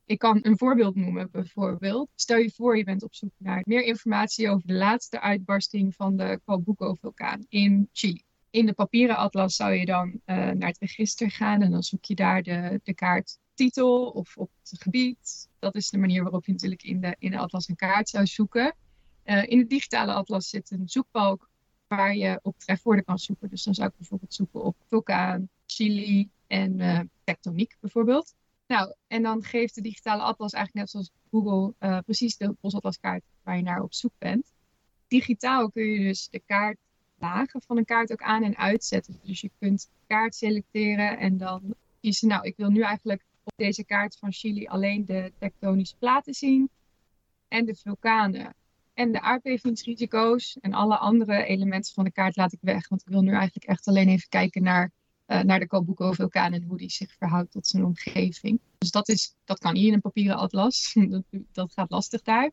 Ik 0.05 0.19
kan 0.19 0.39
een 0.41 0.57
voorbeeld 0.57 0.95
noemen, 0.95 1.31
bijvoorbeeld. 1.31 2.09
Stel 2.15 2.37
je 2.37 2.51
voor, 2.51 2.77
je 2.77 2.83
bent 2.83 3.03
op 3.03 3.15
zoek 3.15 3.31
naar 3.37 3.61
meer 3.63 3.83
informatie 3.83 4.49
over 4.49 4.67
de 4.67 4.73
laatste 4.73 5.21
uitbarsting 5.21 5.95
van 5.95 6.17
de 6.17 6.41
Calbuco-vulkaan 6.45 7.45
in 7.49 7.89
Chili. 7.91 8.23
In 8.49 8.65
de 8.65 8.73
papieren 8.73 9.17
atlas 9.17 9.55
zou 9.55 9.73
je 9.73 9.85
dan 9.85 10.07
uh, 10.11 10.35
naar 10.35 10.67
het 10.67 10.79
register 10.79 11.31
gaan 11.31 11.61
en 11.61 11.71
dan 11.71 11.83
zoek 11.83 12.05
je 12.05 12.15
daar 12.15 12.43
de, 12.43 12.79
de 12.83 12.93
kaart 12.93 13.39
titel 13.53 14.09
of 14.09 14.37
op 14.37 14.49
het 14.63 14.81
gebied. 14.81 15.49
Dat 15.59 15.75
is 15.75 15.89
de 15.89 15.97
manier 15.97 16.23
waarop 16.23 16.45
je 16.45 16.51
natuurlijk 16.51 16.83
in 16.83 17.01
de, 17.01 17.15
in 17.19 17.31
de 17.31 17.37
atlas 17.37 17.67
een 17.67 17.75
kaart 17.75 18.09
zou 18.09 18.25
zoeken. 18.25 18.75
Uh, 19.25 19.43
in 19.47 19.57
de 19.57 19.67
digitale 19.67 20.13
atlas 20.13 20.49
zit 20.49 20.71
een 20.71 20.89
zoekbalk 20.89 21.49
waar 21.87 22.15
je 22.15 22.39
op 22.41 22.59
trefwoorden 22.59 23.05
kan 23.05 23.19
zoeken. 23.19 23.49
Dus 23.49 23.63
dan 23.63 23.73
zou 23.73 23.87
ik 23.87 23.97
bijvoorbeeld 23.97 24.33
zoeken 24.33 24.63
op 24.63 24.75
vulkaan, 24.87 25.49
Chili 25.65 26.29
en 26.47 26.79
uh, 26.79 26.99
tectoniek 27.23 27.77
bijvoorbeeld. 27.79 28.35
Nou, 28.67 28.93
en 29.07 29.21
dan 29.21 29.43
geeft 29.43 29.75
de 29.75 29.81
digitale 29.81 30.21
atlas 30.21 30.53
eigenlijk 30.53 30.85
net 30.85 30.89
zoals 30.89 31.11
Google 31.31 31.73
uh, 31.79 31.99
precies 31.99 32.37
de 32.37 32.55
bosatlaskaart 32.61 33.23
waar 33.43 33.57
je 33.57 33.63
naar 33.63 33.81
op 33.81 33.93
zoek 33.93 34.13
bent. 34.17 34.51
Digitaal 35.07 35.71
kun 35.71 35.83
je 35.83 35.99
dus 35.99 36.29
de 36.29 36.41
kaartlagen 36.45 37.61
van 37.61 37.77
een 37.77 37.85
kaart 37.85 38.11
ook 38.11 38.21
aan 38.21 38.43
en 38.43 38.57
uitzetten. 38.57 39.19
Dus 39.23 39.41
je 39.41 39.51
kunt 39.59 39.89
kaart 40.07 40.35
selecteren 40.35 41.17
en 41.17 41.37
dan 41.37 41.75
kiezen, 42.01 42.27
nou, 42.27 42.45
ik 42.45 42.55
wil 42.57 42.69
nu 42.69 42.81
eigenlijk 42.81 43.25
op 43.43 43.53
deze 43.55 43.85
kaart 43.85 44.17
van 44.17 44.31
Chili 44.31 44.67
alleen 44.67 45.05
de 45.05 45.31
tektonische 45.39 45.95
platen 45.97 46.33
zien 46.33 46.69
en 47.47 47.65
de 47.65 47.75
vulkanen 47.75 48.55
en 48.93 49.11
de 49.11 49.21
aardbevingsrisico's 49.21 50.57
en 50.61 50.73
alle 50.73 50.97
andere 50.97 51.43
elementen 51.43 51.93
van 51.93 52.03
de 52.03 52.11
kaart 52.11 52.35
laat 52.35 52.53
ik 52.53 52.59
weg. 52.61 52.89
Want 52.89 53.01
ik 53.01 53.07
wil 53.07 53.21
nu 53.21 53.31
eigenlijk 53.31 53.65
echt 53.65 53.87
alleen 53.87 54.07
even 54.07 54.29
kijken 54.29 54.63
naar, 54.63 54.91
uh, 55.27 55.41
naar 55.41 55.59
de 55.59 55.67
Calbuco-vulkaan 55.67 56.53
en 56.53 56.63
hoe 56.63 56.77
die 56.77 56.91
zich 56.91 57.13
verhoudt 57.17 57.51
tot 57.51 57.67
zijn 57.67 57.85
omgeving. 57.85 58.59
Dus 58.77 58.91
dat, 58.91 59.09
is, 59.09 59.35
dat 59.43 59.59
kan 59.59 59.73
niet 59.73 59.87
in 59.87 59.93
een 59.93 60.01
papieren 60.01 60.37
atlas. 60.37 60.93
dat, 61.09 61.23
dat 61.51 61.73
gaat 61.73 61.91
lastig 61.91 62.21
daar. 62.21 62.51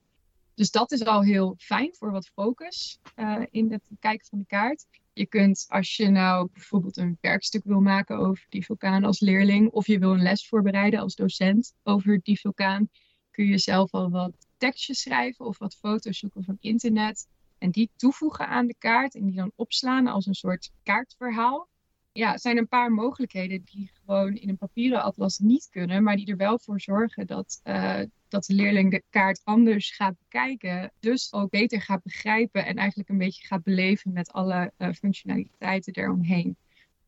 Dus 0.54 0.70
dat 0.70 0.92
is 0.92 1.04
al 1.04 1.22
heel 1.22 1.54
fijn 1.58 1.94
voor 1.94 2.10
wat 2.10 2.30
focus 2.34 2.98
uh, 3.16 3.42
in 3.50 3.72
het 3.72 3.90
kijken 3.98 4.26
van 4.26 4.38
de 4.38 4.46
kaart. 4.46 4.86
Je 5.12 5.26
kunt, 5.26 5.64
als 5.68 5.96
je 5.96 6.08
nou 6.08 6.48
bijvoorbeeld 6.52 6.96
een 6.96 7.18
werkstuk 7.20 7.64
wil 7.64 7.80
maken 7.80 8.18
over 8.18 8.46
die 8.48 8.64
vulkaan 8.64 9.04
als 9.04 9.20
leerling, 9.20 9.70
of 9.70 9.86
je 9.86 9.98
wil 9.98 10.12
een 10.12 10.22
les 10.22 10.48
voorbereiden 10.48 11.00
als 11.00 11.14
docent 11.14 11.74
over 11.82 12.20
die 12.22 12.40
vulkaan, 12.40 12.88
kun 13.30 13.46
je 13.46 13.58
zelf 13.58 13.92
al 13.92 14.10
wat 14.10 14.32
tekstjes 14.56 15.00
schrijven 15.00 15.46
of 15.46 15.58
wat 15.58 15.76
foto's 15.76 16.18
zoeken 16.18 16.44
van 16.44 16.56
internet 16.60 17.28
en 17.58 17.70
die 17.70 17.90
toevoegen 17.96 18.48
aan 18.48 18.66
de 18.66 18.74
kaart 18.78 19.14
en 19.14 19.24
die 19.24 19.34
dan 19.34 19.52
opslaan 19.54 20.06
als 20.06 20.26
een 20.26 20.34
soort 20.34 20.70
kaartverhaal. 20.82 21.68
Ja, 22.12 22.38
zijn 22.38 22.56
een 22.56 22.68
paar 22.68 22.92
mogelijkheden 22.92 23.62
die 23.64 23.90
gewoon 24.04 24.34
in 24.34 24.48
een 24.48 24.56
papieren 24.56 25.02
atlas 25.02 25.38
niet 25.38 25.68
kunnen, 25.70 26.02
maar 26.02 26.16
die 26.16 26.26
er 26.26 26.36
wel 26.36 26.58
voor 26.58 26.80
zorgen 26.80 27.26
dat, 27.26 27.60
uh, 27.64 28.00
dat 28.28 28.44
de 28.44 28.54
leerling 28.54 28.90
de 28.90 29.02
kaart 29.10 29.40
anders 29.44 29.90
gaat 29.90 30.18
bekijken. 30.18 30.92
Dus 31.00 31.32
ook 31.32 31.50
beter 31.50 31.80
gaat 31.80 32.02
begrijpen 32.02 32.66
en 32.66 32.76
eigenlijk 32.76 33.08
een 33.08 33.18
beetje 33.18 33.46
gaat 33.46 33.62
beleven 33.62 34.12
met 34.12 34.32
alle 34.32 34.72
uh, 34.78 34.92
functionaliteiten 34.92 35.92
eromheen. 35.92 36.56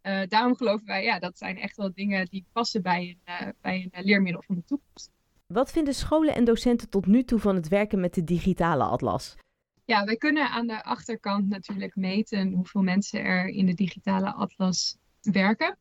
Uh, 0.02 0.20
daarom 0.28 0.56
geloven 0.56 0.86
wij, 0.86 1.04
ja, 1.04 1.18
dat 1.18 1.38
zijn 1.38 1.58
echt 1.58 1.76
wel 1.76 1.92
dingen 1.94 2.26
die 2.26 2.44
passen 2.52 2.82
bij 2.82 3.16
een, 3.24 3.54
bij 3.60 3.88
een 3.90 4.04
leermiddel 4.04 4.42
van 4.46 4.54
de 4.54 4.64
toekomst. 4.64 5.10
Wat 5.46 5.72
vinden 5.72 5.94
scholen 5.94 6.34
en 6.34 6.44
docenten 6.44 6.88
tot 6.88 7.06
nu 7.06 7.24
toe 7.24 7.38
van 7.38 7.54
het 7.54 7.68
werken 7.68 8.00
met 8.00 8.14
de 8.14 8.24
digitale 8.24 8.84
atlas? 8.84 9.36
Ja, 9.84 10.04
wij 10.04 10.16
kunnen 10.16 10.48
aan 10.48 10.66
de 10.66 10.84
achterkant 10.84 11.48
natuurlijk 11.48 11.96
meten 11.96 12.52
hoeveel 12.52 12.82
mensen 12.82 13.24
er 13.24 13.48
in 13.48 13.66
de 13.66 13.74
digitale 13.74 14.32
atlas 14.32 14.96
werken. 15.20 15.78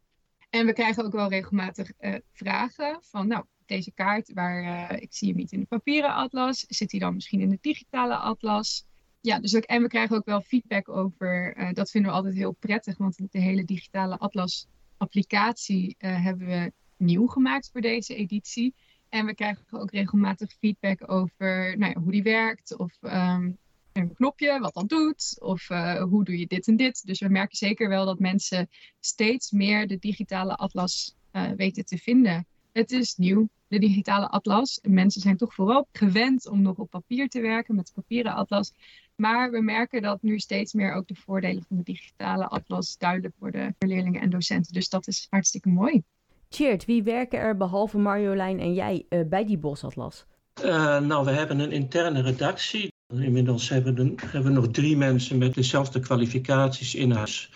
En 0.50 0.66
we 0.66 0.74
krijgen 0.74 1.06
ook 1.06 1.12
wel 1.12 1.30
regelmatig 1.30 1.92
uh, 2.00 2.16
vragen 2.34 2.98
van, 3.02 3.28
nou, 3.28 3.46
deze 3.66 3.92
kaart, 3.92 4.34
waar 4.34 4.64
uh, 4.64 5.02
ik 5.02 5.14
zie 5.14 5.28
hem 5.28 5.38
niet 5.38 5.52
in 5.52 5.60
de 5.60 5.66
papieren 5.66 6.14
atlas, 6.14 6.66
zit 6.68 6.90
die 6.90 7.00
dan 7.00 7.14
misschien 7.14 7.42
in 7.42 7.50
de 7.50 7.58
digitale 7.62 8.16
atlas? 8.16 8.86
Ja, 9.22 9.40
dus 9.40 9.56
ook, 9.56 9.64
en 9.64 9.82
we 9.82 9.88
krijgen 9.88 10.16
ook 10.16 10.26
wel 10.26 10.42
feedback 10.42 10.90
over, 10.90 11.58
uh, 11.58 11.74
dat 11.74 11.92
vinden 11.92 12.12
we 12.12 12.18
altijd 12.18 12.36
heel 12.36 12.52
prettig, 12.52 12.98
want 12.98 13.32
de 13.32 13.40
hele 13.40 13.64
digitale 13.66 14.18
atlas 14.18 14.68
applicatie 14.98 15.96
hebben 15.98 16.48
we 16.48 16.72
nieuw 16.98 17.28
gemaakt 17.28 17.70
voor 17.72 17.82
deze 17.82 18.16
editie. 18.16 18.74
En 19.10 19.26
we 19.26 19.36
krijgen 19.36 19.80
ook 19.80 19.92
regelmatig 19.92 20.54
feedback 20.60 21.12
over 21.12 21.78
nou 21.78 21.92
ja, 21.92 22.00
hoe 22.00 22.12
die 22.12 22.24
werkt. 22.24 22.78
Of 22.78 22.98
um, 23.02 23.58
een 23.94 24.14
knopje 24.14 24.60
wat 24.60 24.74
dat 24.74 24.90
doet. 24.90 25.38
Of 25.40 25.70
uh, 25.70 26.04
hoe 26.04 26.24
doe 26.24 26.38
je 26.38 26.48
dit 26.48 26.68
en 26.68 26.76
dit. 26.76 27.06
Dus 27.06 27.20
we 27.20 27.30
merken 27.30 27.58
zeker 27.58 27.90
wel 27.90 28.06
dat 28.06 28.20
mensen 28.20 28.70
steeds 29.00 29.52
meer 29.52 29.88
de 29.88 29.98
digitale 30.00 30.56
atlas 30.56 31.16
uh, 31.32 31.52
weten 31.52 31.86
te 31.86 31.98
vinden. 31.98 32.46
Het 32.72 32.92
is 32.92 33.16
nieuw, 33.16 33.50
de 33.68 33.80
digitale 33.80 34.30
atlas. 34.30 34.80
Mensen 34.82 35.22
zijn 35.22 35.38
toch 35.38 35.54
vooral 35.54 35.88
gewend 35.92 36.48
om 36.50 36.62
nog 36.62 36.78
op 36.78 36.90
papier 36.90 37.30
te 37.30 37.42
werken 37.42 37.76
met 37.76 37.86
de 37.88 37.94
papieren 37.94 38.34
atlas. 38.34 38.74
Maar 39.16 39.52
we 39.52 39.62
merken 39.62 40.02
dat 40.02 40.22
nu 40.22 40.40
steeds 40.40 40.74
meer 40.74 40.94
ook 40.94 41.08
de 41.08 41.16
voordelen 41.16 41.64
van 41.68 41.78
de 41.78 41.84
digitale 41.84 42.48
atlas 42.48 42.98
duidelijk 42.98 43.36
worden 43.40 43.76
voor 43.80 43.90
leerlingen 43.90 44.22
en 44.22 44.30
docenten. 44.30 44.74
Dus 44.74 44.90
dat 44.90 45.08
is 45.08 45.28
hartstikke 45.30 45.70
mooi. 45.70 46.04
Cheert, 46.50 46.86
wie 46.86 47.04
werken 47.04 47.40
er 47.40 47.58
behalve 47.58 47.98
Marjolein 47.98 48.60
en 48.60 48.74
jij 48.74 49.06
uh, 49.10 49.28
bij 49.28 49.46
die 49.46 49.58
bosatlas? 49.58 50.26
Uh, 50.64 51.00
nou, 51.00 51.26
we 51.26 51.32
hebben 51.32 51.60
een 51.60 51.72
interne 51.72 52.22
redactie. 52.22 52.92
Inmiddels 53.19 53.69
hebben 53.69 53.95
we, 53.95 54.13
hebben 54.15 54.54
we 54.54 54.60
nog 54.60 54.67
drie 54.67 54.97
mensen 54.97 55.38
met 55.38 55.54
dezelfde 55.54 56.00
kwalificaties 56.00 56.95
in 56.95 57.12
huis. 57.12 57.52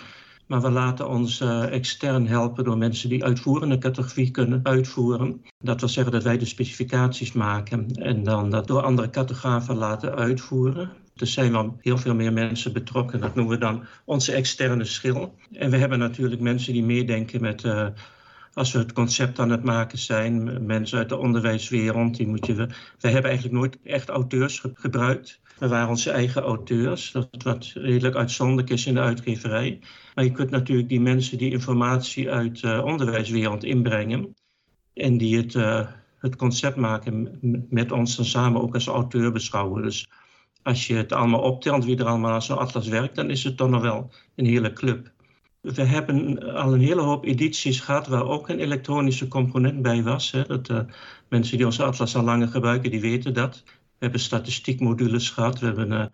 Maar 0.48 0.62
we 0.62 0.70
laten 0.70 1.10
ons 1.10 1.42
uh, 1.42 1.74
extern 1.74 2.28
helpen 2.28 2.64
door 2.64 2.78
mensen 2.78 3.10
die 3.10 3.24
uitvoerende 3.24 3.78
categorie 3.78 4.32
kunnen 4.32 4.60
uitvoeren. 4.64 5.42
Dat 5.60 5.80
wil 5.80 5.90
zeggen 5.90 6.14
dat 6.14 6.24
wij 6.24 6.38
de 6.38 6.46
specificaties 6.46 7.32
maken 7.32 7.88
en 7.96 8.24
dan 8.24 8.50
dat 8.50 8.68
door 8.68 8.82
andere 8.82 9.10
categorafen 9.10 9.76
laten 9.76 10.16
uitvoeren. 10.16 10.90
Er 11.16 11.28
zijn 11.28 11.52
wel 11.52 11.78
heel 11.82 11.98
veel 11.98 12.16
meer 12.16 12.34
mensen 12.34 12.74
betrokken. 12.74 13.22
Dat 13.22 13.36
noemen 13.36 13.54
we 13.54 13.60
dan 13.60 13.84
onze 14.06 14.32
externe 14.32 14.86
schil. 14.86 15.36
En 15.52 15.70
we 15.70 15.78
hebben 15.78 16.00
natuurlijk 16.00 16.42
mensen 16.42 16.74
die 16.74 16.84
meedenken 16.84 17.42
met 17.42 17.64
uh, 17.64 17.88
als 18.54 18.72
we 18.72 18.80
het 18.80 18.94
concept 18.94 19.40
aan 19.40 19.50
het 19.50 19.64
maken 19.64 19.98
zijn, 19.98 20.66
mensen 20.66 20.98
uit 20.98 21.10
de 21.10 21.18
onderwijswereld, 21.18 22.18
die 22.18 22.28
moet 22.28 22.46
je. 22.46 22.56
We 23.00 23.10
hebben 23.10 23.32
eigenlijk 23.32 23.54
nooit 23.54 23.78
echt 23.84 24.10
auteurs 24.10 24.64
gebruikt. 24.74 25.40
We 25.60 25.68
waren 25.68 25.90
onze 25.90 26.12
eigen 26.12 26.42
auteurs, 26.42 27.12
dat 27.12 27.30
wat 27.44 27.72
redelijk 27.74 28.16
uitzonderlijk 28.16 28.70
is 28.70 28.86
in 28.86 28.94
de 28.94 29.00
uitgeverij. 29.00 29.80
Maar 30.16 30.24
je 30.24 30.32
kunt 30.32 30.50
natuurlijk 30.50 30.90
die 30.90 31.02
mensen 31.02 31.38
die 31.38 31.52
informatie 31.52 32.32
uit 32.32 32.62
de 32.62 32.82
onderwijswereld 32.84 33.64
inbrengen 33.64 34.36
en 34.94 35.18
die 35.18 35.38
het, 35.38 35.54
uh, 35.54 35.88
het 36.18 36.36
concept 36.36 36.76
maken 36.76 37.40
met 37.70 37.92
ons 37.92 38.16
dan 38.16 38.26
samen 38.26 38.62
ook 38.62 38.74
als 38.74 38.88
auteur 38.88 39.32
beschouwen. 39.32 39.82
Dus 39.82 40.08
als 40.64 40.88
je 40.88 40.96
het 40.96 41.12
allemaal 41.12 41.42
optelt, 41.42 41.86
wie 41.86 41.98
er 41.98 42.06
allemaal 42.06 42.32
aan 42.32 42.42
zo'n 42.42 42.58
atlas 42.58 42.88
werkt, 42.88 43.16
dan 43.16 43.30
is 43.30 43.44
het 43.44 43.58
toch 43.58 43.70
nog 43.70 43.82
wel 43.82 44.12
een 44.36 44.46
hele 44.46 44.74
club. 44.74 45.12
We 45.62 45.82
hebben 45.82 46.38
al 46.54 46.74
een 46.74 46.82
hele 46.82 47.02
hoop 47.02 47.26
edities 47.26 47.80
gehad 47.80 48.08
waar 48.08 48.28
ook 48.28 48.50
een 48.50 48.60
elektronische 48.60 49.28
component 49.28 49.82
bij 49.82 50.04
was. 50.04 50.32
Hè. 50.32 50.44
Dat, 50.44 50.70
uh, 50.70 50.80
mensen 51.30 51.58
die 51.58 51.66
onze 51.66 51.84
atlas 51.84 52.16
al 52.16 52.24
langer 52.24 52.48
gebruiken, 52.48 52.92
die 52.92 53.02
weten 53.02 53.34
dat. 53.34 53.64
We 54.06 54.12
hebben 54.12 54.30
statistiekmodules 54.30 55.30
gehad. 55.30 55.60
We 55.60 55.66
hebben 55.66 55.92
uh, 55.92 56.06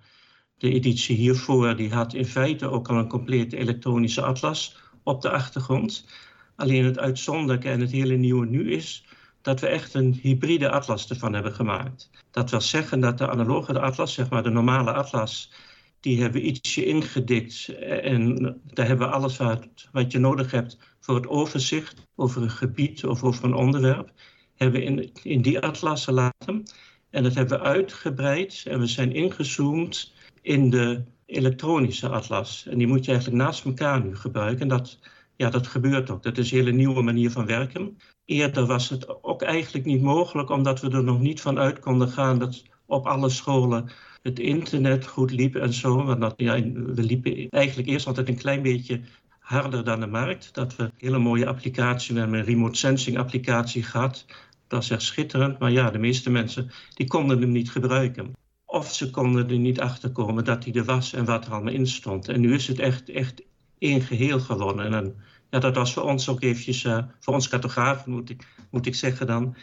de 0.58 0.72
editie 0.72 1.16
hiervoor, 1.16 1.76
die 1.76 1.94
had 1.94 2.14
in 2.14 2.26
feite 2.26 2.70
ook 2.70 2.90
al 2.90 2.98
een 2.98 3.08
complete 3.08 3.58
elektronische 3.58 4.22
atlas 4.22 4.78
op 5.04 5.22
de 5.22 5.30
achtergrond. 5.30 6.08
Alleen 6.56 6.86
het 6.86 7.00
uitzonderlijke 7.00 7.70
en 7.70 7.80
het 7.80 7.92
hele 7.92 8.16
nieuwe 8.16 8.46
nu 8.46 8.72
is 8.72 9.06
dat 9.42 9.60
we 9.60 9.68
echt 9.68 9.94
een 9.94 10.20
hybride 10.22 10.70
atlas 10.70 11.10
ervan 11.10 11.34
hebben 11.34 11.54
gemaakt. 11.54 12.10
Dat 12.32 12.50
wil 12.50 12.62
zeggen 12.62 13.00
dat 13.00 13.18
de 13.18 13.30
analoge 13.30 13.80
atlas, 13.80 14.14
zeg 14.14 14.30
maar 14.30 14.44
de 14.44 14.50
normale 14.50 14.94
atlas, 14.94 15.52
Die 16.00 16.22
hebben 16.22 16.48
ietsje 16.48 16.86
ingedikt 16.86 17.68
en 18.04 18.36
daar 18.74 18.88
hebben 18.88 19.08
we 19.08 19.14
alles 19.14 19.38
wat, 19.38 19.68
wat 19.92 20.12
je 20.12 20.20
nodig 20.20 20.52
hebt 20.52 20.78
voor 21.00 21.16
het 21.16 21.28
overzicht 21.28 22.08
over 22.16 22.42
een 22.42 22.50
gebied 22.50 23.06
of 23.06 23.24
over 23.24 23.44
een 23.44 23.54
onderwerp. 23.54 24.12
Hebben 24.56 24.80
we 24.80 24.86
in, 24.86 25.12
in 25.24 25.42
die 25.42 25.60
atlas 25.60 26.04
gelaten. 26.04 26.64
En 27.12 27.24
dat 27.24 27.34
hebben 27.34 27.60
we 27.60 27.66
uitgebreid 27.66 28.64
en 28.68 28.80
we 28.80 28.88
zijn 28.88 29.14
ingezoomd 29.14 30.14
in 30.42 30.70
de 30.70 31.04
elektronische 31.26 32.10
atlas. 32.10 32.66
En 32.70 32.78
die 32.78 32.88
moet 32.88 33.06
je 33.06 33.12
eigenlijk 33.12 33.44
naast 33.44 33.66
elkaar 33.66 34.04
nu 34.04 34.16
gebruiken. 34.16 34.62
En 34.62 34.68
dat, 34.68 35.00
ja, 35.36 35.50
dat 35.50 35.68
gebeurt 35.68 36.10
ook. 36.10 36.24
Dat 36.24 36.38
is 36.38 36.52
een 36.52 36.58
hele 36.58 36.72
nieuwe 36.72 37.02
manier 37.02 37.32
van 37.32 37.46
werken. 37.46 37.98
Eerder 38.26 38.66
was 38.66 38.90
het 38.90 39.24
ook 39.24 39.42
eigenlijk 39.42 39.86
niet 39.86 40.02
mogelijk, 40.02 40.50
omdat 40.50 40.82
we 40.82 40.90
er 40.90 41.04
nog 41.04 41.20
niet 41.20 41.42
van 41.42 41.60
uit 41.60 41.80
konden 41.80 42.10
gaan 42.10 42.40
dat 42.40 42.64
op 42.86 43.06
alle 43.06 43.30
scholen 43.30 43.90
het 44.22 44.40
internet 44.40 45.08
goed 45.08 45.32
liep 45.32 45.56
en 45.56 45.74
zo. 45.74 46.04
Want 46.04 46.22
dat, 46.22 46.34
ja, 46.38 46.54
we 46.72 47.04
liepen 47.04 47.50
eigenlijk 47.50 47.90
eerst 47.90 48.08
altijd 48.08 48.28
een 48.28 48.38
klein 48.38 48.62
beetje 48.62 49.02
harder 49.40 49.84
dan 49.84 50.00
de 50.00 50.08
markt. 50.08 50.54
Dat 50.54 50.76
we 50.76 50.92
hele 50.98 51.20
mooie 51.20 51.48
applicaties, 51.48 52.10
we 52.10 52.20
hebben 52.20 52.40
een 52.40 52.46
remote 52.46 52.78
sensing 52.78 53.18
applicatie 53.18 53.84
gehad. 53.84 54.26
Dat 54.72 54.84
is 54.84 54.90
echt 54.90 55.02
schitterend, 55.02 55.60
maar 55.60 55.72
ja, 55.72 55.90
de 55.90 55.98
meeste 55.98 56.30
mensen 56.30 56.72
die 56.94 57.08
konden 57.08 57.42
hem 57.42 57.52
niet 57.52 57.72
gebruiken. 57.72 58.34
Of 58.66 58.94
ze 58.94 59.10
konden 59.10 59.50
er 59.50 59.58
niet 59.58 59.80
achter 59.80 60.12
komen 60.12 60.44
dat 60.44 60.64
hij 60.64 60.74
er 60.74 60.84
was 60.84 61.14
en 61.14 61.26
wat 61.26 61.46
er 61.46 61.52
allemaal 61.52 61.74
in 61.74 61.88
stond. 61.88 62.28
En 62.28 62.42
nu 62.42 62.54
is 62.54 62.68
het 62.68 62.80
echt, 62.80 63.10
echt 63.10 63.42
één 63.78 64.02
geheel 64.02 64.40
geworden. 64.40 64.94
En 64.94 65.16
ja, 65.50 65.60
dat 65.60 65.76
was 65.76 65.94
voor 65.94 66.04
ons 66.04 66.30
ook 66.30 66.42
eventjes, 66.42 66.84
uh, 66.84 67.04
voor 67.20 67.34
ons 67.34 67.48
cartografen 67.48 68.12
moet 68.12 68.30
ik, 68.30 68.48
moet 68.70 68.86
ik 68.86 68.96
zeggen 68.96 69.28
dan, 69.28 69.56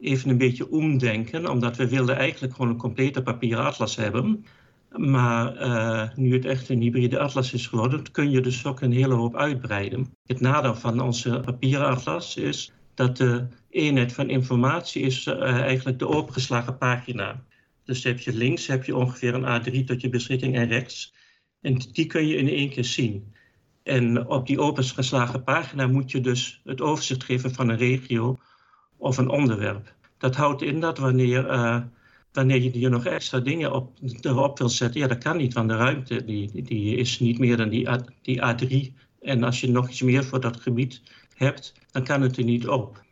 even 0.00 0.30
een 0.30 0.38
beetje 0.38 0.70
omdenken. 0.70 1.50
Omdat 1.50 1.76
we 1.76 1.88
wilden 1.88 2.16
eigenlijk 2.16 2.54
gewoon 2.54 2.70
een 2.70 2.76
complete 2.76 3.22
papieren 3.22 3.64
atlas 3.64 3.96
hebben. 3.96 4.44
Maar 4.96 5.62
uh, 5.62 6.16
nu 6.16 6.32
het 6.32 6.44
echt 6.44 6.68
een 6.68 6.80
hybride 6.80 7.18
atlas 7.18 7.52
is 7.52 7.66
geworden, 7.66 8.10
kun 8.10 8.30
je 8.30 8.40
dus 8.40 8.66
ook 8.66 8.80
een 8.80 8.92
hele 8.92 9.14
hoop 9.14 9.36
uitbreiden. 9.36 10.14
Het 10.26 10.40
nadeel 10.40 10.74
van 10.74 11.00
onze 11.00 11.40
papieren 11.44 11.86
atlas 11.86 12.36
is 12.36 12.72
dat 12.94 13.16
de 13.16 13.46
eenheid 13.72 14.12
van 14.12 14.30
informatie 14.30 15.02
is 15.02 15.26
uh, 15.26 15.42
eigenlijk 15.42 15.98
de 15.98 16.08
opengeslagen 16.08 16.78
pagina. 16.78 17.44
Dus 17.84 18.04
heb 18.04 18.18
je 18.18 18.32
links 18.32 18.66
heb 18.66 18.84
je 18.84 18.96
ongeveer 18.96 19.34
een 19.34 19.62
A3 19.62 19.84
tot 19.84 20.00
je 20.00 20.08
beschikking 20.08 20.56
en 20.56 20.68
rechts. 20.68 21.14
En 21.60 21.78
die 21.92 22.06
kun 22.06 22.26
je 22.26 22.36
in 22.36 22.48
één 22.48 22.70
keer 22.70 22.84
zien. 22.84 23.32
En 23.82 24.28
op 24.28 24.46
die 24.46 24.60
opengeslagen 24.60 25.44
pagina 25.44 25.86
moet 25.86 26.10
je 26.10 26.20
dus 26.20 26.60
het 26.64 26.80
overzicht 26.80 27.24
geven 27.24 27.54
van 27.54 27.68
een 27.68 27.76
regio 27.76 28.38
of 28.96 29.18
een 29.18 29.28
onderwerp. 29.28 29.94
Dat 30.18 30.36
houdt 30.36 30.62
in 30.62 30.80
dat 30.80 30.98
wanneer, 30.98 31.50
uh, 31.50 31.80
wanneer 32.32 32.62
je 32.62 32.70
hier 32.70 32.90
nog 32.90 33.06
extra 33.06 33.40
dingen 33.40 33.72
op, 33.72 33.98
erop 34.20 34.58
wil 34.58 34.68
zetten, 34.68 35.00
ja, 35.00 35.06
dat 35.06 35.18
kan 35.18 35.36
niet, 35.36 35.52
want 35.52 35.68
de 35.68 35.76
ruimte 35.76 36.24
die, 36.24 36.62
die 36.62 36.96
is 36.96 37.20
niet 37.20 37.38
meer 37.38 37.56
dan 37.56 37.68
die, 37.68 37.88
A, 37.88 38.04
die 38.22 38.40
A3. 38.40 38.92
En 39.20 39.42
als 39.42 39.60
je 39.60 39.70
nog 39.70 39.88
iets 39.88 40.02
meer 40.02 40.24
voor 40.24 40.40
dat 40.40 40.60
gebied 40.60 41.02
hebt, 41.34 41.72
dan 41.90 42.04
kan 42.04 42.22
het 42.22 42.36
er 42.36 42.44
niet 42.44 42.68
op. 42.68 43.02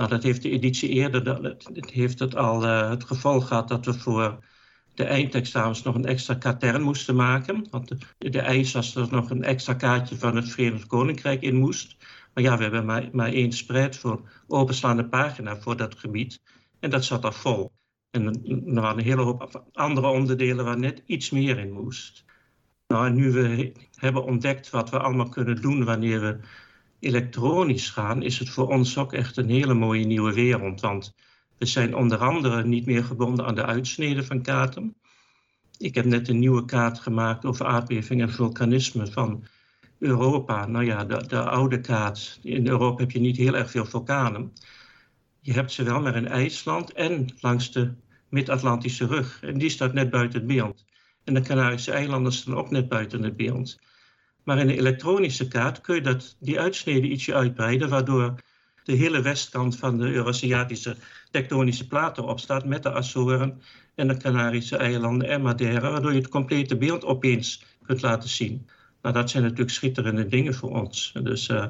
Nou, 0.00 0.12
dat 0.12 0.22
heeft 0.22 0.42
de 0.42 0.50
editie 0.50 0.88
eerder, 0.88 1.24
dat, 1.24 1.70
heeft 1.72 2.18
het 2.18 2.36
al 2.36 2.64
uh, 2.64 2.90
het 2.90 3.04
gevolg 3.04 3.48
gehad 3.48 3.68
dat 3.68 3.84
we 3.84 3.92
voor 3.94 4.44
de 4.94 5.04
eindexamens 5.04 5.82
nog 5.82 5.94
een 5.94 6.04
extra 6.04 6.34
katern 6.34 6.82
moesten 6.82 7.16
maken. 7.16 7.66
Want 7.70 7.88
de, 7.88 8.30
de 8.30 8.40
eis 8.40 8.72
was 8.72 8.92
dat 8.92 9.10
er 9.10 9.14
nog 9.14 9.30
een 9.30 9.44
extra 9.44 9.74
kaartje 9.74 10.16
van 10.16 10.36
het 10.36 10.48
Verenigd 10.48 10.86
Koninkrijk 10.86 11.42
in 11.42 11.56
moest. 11.56 11.96
Maar 12.34 12.44
ja, 12.44 12.56
we 12.56 12.62
hebben 12.62 12.84
maar, 12.84 13.08
maar 13.12 13.32
één 13.32 13.52
spreid 13.52 13.96
voor 13.96 14.28
openslaande 14.46 15.04
pagina 15.04 15.56
voor 15.56 15.76
dat 15.76 15.98
gebied. 15.98 16.40
En 16.78 16.90
dat 16.90 17.04
zat 17.04 17.24
al 17.24 17.32
vol. 17.32 17.72
En 18.10 18.24
er 18.66 18.80
waren 18.80 18.98
een 18.98 19.04
hele 19.04 19.22
hoop 19.22 19.64
andere 19.72 20.06
onderdelen 20.06 20.64
waar 20.64 20.78
net 20.78 21.02
iets 21.06 21.30
meer 21.30 21.58
in 21.58 21.72
moest. 21.72 22.24
Nou, 22.86 23.06
en 23.06 23.14
nu 23.14 23.32
we 23.32 23.72
hebben 23.94 24.24
ontdekt 24.24 24.70
wat 24.70 24.90
we 24.90 24.98
allemaal 24.98 25.28
kunnen 25.28 25.62
doen 25.62 25.84
wanneer 25.84 26.20
we 26.20 26.40
elektronisch 27.00 27.90
gaan, 27.90 28.22
is 28.22 28.38
het 28.38 28.48
voor 28.48 28.68
ons 28.68 28.98
ook 28.98 29.12
echt 29.12 29.36
een 29.36 29.48
hele 29.48 29.74
mooie 29.74 30.04
nieuwe 30.04 30.34
wereld. 30.34 30.80
Want 30.80 31.14
we 31.58 31.66
zijn 31.66 31.94
onder 31.94 32.18
andere 32.18 32.64
niet 32.64 32.86
meer 32.86 33.04
gebonden 33.04 33.46
aan 33.46 33.54
de 33.54 33.64
uitsneden 33.64 34.24
van 34.24 34.42
kaarten. 34.42 34.96
Ik 35.78 35.94
heb 35.94 36.04
net 36.04 36.28
een 36.28 36.38
nieuwe 36.38 36.64
kaart 36.64 36.98
gemaakt 36.98 37.44
over 37.44 37.66
aardbeving 37.66 38.20
en 38.20 38.30
vulkanisme 38.30 39.06
van 39.06 39.44
Europa. 39.98 40.66
Nou 40.66 40.84
ja, 40.84 41.04
de, 41.04 41.26
de 41.26 41.42
oude 41.42 41.80
kaart. 41.80 42.38
In 42.42 42.68
Europa 42.68 43.00
heb 43.00 43.10
je 43.10 43.20
niet 43.20 43.36
heel 43.36 43.56
erg 43.56 43.70
veel 43.70 43.84
vulkanen. 43.84 44.52
Je 45.40 45.52
hebt 45.52 45.72
ze 45.72 45.82
wel 45.82 46.00
maar 46.00 46.16
in 46.16 46.28
IJsland 46.28 46.92
en 46.92 47.34
langs 47.40 47.72
de 47.72 47.94
Mid-Atlantische 48.28 49.06
rug. 49.06 49.42
En 49.42 49.58
die 49.58 49.70
staat 49.70 49.92
net 49.92 50.10
buiten 50.10 50.38
het 50.38 50.48
beeld. 50.48 50.84
En 51.24 51.34
de 51.34 51.40
Canarische 51.40 51.92
eilanden 51.92 52.32
staan 52.32 52.56
ook 52.56 52.70
net 52.70 52.88
buiten 52.88 53.22
het 53.22 53.36
beeld. 53.36 53.78
Maar 54.50 54.58
in 54.58 54.68
een 54.68 54.78
elektronische 54.78 55.48
kaart 55.48 55.80
kun 55.80 55.94
je 55.94 56.00
dat, 56.00 56.36
die 56.38 56.60
uitsnede 56.60 57.08
ietsje 57.08 57.34
uitbreiden, 57.34 57.88
waardoor 57.88 58.34
de 58.84 58.92
hele 58.92 59.20
westkant 59.20 59.76
van 59.76 59.98
de 59.98 60.12
Eurasiatische 60.12 60.96
tektonische 61.30 61.86
platen 61.86 62.24
opstaat 62.24 62.64
met 62.64 62.82
de 62.82 62.92
Azoren 62.92 63.62
en 63.94 64.08
de 64.08 64.16
Canarische 64.16 64.76
eilanden 64.76 65.28
en 65.28 65.42
Madeira, 65.42 65.90
waardoor 65.90 66.12
je 66.12 66.18
het 66.18 66.28
complete 66.28 66.76
beeld 66.76 67.04
opeens 67.04 67.64
kunt 67.86 68.02
laten 68.02 68.28
zien. 68.28 68.66
Nou, 69.02 69.14
dat 69.14 69.30
zijn 69.30 69.42
natuurlijk 69.42 69.70
schitterende 69.70 70.26
dingen 70.26 70.54
voor 70.54 70.70
ons. 70.70 71.12
Dus 71.22 71.48
uh, 71.48 71.66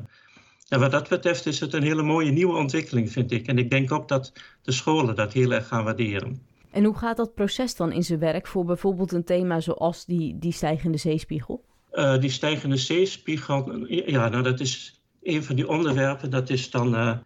wat 0.69 0.91
dat 0.91 1.09
betreft 1.09 1.47
is 1.47 1.61
het 1.61 1.73
een 1.73 1.83
hele 1.83 2.03
mooie 2.03 2.31
nieuwe 2.31 2.57
ontwikkeling, 2.57 3.13
vind 3.13 3.33
ik. 3.33 3.47
En 3.47 3.59
ik 3.59 3.71
denk 3.71 3.93
ook 3.93 4.09
dat 4.09 4.33
de 4.63 4.73
scholen 4.73 5.15
dat 5.15 5.33
heel 5.33 5.53
erg 5.53 5.69
gaan 5.69 5.85
waarderen. 5.85 6.43
En 6.71 6.85
hoe 6.85 6.97
gaat 6.97 7.17
dat 7.17 7.35
proces 7.35 7.77
dan 7.77 7.93
in 7.93 8.03
zijn 8.03 8.19
werk 8.19 8.47
voor 8.47 8.65
bijvoorbeeld 8.65 9.13
een 9.13 9.25
thema 9.25 9.61
zoals 9.61 10.05
die, 10.05 10.39
die 10.39 10.53
stijgende 10.53 10.99
zeespiegel? 10.99 11.69
Uh, 11.93 12.19
die 12.19 12.31
stijgende 12.31 12.77
zeespiegel, 12.77 13.87
ja, 13.87 14.29
nou 14.29 14.43
dat 14.43 14.61
is 14.61 15.01
een 15.23 15.45
van 15.45 15.57
die 15.57 15.69
onderwerpen, 15.69 16.31
dat 16.31 16.51
is 16.51 16.71
dan 16.71 16.95
uh, 16.95 17.17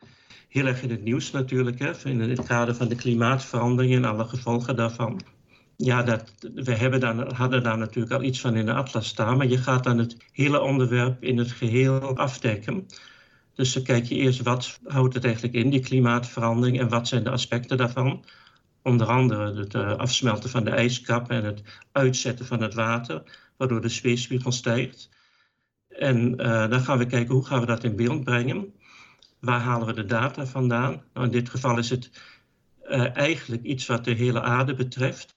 heel 0.48 0.66
erg 0.66 0.82
in 0.82 0.90
het 0.90 1.04
nieuws 1.04 1.30
natuurlijk, 1.30 1.78
hè, 1.78 1.92
in 2.04 2.20
het 2.20 2.44
kader 2.44 2.74
van 2.74 2.88
de 2.88 2.94
klimaatverandering 2.94 3.94
en 3.94 4.04
alle 4.04 4.24
gevolgen 4.24 4.76
daarvan. 4.76 5.20
Ja, 5.76 6.02
dat, 6.02 6.34
we 6.54 6.74
hebben 6.74 7.00
dan, 7.00 7.34
hadden 7.34 7.62
daar 7.62 7.78
natuurlijk 7.78 8.14
al 8.14 8.22
iets 8.22 8.40
van 8.40 8.56
in 8.56 8.66
de 8.66 8.72
atlas 8.72 9.08
staan, 9.08 9.36
maar 9.36 9.46
je 9.46 9.58
gaat 9.58 9.84
dan 9.84 9.98
het 9.98 10.16
hele 10.32 10.60
onderwerp 10.60 11.22
in 11.22 11.38
het 11.38 11.52
geheel 11.52 12.16
afdekken. 12.16 12.86
Dus 13.54 13.72
dan 13.72 13.82
kijk 13.82 14.04
je 14.04 14.14
eerst 14.14 14.42
wat 14.42 14.80
houdt 14.84 15.14
het 15.14 15.24
eigenlijk 15.24 15.54
in, 15.54 15.70
die 15.70 15.80
klimaatverandering, 15.80 16.80
en 16.80 16.88
wat 16.88 17.08
zijn 17.08 17.24
de 17.24 17.30
aspecten 17.30 17.76
daarvan. 17.76 18.24
Onder 18.82 19.06
andere 19.06 19.54
het 19.54 19.74
uh, 19.74 19.96
afsmelten 19.96 20.50
van 20.50 20.64
de 20.64 20.70
ijskap 20.70 21.30
en 21.30 21.44
het 21.44 21.62
uitzetten 21.92 22.46
van 22.46 22.62
het 22.62 22.74
water, 22.74 23.22
waardoor 23.56 23.80
de 23.80 23.88
zweespiegel 23.88 24.52
stijgt. 24.52 25.08
En 25.88 26.40
uh, 26.40 26.68
dan 26.68 26.80
gaan 26.80 26.98
we 26.98 27.06
kijken 27.06 27.34
hoe 27.34 27.46
gaan 27.46 27.60
we 27.60 27.66
dat 27.66 27.84
in 27.84 27.96
beeld 27.96 28.24
brengen. 28.24 28.74
Waar 29.40 29.60
halen 29.60 29.86
we 29.86 29.92
de 29.92 30.04
data 30.04 30.46
vandaan? 30.46 31.02
Nou, 31.12 31.26
in 31.26 31.32
dit 31.32 31.48
geval 31.48 31.78
is 31.78 31.90
het 31.90 32.10
uh, 32.88 33.16
eigenlijk 33.16 33.62
iets 33.62 33.86
wat 33.86 34.04
de 34.04 34.12
hele 34.12 34.42
aarde 34.42 34.74
betreft. 34.74 35.34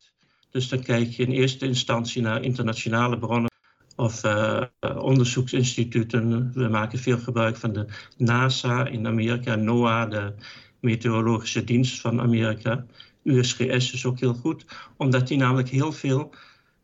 Dus 0.52 0.70
dan 0.70 0.84
kijk 0.84 1.10
je 1.10 1.24
in 1.24 1.32
eerste 1.32 1.66
instantie 1.66 2.22
naar 2.22 2.44
internationale 2.44 3.18
bronnen 3.18 3.52
of 3.96 4.24
uh, 4.24 4.62
onderzoeksinstituten. 4.96 6.52
We 6.54 6.68
maken 6.68 7.00
veel 7.00 7.18
gebruik 7.18 7.58
van 7.58 7.74
de 7.74 7.86
NASA 8.18 8.86
in 8.88 9.08
Amerika, 9.08 9.56
NOAA, 9.56 10.06
de 10.06 10.34
Meteorologische 10.80 11.64
Dienst 11.64 12.02
van 12.02 12.22
Amerika. 12.22 12.86
USGS 13.24 13.94
is 13.94 14.06
ook 14.06 14.20
heel 14.20 14.34
goed, 14.34 14.66
omdat 14.98 15.28
die 15.28 15.38
namelijk 15.38 15.70
heel 15.70 15.92
veel 15.92 16.34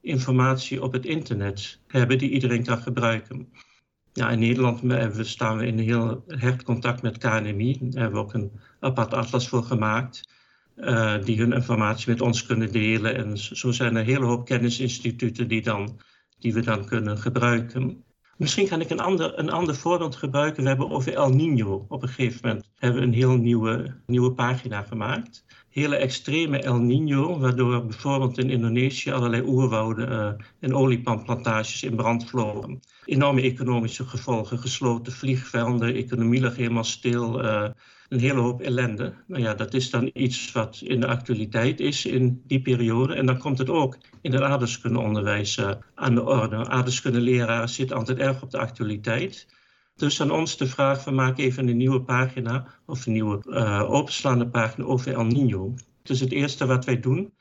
informatie 0.04 0.84
op 0.84 0.94
het 0.94 1.06
internet 1.06 1.80
hebben 1.88 2.18
die 2.18 2.30
iedereen 2.30 2.64
kan 2.64 2.78
gebruiken. 2.78 3.52
Ja, 4.14 4.30
in 4.30 4.40
Nederland 4.40 4.82
staan 5.28 5.58
we 5.58 5.66
in 5.66 5.78
heel 5.78 6.24
hecht 6.28 6.64
contact 6.64 7.02
met 7.02 7.18
KNMI. 7.18 7.78
Daar 7.82 8.02
hebben 8.02 8.20
we 8.20 8.26
ook 8.26 8.34
een 8.34 8.52
apart 8.80 9.14
atlas 9.14 9.48
voor 9.48 9.64
gemaakt. 9.64 10.32
Uh, 10.76 11.24
die 11.24 11.38
hun 11.38 11.54
informatie 11.54 12.10
met 12.10 12.22
ons 12.22 12.46
kunnen 12.46 12.72
delen. 12.72 13.16
En 13.16 13.38
zo 13.38 13.72
zijn 13.72 13.96
er 13.96 14.00
een 14.02 14.08
hele 14.08 14.26
hoop 14.26 14.46
kennisinstituten 14.46 15.48
die, 15.48 15.62
dan, 15.62 16.00
die 16.40 16.54
we 16.54 16.62
dan 16.62 16.86
kunnen 16.86 17.18
gebruiken. 17.18 18.04
Misschien 18.38 18.68
kan 18.68 18.82
ik 18.82 18.90
een 18.90 19.00
ander, 19.00 19.40
een 19.40 19.50
ander 19.50 19.76
voorbeeld 19.76 20.16
gebruiken. 20.16 20.64
We 20.64 20.70
hebben 20.70 20.90
over 20.90 21.14
El 21.14 21.30
Nino 21.30 21.86
op 21.88 22.02
een 22.02 22.08
gegeven 22.08 22.40
moment 22.44 22.70
hebben 22.76 23.02
we 23.02 23.08
een 23.08 23.14
heel 23.14 23.38
nieuwe, 23.38 23.96
nieuwe 24.06 24.34
pagina 24.34 24.82
gemaakt 24.82 25.46
hele 25.74 25.96
extreme 25.96 26.62
El 26.62 26.78
Nino, 26.78 27.40
waardoor 27.40 27.86
bijvoorbeeld 27.86 28.38
in 28.38 28.50
Indonesië 28.50 29.12
allerlei 29.12 29.42
oerwouden 29.46 30.12
uh, 30.12 30.46
en 30.60 30.76
oliepalmplantages 30.76 31.84
in 31.84 31.96
brand 31.96 32.30
vlogen. 32.30 32.80
Enorme 33.06 33.42
economische 33.42 34.06
gevolgen, 34.06 34.60
gesloten 34.60 35.14
vliegvelden, 35.14 35.96
economie 35.96 36.42
lag 36.42 36.56
helemaal 36.56 36.84
stil, 36.84 37.44
uh, 37.44 37.68
een 38.10 38.20
hele 38.20 38.40
hoop 38.40 38.62
ellende. 38.62 39.14
Nou 39.28 39.42
ja, 39.42 39.54
dat 39.54 39.74
is 39.74 39.90
dan 39.90 40.10
iets 40.14 40.52
wat 40.52 40.82
in 40.84 41.00
de 41.00 41.08
actualiteit 41.08 41.80
is 41.80 42.06
in 42.06 42.42
die 42.48 42.62
periode. 42.62 43.14
En 43.14 43.26
dan 43.26 43.38
komt 43.38 43.58
het 43.58 43.70
ook 43.70 43.98
in 44.22 44.34
het 44.34 44.42
aardrijkskundeonderwijs 44.42 45.58
uh, 45.58 45.72
aan 45.96 46.16
de 46.16 46.26
orde. 46.26 46.56
Aardrijkskundeleraar 46.56 47.70
zit 47.70 47.94
altijd 47.94 48.18
erg 48.18 48.42
op 48.42 48.52
de 48.52 48.58
actualiteit. 48.58 49.48
Dus 49.96 50.22
aan 50.22 50.32
ons 50.32 50.58
de 50.58 50.68
vraag, 50.68 51.04
we 51.04 51.12
maken 51.12 51.44
even 51.44 51.68
een 51.68 51.78
nieuwe 51.78 52.02
pagina 52.02 52.68
of 52.86 53.06
een 53.06 53.12
nieuwe 53.14 53.44
uh, 53.48 53.92
openslaande 53.92 54.48
pagina 54.48 54.86
over 54.86 55.14
El 55.14 55.26
Nino. 55.26 55.74
Dus 56.04 56.20
het 56.20 56.32
eerste 56.32 56.66
wat 56.66 56.86
wij 56.86 57.00
doen, 57.00 57.34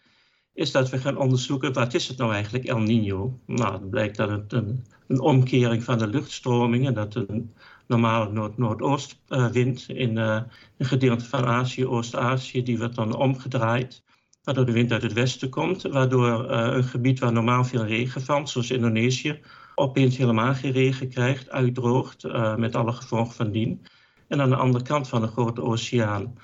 is 0.54 0.70
dat 0.70 0.90
we 0.90 0.98
gaan 0.98 1.16
onderzoeken 1.16 1.72
wat 1.72 1.94
is 1.94 2.08
het 2.08 2.16
nou 2.16 2.32
eigenlijk 2.32 2.64
El 2.64 2.78
Nino. 2.78 3.40
Nou, 3.46 3.72
het 3.72 3.90
blijkt 3.90 4.16
dat 4.16 4.28
het 4.28 4.52
een, 4.52 4.84
een 5.08 5.20
omkering 5.20 5.84
van 5.84 5.98
de 5.98 6.06
luchtstromingen, 6.06 6.94
dat 6.94 7.14
een 7.14 7.54
normale 7.86 8.32
Noord-Noordoostwind 8.32 9.88
in 9.88 10.16
uh, 10.16 10.40
een 10.78 10.86
gedeelte 10.86 11.24
van 11.24 11.44
Azië, 11.44 11.86
Oost-Azië, 11.86 12.62
die 12.62 12.78
wordt 12.78 12.94
dan 12.94 13.16
omgedraaid. 13.16 14.02
Waardoor 14.42 14.66
de 14.66 14.72
wind 14.72 14.92
uit 14.92 15.02
het 15.02 15.12
westen 15.12 15.48
komt, 15.48 15.82
waardoor 15.82 16.50
uh, 16.50 16.68
een 16.74 16.84
gebied 16.84 17.18
waar 17.18 17.32
normaal 17.32 17.64
veel 17.64 17.84
regen 17.84 18.22
valt, 18.22 18.50
zoals 18.50 18.70
Indonesië, 18.70 19.40
opeens 19.74 20.16
helemaal 20.16 20.54
geen 20.54 20.72
regen 20.72 21.08
krijgt, 21.08 21.50
uitdroogt, 21.50 22.24
uh, 22.24 22.56
met 22.56 22.74
alle 22.74 22.92
gevolgen 22.92 23.34
van 23.34 23.50
dien. 23.50 23.86
En 24.28 24.40
aan 24.40 24.50
de 24.50 24.56
andere 24.56 24.84
kant 24.84 25.08
van 25.08 25.20
de 25.20 25.26
grote 25.26 25.62
oceaan, 25.62 26.38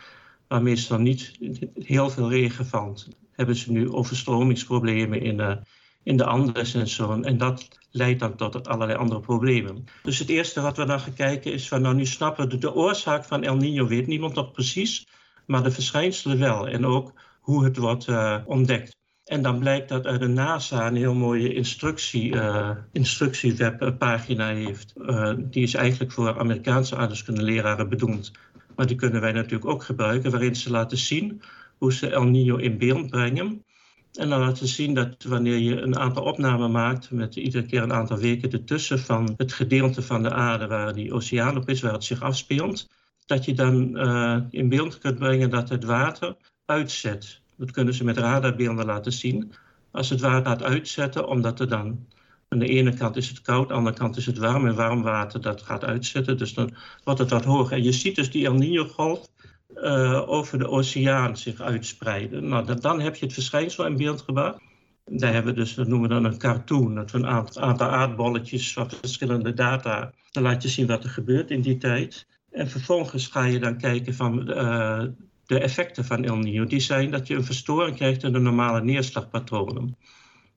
waar 0.48 0.62
meestal 0.62 0.98
niet 0.98 1.38
heel 1.74 2.10
veel 2.10 2.30
regen 2.30 2.66
valt, 2.66 3.08
hebben 3.32 3.56
ze 3.56 3.72
nu 3.72 3.90
overstromingsproblemen 3.90 5.20
in, 5.20 5.38
uh, 5.38 5.56
in 6.02 6.16
de 6.16 6.24
Andes 6.24 6.74
en 6.74 6.88
zo. 6.88 7.20
En 7.22 7.38
dat 7.38 7.68
leidt 7.90 8.20
dan 8.20 8.36
tot 8.36 8.68
allerlei 8.68 8.98
andere 8.98 9.20
problemen. 9.20 9.84
Dus 10.02 10.18
het 10.18 10.28
eerste 10.28 10.60
wat 10.60 10.76
we 10.76 10.84
dan 10.84 11.00
gaan 11.00 11.14
kijken 11.14 11.52
is 11.52 11.68
van, 11.68 11.82
nou 11.82 11.94
nu 11.94 12.06
snappen 12.06 12.48
we 12.48 12.58
de, 12.58 12.74
oorzaak 12.74 13.24
van 13.24 13.42
El 13.42 13.56
Nino 13.56 13.86
weet 13.86 14.06
niemand 14.06 14.34
nog 14.34 14.52
precies, 14.52 15.08
maar 15.46 15.62
de 15.62 15.70
verschijnselen 15.70 16.38
wel. 16.38 16.68
En 16.68 16.86
ook 16.86 17.12
hoe 17.40 17.64
het 17.64 17.76
wordt 17.76 18.06
uh, 18.06 18.38
ontdekt. 18.46 18.97
En 19.28 19.42
dan 19.42 19.58
blijkt 19.58 19.88
dat 19.88 20.06
uit 20.06 20.20
de 20.20 20.26
NASA 20.26 20.86
een 20.86 20.96
heel 20.96 21.14
mooie 21.14 21.54
instructie, 21.54 22.34
uh, 22.34 22.70
instructiewebpagina 22.92 24.48
heeft. 24.48 24.92
Uh, 24.96 25.32
die 25.36 25.62
is 25.62 25.74
eigenlijk 25.74 26.12
voor 26.12 26.38
Amerikaanse 26.38 26.96
aardrijkskundeleraren 26.96 27.88
bedoeld. 27.88 28.32
Maar 28.76 28.86
die 28.86 28.96
kunnen 28.96 29.20
wij 29.20 29.32
natuurlijk 29.32 29.70
ook 29.70 29.82
gebruiken, 29.82 30.30
waarin 30.30 30.56
ze 30.56 30.70
laten 30.70 30.98
zien 30.98 31.42
hoe 31.78 31.92
ze 31.92 32.10
El 32.10 32.24
Nino 32.24 32.56
in 32.56 32.78
beeld 32.78 33.10
brengen. 33.10 33.64
En 34.12 34.28
dan 34.28 34.40
laten 34.40 34.68
zien 34.68 34.94
dat 34.94 35.22
wanneer 35.22 35.58
je 35.58 35.80
een 35.80 35.98
aantal 35.98 36.24
opnamen 36.24 36.70
maakt, 36.70 37.10
met 37.10 37.36
iedere 37.36 37.66
keer 37.66 37.82
een 37.82 37.92
aantal 37.92 38.18
weken 38.18 38.50
ertussen 38.50 38.98
van 38.98 39.34
het 39.36 39.52
gedeelte 39.52 40.02
van 40.02 40.22
de 40.22 40.30
aarde 40.30 40.66
waar 40.66 40.94
die 40.94 41.12
oceaan 41.12 41.56
op 41.56 41.68
is, 41.68 41.80
waar 41.80 41.92
het 41.92 42.04
zich 42.04 42.22
afspeelt, 42.22 42.88
dat 43.26 43.44
je 43.44 43.54
dan 43.54 44.06
uh, 44.06 44.38
in 44.50 44.68
beeld 44.68 44.98
kunt 44.98 45.18
brengen 45.18 45.50
dat 45.50 45.68
het 45.68 45.84
water 45.84 46.36
uitzet. 46.64 47.40
Dat 47.58 47.70
kunnen 47.70 47.94
ze 47.94 48.04
met 48.04 48.18
radarbeelden 48.18 48.86
laten 48.86 49.12
zien. 49.12 49.52
Als 49.90 50.10
het 50.10 50.20
water 50.20 50.46
gaat 50.46 50.62
uitzetten, 50.62 51.28
omdat 51.28 51.60
er 51.60 51.68
dan 51.68 52.06
aan 52.48 52.58
de 52.58 52.68
ene 52.68 52.94
kant 52.94 53.16
is 53.16 53.28
het 53.28 53.42
koud, 53.42 53.62
aan 53.62 53.68
de 53.68 53.74
andere 53.74 53.96
kant 53.96 54.16
is 54.16 54.26
het 54.26 54.38
warm 54.38 54.66
en 54.66 54.74
warm 54.74 55.02
water 55.02 55.40
dat 55.40 55.62
gaat 55.62 55.84
uitzetten. 55.84 56.38
Dus 56.38 56.54
dan 56.54 56.74
wordt 57.04 57.20
het 57.20 57.30
wat 57.30 57.44
hoger. 57.44 57.76
En 57.76 57.82
je 57.82 57.92
ziet 57.92 58.16
dus 58.16 58.30
die 58.30 58.46
El 58.46 58.54
Niño-golf 58.54 59.28
uh, 59.74 60.28
over 60.28 60.58
de 60.58 60.68
oceaan 60.68 61.36
zich 61.36 61.60
uitspreiden. 61.60 62.48
Nou, 62.48 62.80
dan 62.80 63.00
heb 63.00 63.16
je 63.16 63.24
het 63.24 63.34
verschijnsel 63.34 63.86
in 63.86 63.96
beeld 63.96 64.20
gebracht. 64.20 64.60
Daar 65.04 65.32
hebben 65.32 65.54
we 65.54 65.60
dus, 65.60 65.74
dat 65.74 65.88
noemen 65.88 66.08
we 66.08 66.14
dan 66.14 66.24
een 66.24 66.38
cartoon. 66.38 66.94
Dat 66.94 67.10
we 67.10 67.18
een 67.18 67.26
aantal, 67.26 67.88
aardbolletjes 67.88 68.72
van 68.72 68.90
verschillende 68.90 69.54
data. 69.54 70.12
Dan 70.30 70.42
laat 70.42 70.62
je 70.62 70.68
zien 70.68 70.86
wat 70.86 71.04
er 71.04 71.10
gebeurt 71.10 71.50
in 71.50 71.60
die 71.60 71.76
tijd. 71.76 72.26
En 72.50 72.68
vervolgens 72.68 73.26
ga 73.26 73.44
je 73.44 73.58
dan 73.58 73.78
kijken 73.78 74.14
van 74.14 74.50
uh, 74.50 75.02
de 75.48 75.58
effecten 75.58 76.04
van 76.04 76.24
El 76.24 76.36
Niño. 76.36 76.66
Die 76.66 76.80
zijn 76.80 77.10
dat 77.10 77.26
je 77.26 77.34
een 77.34 77.44
verstoring 77.44 77.96
krijgt 77.96 78.22
in 78.22 78.32
de 78.32 78.38
normale 78.38 78.82
neerslagpatronen. 78.82 79.96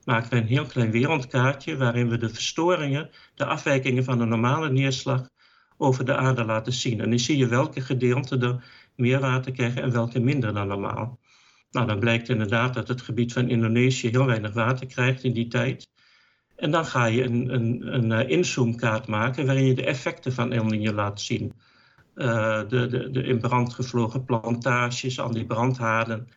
Maken 0.04 0.30
we 0.30 0.36
een 0.36 0.46
heel 0.46 0.66
klein 0.66 0.90
wereldkaartje 0.90 1.76
waarin 1.76 2.08
we 2.08 2.18
de 2.18 2.28
verstoringen, 2.28 3.10
de 3.34 3.44
afwijkingen 3.44 4.04
van 4.04 4.18
de 4.18 4.24
normale 4.24 4.70
neerslag 4.70 5.28
over 5.76 6.04
de 6.04 6.16
aarde 6.16 6.44
laten 6.44 6.72
zien. 6.72 7.00
En 7.00 7.10
dan 7.10 7.18
zie 7.18 7.36
je 7.36 7.46
welke 7.46 7.80
gedeelten 7.80 8.42
er 8.42 8.64
meer 8.96 9.20
water 9.20 9.52
krijgen 9.52 9.82
en 9.82 9.92
welke 9.92 10.20
minder 10.20 10.54
dan 10.54 10.68
normaal. 10.68 11.18
Nou, 11.70 11.86
dan 11.86 11.98
blijkt 11.98 12.28
inderdaad 12.28 12.74
dat 12.74 12.88
het 12.88 13.02
gebied 13.02 13.32
van 13.32 13.48
Indonesië 13.48 14.08
heel 14.08 14.26
weinig 14.26 14.52
water 14.52 14.86
krijgt 14.86 15.24
in 15.24 15.32
die 15.32 15.48
tijd. 15.48 15.90
En 16.56 16.70
dan 16.70 16.86
ga 16.86 17.04
je 17.04 17.24
een, 17.24 17.54
een, 17.54 17.94
een 17.94 18.10
uh, 18.10 18.28
inzoomkaart 18.28 19.06
maken 19.06 19.46
waarin 19.46 19.66
je 19.66 19.74
de 19.74 19.86
effecten 19.86 20.32
van 20.32 20.52
El 20.52 20.72
Niño 20.72 20.94
laat 20.94 21.20
zien. 21.20 21.52
Uh, 22.14 22.60
de, 22.68 22.86
de, 22.86 23.10
de 23.10 23.22
in 23.22 23.40
brand 23.40 23.74
gevlogen 23.74 24.24
plantages, 24.24 25.20
al 25.20 25.32
die 25.32 25.46
brandhaarden, 25.46 26.28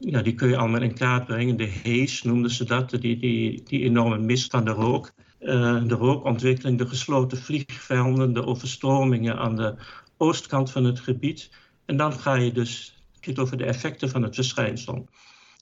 ja, 0.00 0.22
die 0.22 0.34
kun 0.34 0.48
je 0.48 0.56
allemaal 0.56 0.82
in 0.82 0.94
kaart 0.94 1.26
brengen. 1.26 1.56
De 1.56 1.64
hees 1.82 2.22
noemden 2.22 2.50
ze 2.50 2.64
dat, 2.64 2.90
die, 2.90 3.18
die, 3.18 3.62
die 3.62 3.82
enorme 3.82 4.18
mist 4.18 4.50
van 4.50 4.64
de 4.64 4.70
rook. 4.70 5.12
Uh, 5.40 5.84
de 5.86 5.94
rookontwikkeling, 5.94 6.78
de 6.78 6.86
gesloten 6.86 7.38
vliegvelden, 7.38 8.32
de 8.32 8.46
overstromingen 8.46 9.38
aan 9.38 9.56
de 9.56 9.74
oostkant 10.16 10.70
van 10.70 10.84
het 10.84 11.00
gebied. 11.00 11.50
En 11.84 11.96
dan 11.96 12.12
ga 12.12 12.34
je 12.34 12.52
dus 12.52 12.96
het 13.20 13.38
over 13.38 13.56
de 13.56 13.64
effecten 13.64 14.08
van 14.08 14.22
het 14.22 14.34
verschijnsel. 14.34 15.08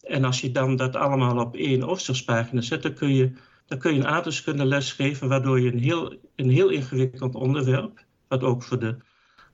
En 0.02 0.24
als 0.24 0.40
je 0.40 0.50
dan 0.50 0.76
dat 0.76 0.96
allemaal 0.96 1.38
op 1.38 1.54
één 1.54 1.82
overzichtspagina 1.82 2.60
zet, 2.60 2.82
dan 2.82 2.94
kun 2.94 3.14
je, 3.14 3.32
dan 3.66 3.78
kun 3.78 3.94
je 3.94 4.00
een 4.00 4.06
aardrijkskunde 4.06 4.64
les 4.64 4.92
geven, 4.92 5.28
waardoor 5.28 5.60
je 5.60 5.72
een 5.72 5.78
heel, 5.78 6.16
een 6.36 6.50
heel 6.50 6.68
ingewikkeld 6.68 7.34
onderwerp, 7.34 8.04
wat 8.28 8.42
ook 8.42 8.62
voor 8.62 8.78
de 8.78 8.96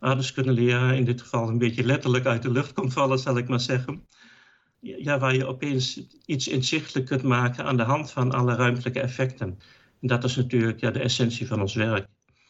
aardrijkskundeleraar 0.06 0.96
in 0.96 1.04
dit 1.04 1.20
geval 1.20 1.48
een 1.48 1.58
beetje 1.58 1.84
letterlijk 1.84 2.26
uit 2.26 2.42
de 2.42 2.50
lucht 2.50 2.72
komt 2.72 2.92
vallen, 2.92 3.18
zal 3.18 3.36
ik 3.36 3.48
maar 3.48 3.60
zeggen. 3.60 4.06
Ja, 4.80 5.18
waar 5.18 5.34
je 5.34 5.46
opeens 5.46 6.06
iets 6.24 6.48
inzichtelijk 6.48 7.06
kunt 7.06 7.22
maken 7.22 7.64
aan 7.64 7.76
de 7.76 7.82
hand 7.82 8.10
van 8.10 8.32
alle 8.32 8.54
ruimtelijke 8.54 9.00
effecten. 9.00 9.58
En 10.00 10.08
dat 10.08 10.24
is 10.24 10.36
natuurlijk 10.36 10.80
ja, 10.80 10.90
de 10.90 11.00
essentie 11.00 11.46
van 11.46 11.60
ons 11.60 11.74
werk. 11.74 12.06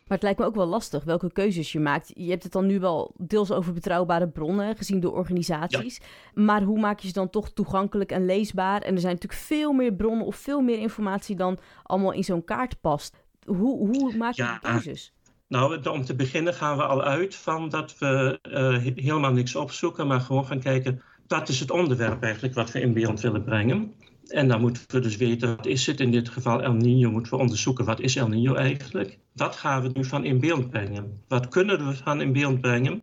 Maar 0.06 0.16
het 0.16 0.22
lijkt 0.22 0.38
me 0.38 0.44
ook 0.44 0.54
wel 0.54 0.66
lastig 0.66 1.04
welke 1.04 1.32
keuzes 1.32 1.72
je 1.72 1.80
maakt. 1.80 2.10
Je 2.14 2.30
hebt 2.30 2.42
het 2.42 2.52
dan 2.52 2.66
nu 2.66 2.80
wel 2.80 3.14
deels 3.16 3.50
over 3.50 3.72
betrouwbare 3.72 4.28
bronnen, 4.28 4.76
gezien 4.76 5.00
door 5.00 5.12
organisaties. 5.12 5.98
Ja. 6.34 6.42
Maar 6.42 6.62
hoe 6.62 6.80
maak 6.80 7.00
je 7.00 7.06
ze 7.06 7.12
dan 7.12 7.30
toch 7.30 7.50
toegankelijk 7.52 8.10
en 8.10 8.24
leesbaar? 8.24 8.82
En 8.82 8.94
er 8.94 9.00
zijn 9.00 9.14
natuurlijk 9.14 9.42
veel 9.42 9.72
meer 9.72 9.94
bronnen 9.94 10.26
of 10.26 10.36
veel 10.36 10.60
meer 10.60 10.78
informatie 10.78 11.36
dan 11.36 11.58
allemaal 11.82 12.12
in 12.12 12.24
zo'n 12.24 12.44
kaart 12.44 12.80
past. 12.80 13.16
Hoe, 13.44 13.76
hoe 13.76 14.16
maak 14.16 14.34
je 14.34 14.42
ja, 14.42 14.58
die 14.58 14.70
keuzes? 14.70 15.14
Nou, 15.48 15.88
om 15.90 16.04
te 16.04 16.14
beginnen 16.14 16.54
gaan 16.54 16.76
we 16.76 16.82
al 16.82 17.02
uit 17.02 17.35
van 17.35 17.68
dat 17.68 17.98
we 17.98 18.38
uh, 18.48 19.04
helemaal 19.04 19.32
niks 19.32 19.56
opzoeken, 19.56 20.06
maar 20.06 20.20
gewoon 20.20 20.46
gaan 20.46 20.61
kijken, 20.61 21.02
wat 21.26 21.48
is 21.48 21.61
het 21.61 21.70
onderwerp 21.70 22.22
eigenlijk 22.22 22.54
wat 22.54 22.72
we 22.72 22.80
in 22.80 22.92
beeld 22.92 23.20
willen 23.20 23.44
brengen. 23.44 23.94
En 24.26 24.48
dan 24.48 24.61
moeten 24.61 24.82
we 24.88 25.00
dus 25.00 25.16
weten, 25.16 25.56
wat 25.56 25.66
is 25.66 25.87
het 25.87 26.00
in 26.00 26.11
dit 26.11 26.28
geval 26.28 26.62
El 26.62 26.74
Niño? 26.74 27.11
Moeten 27.11 27.32
we 27.32 27.38
onderzoeken, 27.38 27.85
wat 27.85 28.00
is 28.00 28.16
El 28.16 28.28
Niño 28.28 28.54
eigenlijk? 28.54 29.18
Wat 29.32 29.56
gaan 29.56 29.82
we 29.82 29.90
nu 29.92 30.04
van 30.04 30.24
in 30.24 30.40
beeld 30.40 30.70
brengen? 30.70 31.22
Wat 31.28 31.48
kunnen 31.48 31.87
we 31.87 31.94
van 31.96 32.20
in 32.20 32.32
beeld 32.32 32.61
brengen? 32.61 33.02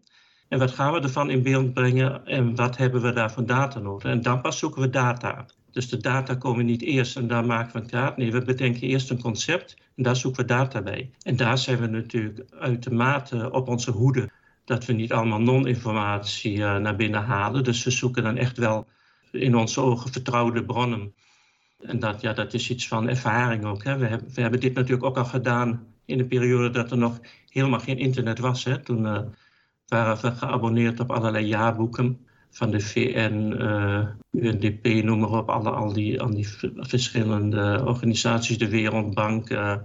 En 0.53 0.59
wat 0.59 0.71
gaan 0.71 0.93
we 0.93 0.99
ervan 0.99 1.29
in 1.29 1.43
beeld 1.43 1.73
brengen? 1.73 2.25
En 2.25 2.55
wat 2.55 2.77
hebben 2.77 3.01
we 3.01 3.13
daar 3.13 3.31
voor 3.31 3.45
data 3.45 3.79
nodig? 3.79 4.11
En 4.11 4.21
dan 4.21 4.41
pas 4.41 4.57
zoeken 4.57 4.81
we 4.81 4.89
data. 4.89 5.45
Dus 5.71 5.89
de 5.89 5.97
data 5.97 6.35
komen 6.35 6.65
niet 6.65 6.81
eerst 6.81 7.17
en 7.17 7.27
daar 7.27 7.45
maken 7.45 7.73
we 7.73 7.79
een 7.79 7.89
kaart. 7.89 8.17
Nee, 8.17 8.31
we 8.31 8.41
bedenken 8.41 8.81
eerst 8.81 9.09
een 9.09 9.21
concept 9.21 9.77
en 9.95 10.03
daar 10.03 10.15
zoeken 10.15 10.41
we 10.41 10.47
data 10.47 10.81
bij. 10.81 11.09
En 11.21 11.35
daar 11.35 11.57
zijn 11.57 11.79
we 11.79 11.87
natuurlijk 11.87 12.39
uitermate 12.59 13.51
op 13.51 13.67
onze 13.67 13.91
hoede 13.91 14.29
dat 14.65 14.85
we 14.85 14.93
niet 14.93 15.11
allemaal 15.11 15.41
non-informatie 15.41 16.57
uh, 16.57 16.77
naar 16.77 16.95
binnen 16.95 17.23
halen. 17.23 17.63
Dus 17.63 17.83
we 17.83 17.91
zoeken 17.91 18.23
dan 18.23 18.37
echt 18.37 18.57
wel 18.57 18.87
in 19.31 19.55
onze 19.55 19.81
ogen 19.81 20.11
vertrouwde 20.11 20.65
bronnen. 20.65 21.13
En 21.81 21.99
dat, 21.99 22.21
ja, 22.21 22.33
dat 22.33 22.53
is 22.53 22.69
iets 22.69 22.87
van 22.87 23.09
ervaring 23.09 23.65
ook. 23.65 23.83
Hè. 23.83 23.97
We, 23.97 24.19
hebben, 24.41 24.59
dit 24.59 24.73
natuurlijk 24.73 25.03
ook 25.03 25.17
al 25.17 25.25
gedaan 25.25 25.87
in 26.05 26.17
de 26.17 26.25
periode 26.25 26.69
dat 26.69 26.91
er 26.91 26.97
nog 26.97 27.19
helemaal 27.49 27.79
geen 27.79 27.97
internet 27.97 28.39
was. 28.39 28.63
Hè. 28.63 28.79
Toen 28.79 29.03
uh, 29.03 29.19
waren 29.93 30.35
geabonneerd 30.35 30.99
op 30.99 31.11
allerlei 31.11 31.45
jaarboeken 31.45 32.19
van 32.49 32.71
de 32.71 32.79
VN, 32.79 33.55
eh, 33.59 34.07
UNDP, 34.31 35.03
noem 35.03 35.19
maar 35.19 35.29
op. 35.29 35.49
Alle, 35.49 35.69
al, 35.69 35.93
die, 35.93 36.27
die 36.29 36.47
verschillende 36.77 37.83
organisaties, 37.85 38.57
de 38.57 38.69
Wereldbank, 38.69 39.49
uh, 39.49 39.75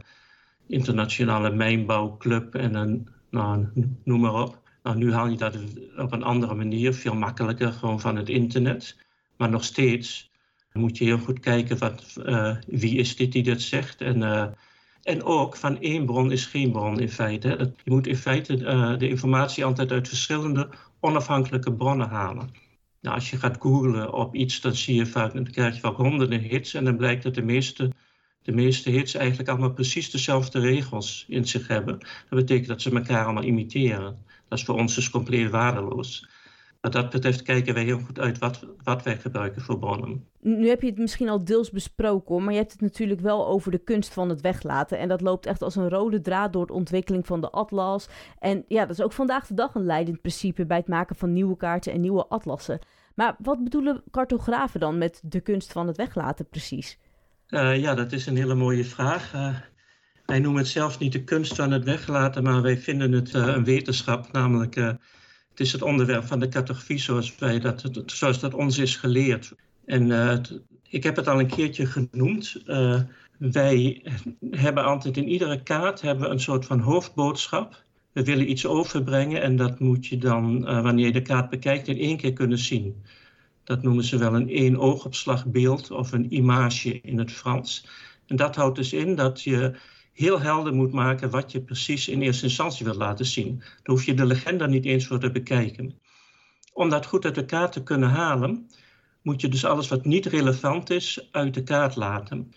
Internationale 0.66 1.50
Mijnbouwclub 1.50 2.54
en 2.54 2.74
een, 2.74 3.08
nou, 3.30 3.66
noem 4.04 4.20
maar 4.20 4.34
op. 4.34 4.62
Nou, 4.82 4.96
nu 4.96 5.12
haal 5.12 5.28
je 5.28 5.36
dat 5.36 5.58
op 5.96 6.12
een 6.12 6.22
andere 6.22 6.54
manier, 6.54 6.94
veel 6.94 7.14
makkelijker, 7.14 7.72
gewoon 7.72 8.00
van 8.00 8.16
het 8.16 8.28
internet. 8.28 8.96
Maar 9.36 9.50
nog 9.50 9.64
steeds 9.64 10.30
moet 10.72 10.98
je 10.98 11.04
heel 11.04 11.18
goed 11.18 11.40
kijken 11.40 11.78
wat, 11.78 12.16
uh, 12.24 12.56
wie 12.66 12.96
is 12.96 13.16
dit 13.16 13.32
die 13.32 13.42
dat 13.42 13.60
zegt. 13.60 14.00
En, 14.00 14.22
en 15.08 15.22
ook 15.22 15.56
van 15.56 15.80
één 15.80 16.06
bron 16.06 16.32
is 16.32 16.46
geen 16.46 16.72
bron 16.72 17.00
in 17.00 17.10
feite. 17.10 17.72
Je 17.84 17.90
moet 17.90 18.06
in 18.06 18.16
feite 18.16 18.56
uh, 18.56 18.98
de 18.98 19.08
informatie 19.08 19.64
altijd 19.64 19.92
uit 19.92 20.08
verschillende 20.08 20.68
onafhankelijke 21.00 21.72
bronnen 21.72 22.08
halen. 22.08 22.50
Nou, 23.00 23.14
als 23.14 23.30
je 23.30 23.36
gaat 23.36 23.56
googlen 23.60 24.12
op 24.12 24.34
iets, 24.34 24.60
dan 24.60 24.74
zie 24.74 24.94
je 24.94 25.06
vaak, 25.06 25.32
dan 25.32 25.50
krijg 25.50 25.74
je 25.74 25.80
vaak 25.80 25.96
honderden 25.96 26.40
hits 26.40 26.74
en 26.74 26.84
dan 26.84 26.96
blijkt 26.96 27.22
dat 27.22 27.34
de 27.34 27.42
meeste, 27.42 27.92
de 28.42 28.52
meeste 28.52 28.90
hits 28.90 29.14
eigenlijk 29.14 29.48
allemaal 29.48 29.72
precies 29.72 30.10
dezelfde 30.10 30.60
regels 30.60 31.24
in 31.28 31.46
zich 31.46 31.68
hebben. 31.68 31.98
Dat 31.98 32.38
betekent 32.38 32.68
dat 32.68 32.82
ze 32.82 32.90
elkaar 32.90 33.24
allemaal 33.24 33.44
imiteren. 33.44 34.24
Dat 34.48 34.58
is 34.58 34.64
voor 34.64 34.74
ons 34.74 34.94
dus 34.94 35.10
compleet 35.10 35.50
waardeloos. 35.50 36.28
Wat 36.80 36.92
dat 36.92 37.10
betreft 37.10 37.42
kijken 37.42 37.74
wij 37.74 37.84
heel 37.84 37.98
goed 37.98 38.18
uit 38.18 38.38
wat, 38.38 38.66
wat 38.82 39.02
wij 39.02 39.18
gebruiken 39.18 39.62
voor 39.62 39.78
bronnen. 39.78 40.26
Nu 40.40 40.68
heb 40.68 40.82
je 40.82 40.88
het 40.88 40.98
misschien 40.98 41.28
al 41.28 41.44
deels 41.44 41.70
besproken, 41.70 42.44
maar 42.44 42.52
je 42.52 42.58
hebt 42.58 42.72
het 42.72 42.80
natuurlijk 42.80 43.20
wel 43.20 43.46
over 43.46 43.70
de 43.70 43.78
kunst 43.78 44.12
van 44.12 44.28
het 44.28 44.40
weglaten. 44.40 44.98
En 44.98 45.08
dat 45.08 45.20
loopt 45.20 45.46
echt 45.46 45.62
als 45.62 45.76
een 45.76 45.88
rode 45.88 46.20
draad 46.20 46.52
door 46.52 46.66
de 46.66 46.72
ontwikkeling 46.72 47.26
van 47.26 47.40
de 47.40 47.50
atlas. 47.50 48.08
En 48.38 48.64
ja, 48.68 48.86
dat 48.86 48.98
is 48.98 49.04
ook 49.04 49.12
vandaag 49.12 49.46
de 49.46 49.54
dag 49.54 49.74
een 49.74 49.84
leidend 49.84 50.20
principe 50.20 50.66
bij 50.66 50.76
het 50.76 50.88
maken 50.88 51.16
van 51.16 51.32
nieuwe 51.32 51.56
kaarten 51.56 51.92
en 51.92 52.00
nieuwe 52.00 52.26
atlassen. 52.26 52.78
Maar 53.14 53.36
wat 53.38 53.64
bedoelen 53.64 54.02
cartografen 54.10 54.80
dan 54.80 54.98
met 54.98 55.20
de 55.24 55.40
kunst 55.40 55.72
van 55.72 55.86
het 55.86 55.96
weglaten 55.96 56.48
precies? 56.48 56.98
Uh, 57.48 57.80
ja, 57.80 57.94
dat 57.94 58.12
is 58.12 58.26
een 58.26 58.36
hele 58.36 58.54
mooie 58.54 58.84
vraag. 58.84 59.34
Uh, 59.34 59.56
wij 60.26 60.38
noemen 60.38 60.60
het 60.60 60.70
zelfs 60.70 60.98
niet 60.98 61.12
de 61.12 61.24
kunst 61.24 61.54
van 61.54 61.70
het 61.70 61.84
weglaten, 61.84 62.42
maar 62.42 62.62
wij 62.62 62.78
vinden 62.78 63.12
het 63.12 63.34
uh, 63.34 63.46
een 63.46 63.64
wetenschap, 63.64 64.32
namelijk 64.32 64.76
het 65.58 65.66
is 65.66 65.72
het 65.72 65.82
onderwerp 65.82 66.24
van 66.24 66.40
de 66.40 66.48
cartografie 66.48 66.98
zoals, 66.98 67.34
wij 67.38 67.58
dat, 67.58 67.90
dat 68.40 68.54
ons 68.54 68.78
is 68.78 68.96
geleerd. 68.96 69.54
En 69.84 70.10
het, 70.10 70.60
ik 70.88 71.02
heb 71.02 71.16
het 71.16 71.28
al 71.28 71.40
een 71.40 71.46
keertje 71.46 71.86
genoemd. 71.86 72.62
wij 73.38 74.02
hebben 74.50 74.84
altijd 74.84 75.16
in 75.16 75.28
iedere 75.28 75.62
kaart 75.62 76.00
hebben 76.00 76.30
een 76.30 76.40
soort 76.40 76.66
van 76.66 76.80
hoofdboodschap. 76.80 77.82
We 78.12 78.24
willen 78.24 78.50
iets 78.50 78.66
overbrengen 78.66 79.42
en 79.42 79.56
dat 79.56 79.78
moet 79.78 80.06
je 80.06 80.18
dan, 80.18 80.64
wanneer 80.64 81.06
je 81.06 81.12
de 81.12 81.22
kaart 81.22 81.50
bekijkt, 81.50 81.88
in 81.88 81.98
één 81.98 82.16
keer 82.16 82.32
kunnen 82.32 82.58
zien. 82.58 83.02
Dat 83.64 83.82
noemen 83.82 84.04
ze 84.04 84.18
wel 84.18 84.34
een 84.34 84.48
één 84.48 84.78
oogopslagbeeld 84.78 85.90
of 85.90 86.12
een 86.12 86.34
image 86.34 87.00
in 87.00 87.18
het 87.18 87.32
Frans. 87.32 87.86
En 88.26 88.36
dat 88.36 88.56
houdt 88.56 88.76
dus 88.76 88.92
in 88.92 89.14
dat 89.14 89.42
je 89.42 89.74
heel 90.18 90.40
helder 90.40 90.74
moet 90.74 90.92
maken 90.92 91.30
wat 91.30 91.52
je 91.52 91.60
precies 91.60 92.08
in 92.08 92.22
eerste 92.22 92.44
instantie 92.44 92.84
wilt 92.84 92.96
laten 92.96 93.26
zien. 93.26 93.58
Daar 93.58 93.78
hoef 93.82 94.04
je 94.04 94.14
de 94.14 94.26
legenda 94.26 94.66
niet 94.66 94.84
eens 94.84 95.06
voor 95.06 95.18
te 95.18 95.30
bekijken. 95.30 95.98
Om 96.72 96.88
dat 96.88 97.06
goed 97.06 97.24
uit 97.24 97.34
de 97.34 97.44
kaart 97.44 97.72
te 97.72 97.82
kunnen 97.82 98.08
halen, 98.08 98.66
moet 99.22 99.40
je 99.40 99.48
dus 99.48 99.64
alles 99.64 99.88
wat 99.88 100.04
niet 100.04 100.26
relevant 100.26 100.90
is 100.90 101.28
uit 101.30 101.54
de 101.54 101.62
kaart 101.62 101.96
laten. 101.96 102.52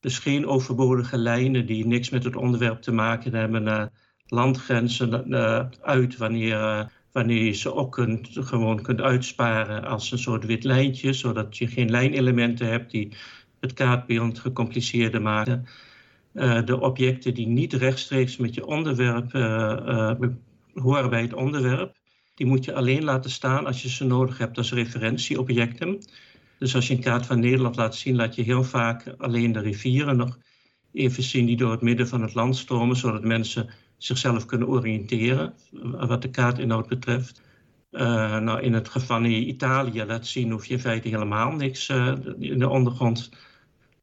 Dus 0.00 0.18
geen 0.18 0.46
overbodige 0.46 1.18
lijnen 1.18 1.66
die 1.66 1.86
niks 1.86 2.10
met 2.10 2.24
het 2.24 2.36
onderwerp 2.36 2.82
te 2.82 2.92
maken 2.92 3.34
hebben, 3.34 3.66
uh, 3.66 3.84
landgrenzen 4.26 5.24
uh, 5.28 5.64
uit 5.80 6.16
wanneer 6.16 6.60
uh, 6.60 6.84
wanneer 7.12 7.44
je 7.44 7.52
ze 7.52 7.74
ook 7.74 7.92
kunt, 7.92 8.28
gewoon 8.32 8.82
kunt 8.82 9.00
uitsparen 9.00 9.84
als 9.84 10.12
een 10.12 10.18
soort 10.18 10.44
wit 10.44 10.64
lijntje, 10.64 11.12
zodat 11.12 11.56
je 11.58 11.66
geen 11.66 11.90
lijnelementen 11.90 12.66
hebt 12.66 12.90
die 12.90 13.16
het 13.60 13.72
kaartbeeld 13.72 14.38
gecompliceerder 14.38 15.22
maken. 15.22 15.66
Uh, 16.34 16.64
de 16.64 16.80
objecten 16.80 17.34
die 17.34 17.46
niet 17.46 17.72
rechtstreeks 17.72 18.36
met 18.36 18.54
je 18.54 18.66
onderwerp 18.66 19.34
uh, 19.34 19.42
uh, 19.86 20.28
horen 20.74 21.10
bij 21.10 21.22
het 21.22 21.34
onderwerp, 21.34 21.96
die 22.34 22.46
moet 22.46 22.64
je 22.64 22.74
alleen 22.74 23.04
laten 23.04 23.30
staan 23.30 23.66
als 23.66 23.82
je 23.82 23.88
ze 23.88 24.04
nodig 24.04 24.38
hebt 24.38 24.58
als 24.58 24.72
referentieobjecten. 24.72 25.98
Dus 26.58 26.74
als 26.74 26.86
je 26.86 26.94
een 26.94 27.00
kaart 27.00 27.26
van 27.26 27.40
Nederland 27.40 27.76
laat 27.76 27.94
zien, 27.94 28.16
laat 28.16 28.34
je 28.34 28.42
heel 28.42 28.64
vaak 28.64 29.14
alleen 29.18 29.52
de 29.52 29.60
rivieren 29.60 30.16
nog 30.16 30.38
even 30.92 31.22
zien 31.22 31.46
die 31.46 31.56
door 31.56 31.70
het 31.70 31.80
midden 31.80 32.08
van 32.08 32.22
het 32.22 32.34
land 32.34 32.56
stromen, 32.56 32.96
zodat 32.96 33.24
mensen 33.24 33.70
zichzelf 33.96 34.46
kunnen 34.46 34.68
oriënteren 34.68 35.54
wat 36.06 36.22
de 36.22 36.30
kaartinhoud 36.30 36.88
betreft. 36.88 37.42
Uh, 37.92 38.38
nou, 38.38 38.60
in 38.60 38.72
het 38.72 38.88
geval 38.88 39.16
van 39.20 39.24
Italië 39.24 40.04
laat 40.04 40.26
zien 40.26 40.50
hoef 40.50 40.66
je 40.66 40.74
in 40.74 40.80
feite 40.80 41.08
helemaal 41.08 41.52
niks 41.52 41.88
in 42.38 42.58
de 42.58 42.68
ondergrond 42.68 43.30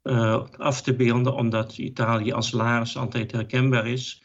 uh, 0.08 0.44
af 0.58 0.82
te 0.82 0.96
beelden, 0.96 1.34
omdat 1.34 1.78
Italië 1.78 2.32
als 2.32 2.52
laars 2.52 2.98
altijd 2.98 3.32
herkenbaar 3.32 3.88
is. 3.88 4.24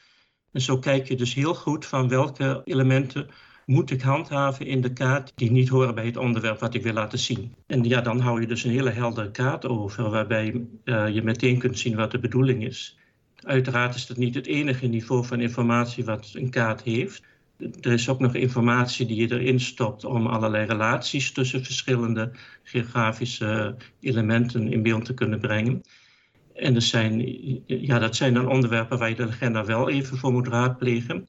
En 0.52 0.60
zo 0.60 0.78
kijk 0.78 1.08
je 1.08 1.16
dus 1.16 1.34
heel 1.34 1.54
goed 1.54 1.86
van 1.86 2.08
welke 2.08 2.62
elementen 2.64 3.28
moet 3.66 3.90
ik 3.90 4.00
handhaven 4.00 4.66
in 4.66 4.80
de 4.80 4.92
kaart 4.92 5.32
die 5.34 5.50
niet 5.50 5.68
horen 5.68 5.94
bij 5.94 6.06
het 6.06 6.16
onderwerp 6.16 6.60
wat 6.60 6.74
ik 6.74 6.82
wil 6.82 6.92
laten 6.92 7.18
zien. 7.18 7.54
En 7.66 7.84
ja, 7.84 8.00
dan 8.00 8.20
hou 8.20 8.40
je 8.40 8.46
dus 8.46 8.64
een 8.64 8.70
hele 8.70 8.90
heldere 8.90 9.30
kaart 9.30 9.66
over, 9.66 10.10
waarbij 10.10 10.66
je 10.84 11.20
meteen 11.22 11.58
kunt 11.58 11.78
zien 11.78 11.96
wat 11.96 12.10
de 12.10 12.18
bedoeling 12.18 12.64
is. 12.64 12.98
Uiteraard 13.42 13.94
is 13.94 14.06
dat 14.06 14.16
niet 14.16 14.34
het 14.34 14.46
enige 14.46 14.86
niveau 14.86 15.24
van 15.24 15.40
informatie 15.40 16.04
wat 16.04 16.30
een 16.32 16.50
kaart 16.50 16.82
heeft. 16.82 17.22
Er 17.81 17.92
is 17.92 18.09
ook 18.09 18.20
nog 18.20 18.35
informatie 18.35 19.07
die 19.07 19.16
je 19.16 19.33
erin 19.33 19.61
stopt 19.61 20.05
om 20.05 20.27
allerlei 20.27 20.66
relaties 20.66 21.33
tussen 21.33 21.64
verschillende 21.64 22.33
geografische 22.62 23.77
elementen 24.01 24.72
in 24.72 24.83
beeld 24.83 25.05
te 25.05 25.14
kunnen 25.14 25.40
brengen. 25.40 25.83
En 26.55 26.75
er 26.75 26.83
zijn, 26.83 27.20
ja, 27.66 27.98
dat 27.98 28.16
zijn 28.16 28.35
dan 28.35 28.48
onderwerpen 28.48 28.98
waar 28.98 29.09
je 29.09 29.14
de 29.14 29.27
legenda 29.27 29.64
wel 29.64 29.90
even 29.90 30.16
voor 30.16 30.33
moet 30.33 30.48
raadplegen. 30.48 31.27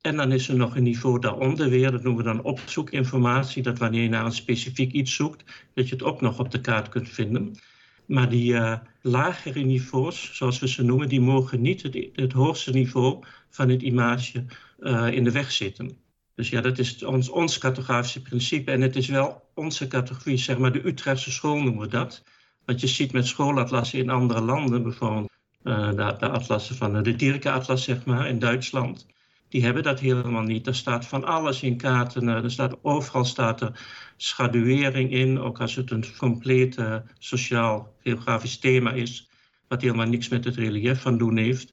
En 0.00 0.16
dan 0.16 0.32
is 0.32 0.48
er 0.48 0.56
nog 0.56 0.76
een 0.76 0.82
niveau 0.82 1.20
daaronder 1.20 1.68
weer, 1.68 1.90
dat 1.90 2.02
noemen 2.02 2.24
we 2.24 2.30
dan 2.30 2.42
opzoekinformatie, 2.42 3.62
dat 3.62 3.78
wanneer 3.78 4.02
je 4.02 4.08
naar 4.08 4.24
een 4.24 4.32
specifiek 4.32 4.92
iets 4.92 5.14
zoekt, 5.14 5.68
dat 5.74 5.88
je 5.88 5.94
het 5.94 6.04
ook 6.04 6.20
nog 6.20 6.38
op 6.38 6.50
de 6.50 6.60
kaart 6.60 6.88
kunt 6.88 7.08
vinden. 7.08 7.58
Maar 8.06 8.28
die 8.28 8.52
uh, 8.52 8.76
lagere 9.02 9.60
niveaus, 9.60 10.30
zoals 10.32 10.58
we 10.58 10.68
ze 10.68 10.82
noemen, 10.82 11.08
die 11.08 11.20
mogen 11.20 11.60
niet 11.60 11.82
het, 11.82 12.08
het 12.12 12.32
hoogste 12.32 12.70
niveau 12.70 13.24
van 13.48 13.68
het 13.68 13.82
image 13.82 14.44
uh, 14.80 15.12
in 15.12 15.24
de 15.24 15.30
weg 15.30 15.52
zitten. 15.52 15.96
Dus 16.34 16.48
ja, 16.48 16.60
dat 16.60 16.78
is 16.78 17.04
ons, 17.04 17.28
ons 17.28 17.58
cartografische 17.58 18.22
principe. 18.22 18.70
En 18.70 18.80
het 18.80 18.96
is 18.96 19.08
wel 19.08 19.42
onze 19.54 19.86
categorie, 19.86 20.36
zeg 20.36 20.58
maar 20.58 20.72
de 20.72 20.86
Utrechtse 20.86 21.30
school 21.30 21.56
noemen 21.56 21.82
we 21.82 21.88
dat. 21.88 22.24
Want 22.64 22.80
je 22.80 22.86
ziet 22.86 23.12
met 23.12 23.26
schoolatlassen 23.26 23.98
in 23.98 24.10
andere 24.10 24.40
landen, 24.40 24.82
bijvoorbeeld 24.82 25.30
uh, 25.62 25.88
de, 25.88 26.16
de, 26.18 26.28
atlassen 26.28 26.76
van 26.76 27.02
de 27.02 27.16
Dirke-atlas, 27.16 27.84
zeg 27.84 28.04
maar, 28.04 28.28
in 28.28 28.38
Duitsland 28.38 29.06
die 29.48 29.64
hebben 29.64 29.82
dat 29.82 30.00
helemaal 30.00 30.42
niet. 30.42 30.66
Er 30.66 30.74
staat 30.74 31.06
van 31.06 31.24
alles 31.24 31.62
in 31.62 31.76
kaarten. 31.76 32.28
Eh, 32.28 32.44
er 32.44 32.50
staat, 32.50 32.78
overal 32.82 33.24
staat 33.24 33.60
er 33.60 33.86
schaduwering 34.16 35.12
in, 35.12 35.40
ook 35.40 35.60
als 35.60 35.74
het 35.74 35.90
een 35.90 36.04
compleet 36.16 36.76
sociaal-geografisch 37.18 38.58
thema 38.58 38.92
is, 38.92 39.28
wat 39.68 39.82
helemaal 39.82 40.06
niks 40.06 40.28
met 40.28 40.44
het 40.44 40.56
relief 40.56 41.00
van 41.00 41.18
doen 41.18 41.36
heeft. 41.36 41.72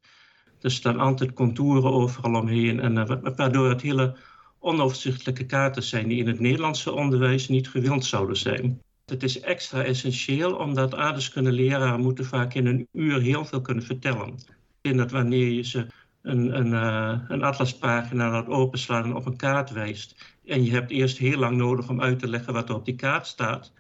Er 0.62 0.72
staan 0.72 1.00
altijd 1.00 1.34
contouren 1.34 1.92
overal 1.92 2.42
omheen, 2.42 2.80
en, 2.80 2.96
uh, 2.96 3.34
waardoor 3.36 3.70
het 3.70 3.82
hele 3.82 4.16
onoverzichtelijke 4.60 5.46
kaarten 5.46 5.84
zijn 5.84 6.08
die 6.08 6.20
in 6.20 6.28
het 6.28 6.40
Nederlandse 6.40 6.94
onderwijs 6.94 7.48
niet 7.48 7.70
gewild 7.70 8.06
zouden 8.06 8.38
zijn. 8.38 8.82
Het 9.06 9.24
is 9.24 9.40
extra 9.40 9.84
essentieel 9.84 10.56
omdat 10.56 10.96
aardeskunde 10.96 11.52
leraren 11.52 12.02
moeten 12.02 12.26
vaak 12.26 12.54
in 12.54 12.66
een 12.66 12.88
uur 12.94 13.22
heel 13.22 13.46
veel 13.46 13.62
kunnen 13.62 13.84
vertellen. 13.84 14.28
Ik 14.28 14.82
denk 14.82 14.98
dat 14.98 15.12
wanneer 15.12 15.50
je 15.50 15.64
ze 15.64 15.88
een, 16.22 16.58
een, 16.58 16.68
uh, 16.68 17.20
een 17.28 17.44
atlaspagina 17.44 18.32
laat 18.32 18.48
openslaan 18.48 19.04
en 19.04 19.16
op 19.16 19.26
een 19.26 19.38
kaart 19.38 19.72
wijst. 19.72 20.36
En 20.46 20.64
je 20.64 20.72
hebt 20.72 20.92
eerst 20.92 21.18
heel 21.18 21.38
lang 21.38 21.58
nodig 21.58 21.90
om 21.90 22.02
uit 22.02 22.20
te 22.20 22.28
leggen 22.28 22.54
wat 22.54 22.70
er 22.70 22.76
op 22.76 22.86
die 22.86 22.96
kaart 22.96 23.28
staat. 23.28 23.74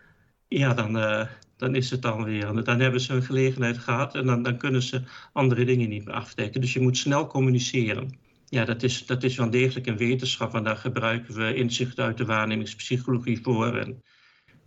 Ja, 0.48 0.74
dan, 0.74 0.98
uh, 0.98 1.26
dan 1.58 1.76
is 1.76 1.89
het 1.89 2.02
dan 2.02 2.24
weer. 2.24 2.63
Dan 2.63 2.80
hebben 2.80 3.02
ze 3.02 3.13
een 3.13 3.24
gelegenheid 3.24 3.78
gehad 3.78 4.15
en 4.15 4.26
dan, 4.26 4.43
dan 4.43 4.58
kunnen 4.58 4.84
ze 4.84 5.02
andere 5.34 5.65
dingen 5.65 5.89
niet 5.89 6.06
meer 6.06 6.13
afdekken. 6.13 6.62
Dus 6.62 6.74
je 6.74 6.82
moet 6.82 6.98
snel 6.98 7.28
communiceren. 7.28 8.20
Ja, 8.50 8.65
dat 8.65 8.84
is, 8.84 9.06
dat 9.06 9.24
is 9.24 9.36
wel 9.36 9.50
degelijk 9.50 9.88
een 9.88 9.98
wetenschap 9.98 10.54
en 10.54 10.63
daar 10.63 10.78
gebruiken 10.78 11.36
we 11.36 11.56
inzichten 11.56 12.04
uit 12.04 12.17
de 12.17 12.26
waarnemingspsychologie 12.26 13.39
voor. 13.41 13.78
En, 13.78 14.04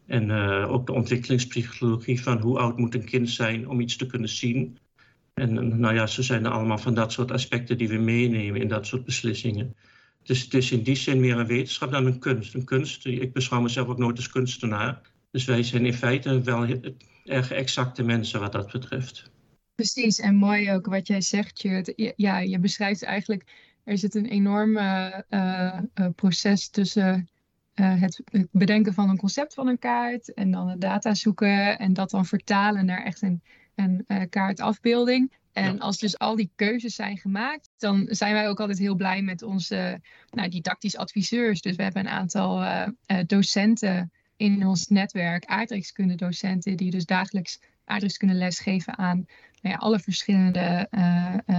en 0.07 0.29
uh, 0.29 0.73
ook 0.73 0.87
de 0.87 0.93
ontwikkelingspsychologie 0.93 2.23
van 2.23 2.41
hoe 2.41 2.59
oud 2.59 2.79
moet 2.79 2.95
een 2.95 3.05
kind 3.05 3.31
zijn 3.31 3.69
om 3.69 3.81
iets 3.81 3.97
te 3.97 4.07
kunnen 4.07 4.29
zien. 4.29 4.79
En 5.35 5.79
nou 5.81 5.95
ja, 5.95 6.07
zo 6.07 6.23
zijn 6.23 6.45
er 6.45 6.51
allemaal 6.51 6.79
van 6.79 6.95
dat 6.95 7.13
soort 7.13 7.31
aspecten 7.31 7.79
die 7.79 7.89
we 7.89 7.97
meenemen 7.97 8.61
in 8.61 8.69
dat 8.69 8.87
soort 8.87 9.05
beslissingen. 9.05 9.77
Dus 10.23 10.43
het 10.43 10.55
is 10.55 10.73
in 10.73 10.83
die 10.83 10.95
zin 10.95 11.21
meer 11.21 11.39
een 11.39 11.47
wetenschap 11.47 11.91
dan 11.91 12.07
een 12.07 12.19
kunst. 12.19 12.55
Een 12.55 12.65
kunst, 12.65 13.07
ik 13.07 13.33
beschouw 13.33 13.61
mezelf 13.61 13.89
ook 13.89 13.99
nooit 13.99 14.17
als 14.17 14.29
kunstenaar. 14.29 15.01
Dus 15.31 15.45
wij 15.45 15.63
zijn 15.63 15.87
in 15.87 15.95
feite 15.95 16.41
wel 16.41 16.67
erg 17.25 17.51
exacte 17.51 18.03
mensen 18.03 18.41
wat 18.41 18.53
dat 18.53 18.73
betreft. 18.73 19.31
Precies, 19.75 20.19
en 20.19 20.35
mooi 20.35 20.73
ook 20.73 20.87
wat 20.87 21.07
jij 21.07 21.21
zegt. 21.21 21.63
Je, 21.63 22.13
ja, 22.17 22.39
je 22.39 22.59
beschrijft 22.59 23.03
eigenlijk, 23.03 23.45
er 23.85 23.99
zit 23.99 24.15
een 24.15 24.27
enorm 24.27 24.77
uh, 24.77 25.19
uh, 25.31 25.79
proces 26.15 26.69
tussen 26.69 27.29
uh, 27.75 28.01
het, 28.01 28.21
het, 28.25 28.49
bedenken 28.51 28.95
van 28.95 29.09
een 29.09 29.17
concept 29.17 29.55
van 29.55 29.67
een 29.67 29.79
kaart 29.79 30.35
en 30.35 30.51
dan 30.51 30.69
het 30.69 30.81
data 30.81 31.15
zoeken 31.15 31.79
en 31.79 31.93
dat 31.93 32.11
dan 32.11 32.27
vertalen 32.27 32.87
naar 32.87 33.05
echt 33.05 33.23
een 33.23 33.43
en 33.75 34.05
uh, 34.07 34.23
kaartafbeelding. 34.31 35.39
En 35.53 35.81
als 35.81 35.99
dus 35.99 36.19
al 36.19 36.37
die 36.37 36.51
keuzes 36.55 36.95
zijn 36.95 37.19
gemaakt, 37.19 37.71
dan 37.79 38.07
zijn 38.11 38.33
wij 38.33 38.49
ook 38.49 38.61
altijd 38.61 38.79
heel 38.79 38.95
blij 38.95 39.23
met 39.23 39.43
onze 39.43 40.01
nou, 40.31 40.49
didactisch 40.49 40.97
adviseurs. 40.97 41.61
Dus 41.61 41.77
we 41.77 41.83
hebben 41.83 42.07
een 42.07 42.13
aantal 42.13 42.65
docenten 43.27 44.13
in 44.41 44.67
ons 44.67 44.89
netwerk, 44.89 45.45
aardrijkskunde 45.45 46.15
docenten, 46.15 46.77
die 46.77 46.91
dus 46.91 47.05
dagelijks 47.05 47.61
aardrijkskunde 47.85 48.35
lesgeven 48.35 48.99
aan 48.99 49.27
nou 49.61 49.75
ja, 49.75 49.81
alle 49.81 49.99
verschillende 49.99 50.89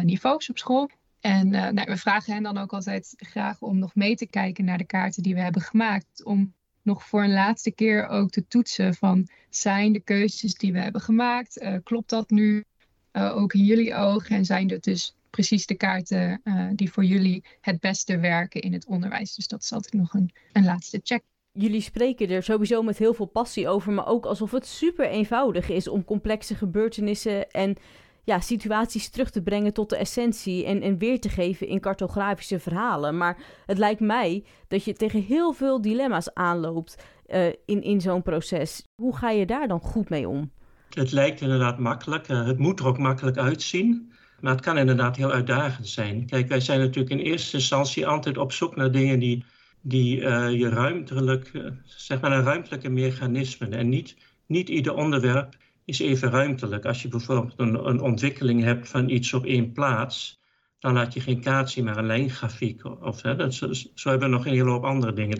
niveaus 0.03 0.49
op 0.49 0.57
school. 0.57 0.89
En 1.19 1.49
nou, 1.49 1.83
we 1.85 1.97
vragen 1.97 2.33
hen 2.33 2.43
dan 2.43 2.57
ook 2.57 2.73
altijd 2.73 3.13
graag 3.17 3.61
om 3.61 3.79
nog 3.79 3.95
mee 3.95 4.15
te 4.15 4.27
kijken 4.27 4.65
naar 4.65 4.77
de 4.77 4.85
kaarten 4.85 5.23
die 5.23 5.33
we 5.33 5.41
hebben 5.41 5.61
gemaakt. 5.61 6.23
Om 6.23 6.53
nog 6.81 7.05
voor 7.05 7.23
een 7.23 7.33
laatste 7.33 7.71
keer 7.71 8.07
ook 8.07 8.29
te 8.29 8.47
toetsen 8.47 8.93
van 8.93 9.27
zijn 9.49 9.93
de 9.93 9.99
keuzes 9.99 10.53
die 10.53 10.73
we 10.73 10.79
hebben 10.79 11.01
gemaakt, 11.01 11.79
klopt 11.83 12.09
dat 12.09 12.29
nu 12.29 12.63
ook 13.11 13.53
in 13.53 13.63
jullie 13.63 13.95
ogen 13.95 14.35
en 14.35 14.45
zijn 14.45 14.67
dat 14.67 14.83
dus 14.83 15.15
precies 15.29 15.65
de 15.65 15.75
kaarten 15.75 16.41
die 16.75 16.91
voor 16.91 17.05
jullie 17.05 17.43
het 17.61 17.79
beste 17.79 18.19
werken 18.19 18.61
in 18.61 18.73
het 18.73 18.85
onderwijs. 18.85 19.35
Dus 19.35 19.47
dat 19.47 19.61
is 19.61 19.71
altijd 19.71 19.93
nog 19.93 20.13
een, 20.13 20.31
een 20.53 20.63
laatste 20.63 20.99
check. 21.03 21.23
Jullie 21.51 21.81
spreken 21.81 22.29
er 22.29 22.43
sowieso 22.43 22.83
met 22.83 22.97
heel 22.97 23.13
veel 23.13 23.25
passie 23.25 23.69
over, 23.69 23.91
maar 23.91 24.07
ook 24.07 24.25
alsof 24.25 24.51
het 24.51 24.65
super 24.65 25.07
eenvoudig 25.07 25.69
is 25.69 25.87
om 25.87 26.03
complexe 26.03 26.55
gebeurtenissen 26.55 27.49
en 27.49 27.77
ja, 28.23 28.39
situaties 28.39 29.09
terug 29.09 29.29
te 29.29 29.41
brengen 29.41 29.73
tot 29.73 29.89
de 29.89 29.95
essentie 29.95 30.65
en, 30.65 30.81
en 30.81 30.97
weer 30.97 31.19
te 31.19 31.29
geven 31.29 31.67
in 31.67 31.79
cartografische 31.79 32.59
verhalen. 32.59 33.17
Maar 33.17 33.37
het 33.65 33.77
lijkt 33.77 33.99
mij 33.99 34.43
dat 34.67 34.83
je 34.83 34.93
tegen 34.93 35.21
heel 35.21 35.53
veel 35.53 35.81
dilemma's 35.81 36.33
aanloopt 36.33 37.03
uh, 37.27 37.47
in, 37.47 37.81
in 37.83 38.01
zo'n 38.01 38.21
proces. 38.21 38.83
Hoe 38.95 39.15
ga 39.15 39.29
je 39.29 39.45
daar 39.45 39.67
dan 39.67 39.79
goed 39.79 40.09
mee 40.09 40.27
om? 40.27 40.51
Het 40.89 41.11
lijkt 41.11 41.41
inderdaad 41.41 41.79
makkelijk. 41.79 42.29
Uh, 42.29 42.45
het 42.45 42.57
moet 42.57 42.79
er 42.79 42.85
ook 42.85 42.97
makkelijk 42.97 43.37
uitzien. 43.37 44.11
Maar 44.39 44.51
het 44.51 44.61
kan 44.61 44.77
inderdaad 44.77 45.15
heel 45.15 45.31
uitdagend 45.31 45.87
zijn. 45.87 46.25
Kijk, 46.25 46.47
wij 46.47 46.59
zijn 46.59 46.79
natuurlijk 46.79 47.09
in 47.09 47.25
eerste 47.25 47.57
instantie 47.57 48.07
altijd 48.07 48.37
op 48.37 48.51
zoek 48.51 48.75
naar 48.75 48.91
dingen 48.91 49.19
die, 49.19 49.45
die 49.81 50.19
uh, 50.19 50.51
je 50.51 50.69
ruimtelijk, 50.69 51.51
zeg 51.85 52.21
maar, 52.21 52.31
een 52.31 52.43
ruimtelijke 52.43 52.89
mechanismen. 52.89 53.73
En 53.73 53.89
niet, 53.89 54.15
niet 54.45 54.69
ieder 54.69 54.93
onderwerp 54.93 55.55
is 55.85 55.99
even 55.99 56.29
ruimtelijk. 56.29 56.85
Als 56.85 57.01
je 57.01 57.07
bijvoorbeeld 57.07 57.53
een, 57.59 57.87
een 57.87 58.01
ontwikkeling 58.01 58.63
hebt 58.63 58.89
van 58.89 59.09
iets 59.09 59.33
op 59.33 59.45
één 59.45 59.71
plaats, 59.71 60.41
dan 60.79 60.93
laat 60.93 61.13
je 61.13 61.19
geen 61.19 61.41
kaart 61.41 61.69
zien, 61.69 61.83
maar 61.83 61.97
een 61.97 62.05
lijngrafiek. 62.05 62.85
Of, 63.01 63.21
hè, 63.21 63.35
dat, 63.35 63.53
zo, 63.53 63.73
zo, 63.73 64.09
hebben 64.09 64.29
we 64.29 64.35
nog 64.35 64.45
een 64.45 64.51
hele 64.51 64.69
hoop 64.69 64.83
andere 64.83 65.13
dingen. 65.13 65.39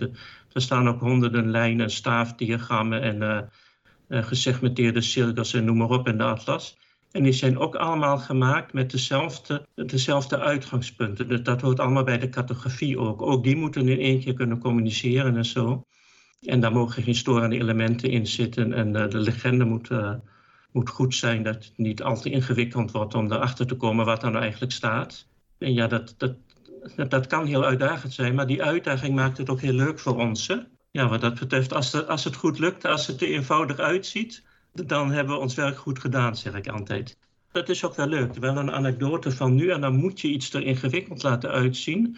Er, 0.54 0.62
staan 0.62 0.88
ook 0.88 1.00
honderden 1.00 1.50
lijnen, 1.50 1.90
staafdiagrammen 1.90 3.02
en 3.02 3.22
uh, 3.22 3.40
uh, 4.08 4.24
gesegmenteerde 4.24 5.02
cirkels 5.02 5.54
en 5.54 5.66
noem 5.66 5.78
maar 5.78 5.90
op 5.90 6.08
in 6.08 6.18
de 6.18 6.24
atlas. 6.24 6.78
En 7.12 7.24
die 7.24 7.34
zijn 7.34 7.58
ook 7.58 7.76
allemaal 7.76 8.18
gemaakt 8.18 8.74
met 8.74 8.92
dezelfde, 8.92 9.68
dezelfde 9.76 10.40
uitgangspunten. 10.40 11.44
Dat 11.44 11.62
hoort 11.62 11.80
allemaal 11.80 12.04
bij 12.04 12.18
de 12.18 12.30
cartografie 12.30 13.00
ook. 13.00 13.22
Ook 13.22 13.44
die 13.44 13.56
moeten 13.56 13.88
in 13.88 14.00
één 14.00 14.20
keer 14.20 14.34
kunnen 14.34 14.60
communiceren 14.60 15.36
en 15.36 15.46
zo. 15.46 15.86
En 16.42 16.60
daar 16.60 16.72
mogen 16.72 17.04
geen 17.04 17.16
storende 17.16 17.56
elementen 17.56 18.10
in 18.10 18.28
zitten. 18.28 18.74
En 18.74 18.96
uh, 18.96 19.10
de 19.10 19.18
legende 19.18 19.66
moet, 19.66 19.90
uh, 19.90 20.14
moet 20.72 20.90
goed 20.90 21.16
zijn 21.16 21.44
dat 21.44 21.56
het 21.56 21.74
niet 21.76 22.04
al 22.04 22.22
te 22.22 22.30
ingewikkeld 22.30 22.92
wordt 22.92 23.14
om 23.14 23.32
erachter 23.32 23.68
te 23.68 23.76
komen 23.76 24.06
wat 24.06 24.24
er 24.24 24.30
nou 24.30 24.42
eigenlijk 24.42 24.72
staat. 24.72 25.28
En 25.58 25.74
ja, 25.74 25.88
dat, 25.88 26.16
dat, 26.18 26.36
dat 27.10 27.28
kan 27.28 27.46
heel 27.46 27.64
uitdagend 27.64 28.14
zijn, 28.14 28.36
maar 28.36 28.48
die 28.48 28.64
uitdaging 28.64 29.16
maakt 29.16 29.38
het 29.38 29.50
ook 29.50 29.62
heel 29.62 29.74
leuk 29.74 30.00
voor 30.00 30.18
ons. 30.18 30.48
Hè? 30.48 30.56
Ja, 30.92 31.08
wat 31.08 31.22
dat 31.22 31.40
betreft, 31.40 31.74
als, 31.74 32.08
als 32.08 32.24
het 32.24 32.36
goed 32.36 32.60
lukt, 32.60 32.86
als 32.86 33.08
het 33.08 33.22
er 33.22 33.28
eenvoudig 33.28 33.78
uitziet, 33.78 34.44
dan 34.74 35.12
hebben 35.12 35.36
we 35.36 35.42
ons 35.42 35.56
werk 35.56 35.78
goed 35.78 36.00
gedaan, 36.00 36.36
zeg 36.36 36.54
ik 36.54 36.68
altijd. 36.68 37.18
Dat 37.52 37.70
is 37.70 37.86
ook 37.86 37.96
wel 37.96 38.08
leuk. 38.08 38.36
Wel 38.36 38.58
een 38.58 38.72
anekdote 38.72 39.32
van 39.32 39.56
nu 39.56 39.70
en 39.70 39.82
dan 39.82 39.96
moet 39.96 40.22
je 40.22 40.28
iets 40.28 40.54
er 40.54 40.64
ingewikkeld 40.64 41.24
laten 41.24 41.50
uitzien, 41.50 42.18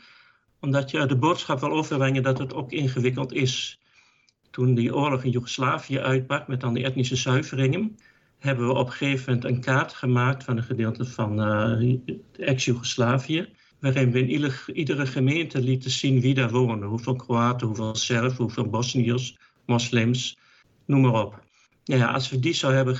omdat 0.59 0.91
je 0.91 1.05
de 1.05 1.17
boodschap 1.17 1.59
wil 1.59 1.71
overbrengen 1.71 2.23
dat 2.23 2.37
het 2.37 2.53
ook 2.53 2.71
ingewikkeld 2.71 3.33
is 3.33 3.79
toen 4.53 4.73
die 4.73 4.95
oorlog 4.95 5.23
in 5.23 5.31
Joegoslavië 5.31 5.99
uitbrak 5.99 6.47
met 6.47 6.61
dan 6.61 6.73
die 6.73 6.83
etnische 6.83 7.15
zuiveringen, 7.15 7.97
hebben 8.39 8.67
we 8.67 8.73
op 8.73 8.93
een 8.99 9.61
kaart 9.61 9.93
gemaakt 9.93 10.43
van 10.43 10.57
een 10.57 10.63
gedeelte 10.63 11.05
van 11.05 11.39
uh, 11.39 11.97
ex-Joegoslavië, 12.37 13.49
waarin 13.79 14.11
we 14.11 14.19
in 14.19 14.29
ieder, 14.29 14.63
iedere 14.73 15.05
gemeente 15.05 15.61
lieten 15.61 15.91
zien 15.91 16.21
wie 16.21 16.33
daar 16.33 16.49
wonen. 16.49 16.87
Hoeveel 16.87 17.15
Kroaten, 17.15 17.67
hoeveel 17.67 17.95
Serven, 17.95 18.43
hoeveel 18.43 18.69
Bosniërs, 18.69 19.37
moslims, 19.65 20.37
noem 20.85 21.01
maar 21.01 21.25
op. 21.25 21.42
Ja, 21.83 22.11
als 22.11 22.29
we 22.29 22.39
die 22.39 22.53
zou 22.53 22.73
hebben, 22.73 22.99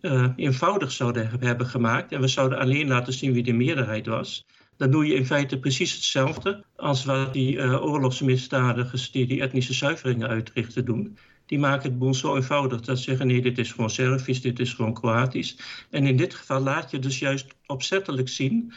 uh, 0.00 0.28
eenvoudig 0.36 0.92
zouden 0.92 1.30
hebben 1.40 1.66
gemaakt 1.66 2.12
en 2.12 2.20
we 2.20 2.28
zouden 2.28 2.58
alleen 2.58 2.88
laten 2.88 3.12
zien 3.12 3.32
wie 3.32 3.42
de 3.42 3.52
meerderheid 3.52 4.06
was, 4.06 4.46
dan 4.76 4.90
doe 4.90 5.06
je 5.06 5.14
in 5.14 5.26
feite 5.26 5.58
precies 5.58 5.92
hetzelfde 5.92 6.64
als 6.76 7.04
wat 7.04 7.32
die 7.32 7.56
uh, 7.56 7.84
oorlogsmisdadigers 7.84 9.10
die 9.10 9.26
die 9.26 9.40
etnische 9.40 9.72
zuiveringen 9.72 10.28
uitrichten 10.28 10.84
doen. 10.84 11.18
Die 11.46 11.58
maken 11.58 11.90
het 11.90 11.98
boel 11.98 12.14
zo 12.14 12.36
eenvoudig 12.36 12.80
dat 12.80 12.98
ze 12.98 13.02
zeggen 13.02 13.26
nee, 13.26 13.42
dit 13.42 13.58
is 13.58 13.72
gewoon 13.72 13.90
Servisch, 13.90 14.40
dit 14.40 14.58
is 14.58 14.72
gewoon 14.72 14.94
Kroatisch. 14.94 15.58
En 15.90 16.06
in 16.06 16.16
dit 16.16 16.34
geval 16.34 16.60
laat 16.60 16.90
je 16.90 16.98
dus 16.98 17.18
juist 17.18 17.46
opzettelijk 17.66 18.28
zien 18.28 18.72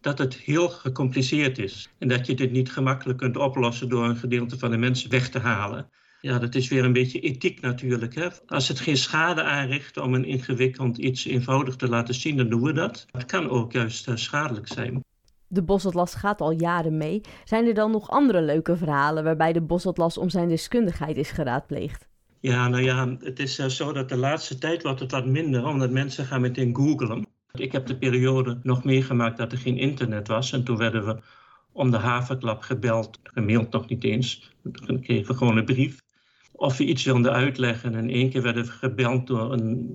dat 0.00 0.18
het 0.18 0.34
heel 0.34 0.68
gecompliceerd 0.68 1.58
is. 1.58 1.88
En 1.98 2.08
dat 2.08 2.26
je 2.26 2.34
dit 2.34 2.50
niet 2.52 2.72
gemakkelijk 2.72 3.18
kunt 3.18 3.36
oplossen 3.36 3.88
door 3.88 4.04
een 4.04 4.16
gedeelte 4.16 4.58
van 4.58 4.70
de 4.70 4.76
mensen 4.76 5.10
weg 5.10 5.28
te 5.28 5.38
halen. 5.38 5.90
Ja, 6.20 6.38
dat 6.38 6.54
is 6.54 6.68
weer 6.68 6.84
een 6.84 6.92
beetje 6.92 7.20
ethiek 7.20 7.60
natuurlijk. 7.60 8.14
Hè? 8.14 8.28
Als 8.46 8.68
het 8.68 8.80
geen 8.80 8.96
schade 8.96 9.42
aanricht 9.42 9.96
om 9.96 10.14
een 10.14 10.24
ingewikkeld 10.24 10.98
iets 10.98 11.24
eenvoudig 11.24 11.76
te 11.76 11.88
laten 11.88 12.14
zien, 12.14 12.36
dan 12.36 12.48
doen 12.48 12.62
we 12.62 12.72
dat. 12.72 13.06
Het 13.10 13.24
kan 13.24 13.48
ook 13.50 13.72
juist 13.72 14.08
uh, 14.08 14.16
schadelijk 14.16 14.68
zijn. 14.68 15.04
De 15.46 15.62
Bosatlas 15.62 16.14
gaat 16.14 16.40
al 16.40 16.50
jaren 16.50 16.96
mee. 16.96 17.20
Zijn 17.44 17.66
er 17.66 17.74
dan 17.74 17.90
nog 17.90 18.10
andere 18.10 18.42
leuke 18.42 18.76
verhalen 18.76 19.24
waarbij 19.24 19.52
de 19.52 19.60
Bosatlas 19.60 20.18
om 20.18 20.28
zijn 20.28 20.48
deskundigheid 20.48 21.16
is 21.16 21.30
geraadpleegd? 21.30 22.08
Ja, 22.40 22.68
nou 22.68 22.82
ja, 22.82 23.16
het 23.18 23.38
is 23.38 23.58
uh, 23.58 23.66
zo 23.66 23.92
dat 23.92 24.08
de 24.08 24.16
laatste 24.16 24.58
tijd 24.58 24.82
wordt 24.82 25.00
het 25.00 25.10
wat 25.10 25.26
minder, 25.26 25.66
omdat 25.66 25.90
mensen 25.90 26.24
gaan 26.24 26.40
meteen 26.40 26.74
googlen. 26.74 27.26
Ik 27.52 27.72
heb 27.72 27.86
de 27.86 27.96
periode 27.96 28.60
nog 28.62 28.84
meegemaakt 28.84 29.36
dat 29.36 29.52
er 29.52 29.58
geen 29.58 29.78
internet 29.78 30.28
was. 30.28 30.52
En 30.52 30.64
toen 30.64 30.76
werden 30.76 31.06
we 31.06 31.20
om 31.72 31.90
de 31.90 31.96
havenklap 31.96 32.62
gebeld, 32.62 33.18
gemaild 33.22 33.72
nog 33.72 33.88
niet 33.88 34.04
eens. 34.04 34.52
Dan 34.62 35.00
kregen 35.00 35.26
we 35.26 35.38
gewoon 35.38 35.56
een 35.56 35.64
brief. 35.64 36.06
Of 36.58 36.76
we 36.76 36.84
iets 36.84 37.04
wilden 37.04 37.32
uitleggen. 37.32 37.94
En 37.94 38.10
één 38.10 38.30
keer 38.30 38.42
werden 38.42 38.64
we 38.64 38.70
gebeld 38.70 39.26
door 39.26 39.52
een, 39.52 39.90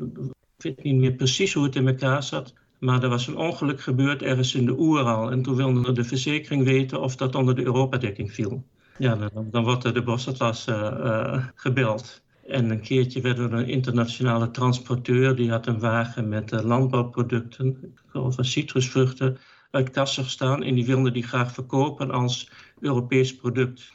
ik 0.58 0.64
weet 0.64 0.84
niet 0.84 0.96
meer 0.96 1.14
precies 1.14 1.54
hoe 1.54 1.64
het 1.64 1.76
in 1.76 1.88
elkaar 1.88 2.24
zat. 2.24 2.54
Maar 2.80 3.04
er 3.04 3.10
was 3.10 3.28
een 3.28 3.38
ongeluk 3.38 3.82
gebeurd 3.82 4.22
ergens 4.22 4.56
in 4.56 4.66
de 4.66 4.80
Oeral. 4.80 5.32
En 5.32 5.42
toen 5.42 5.56
wilde 5.56 5.92
de 5.92 6.04
verzekering 6.04 6.64
weten 6.64 7.02
of 7.02 7.16
dat 7.16 7.36
onder 7.36 7.56
de 7.56 7.64
Europadekking 7.64 8.32
viel. 8.32 8.64
Ja, 8.98 9.16
dan, 9.16 9.48
dan 9.52 9.64
wordt 9.64 9.84
er 9.84 9.94
de 9.94 10.04
Bosatlas 10.04 10.68
uh, 10.68 10.76
uh, 10.76 11.46
gebeld. 11.56 12.22
En 12.48 12.70
een 12.70 12.82
keertje 12.82 13.22
werd 13.22 13.38
er 13.38 13.54
een 13.54 13.68
internationale 13.68 14.52
transporteur, 14.52 15.36
die 15.36 15.50
had 15.50 15.68
een 15.68 15.80
wagen 15.80 16.30
met 16.30 16.52
uh, 16.52 16.60
landbouwproducten, 16.60 17.96
geloof 18.08 18.36
citrusvruchten, 18.40 19.38
uit 19.72 19.90
Kazachstan. 19.90 20.64
En 20.64 20.76
die 20.76 20.86
wilde 20.86 21.12
die 21.12 21.24
graag 21.24 21.52
verkopen 21.52 22.12
als 22.12 22.50
Europees 22.80 23.36
product. 23.36 23.92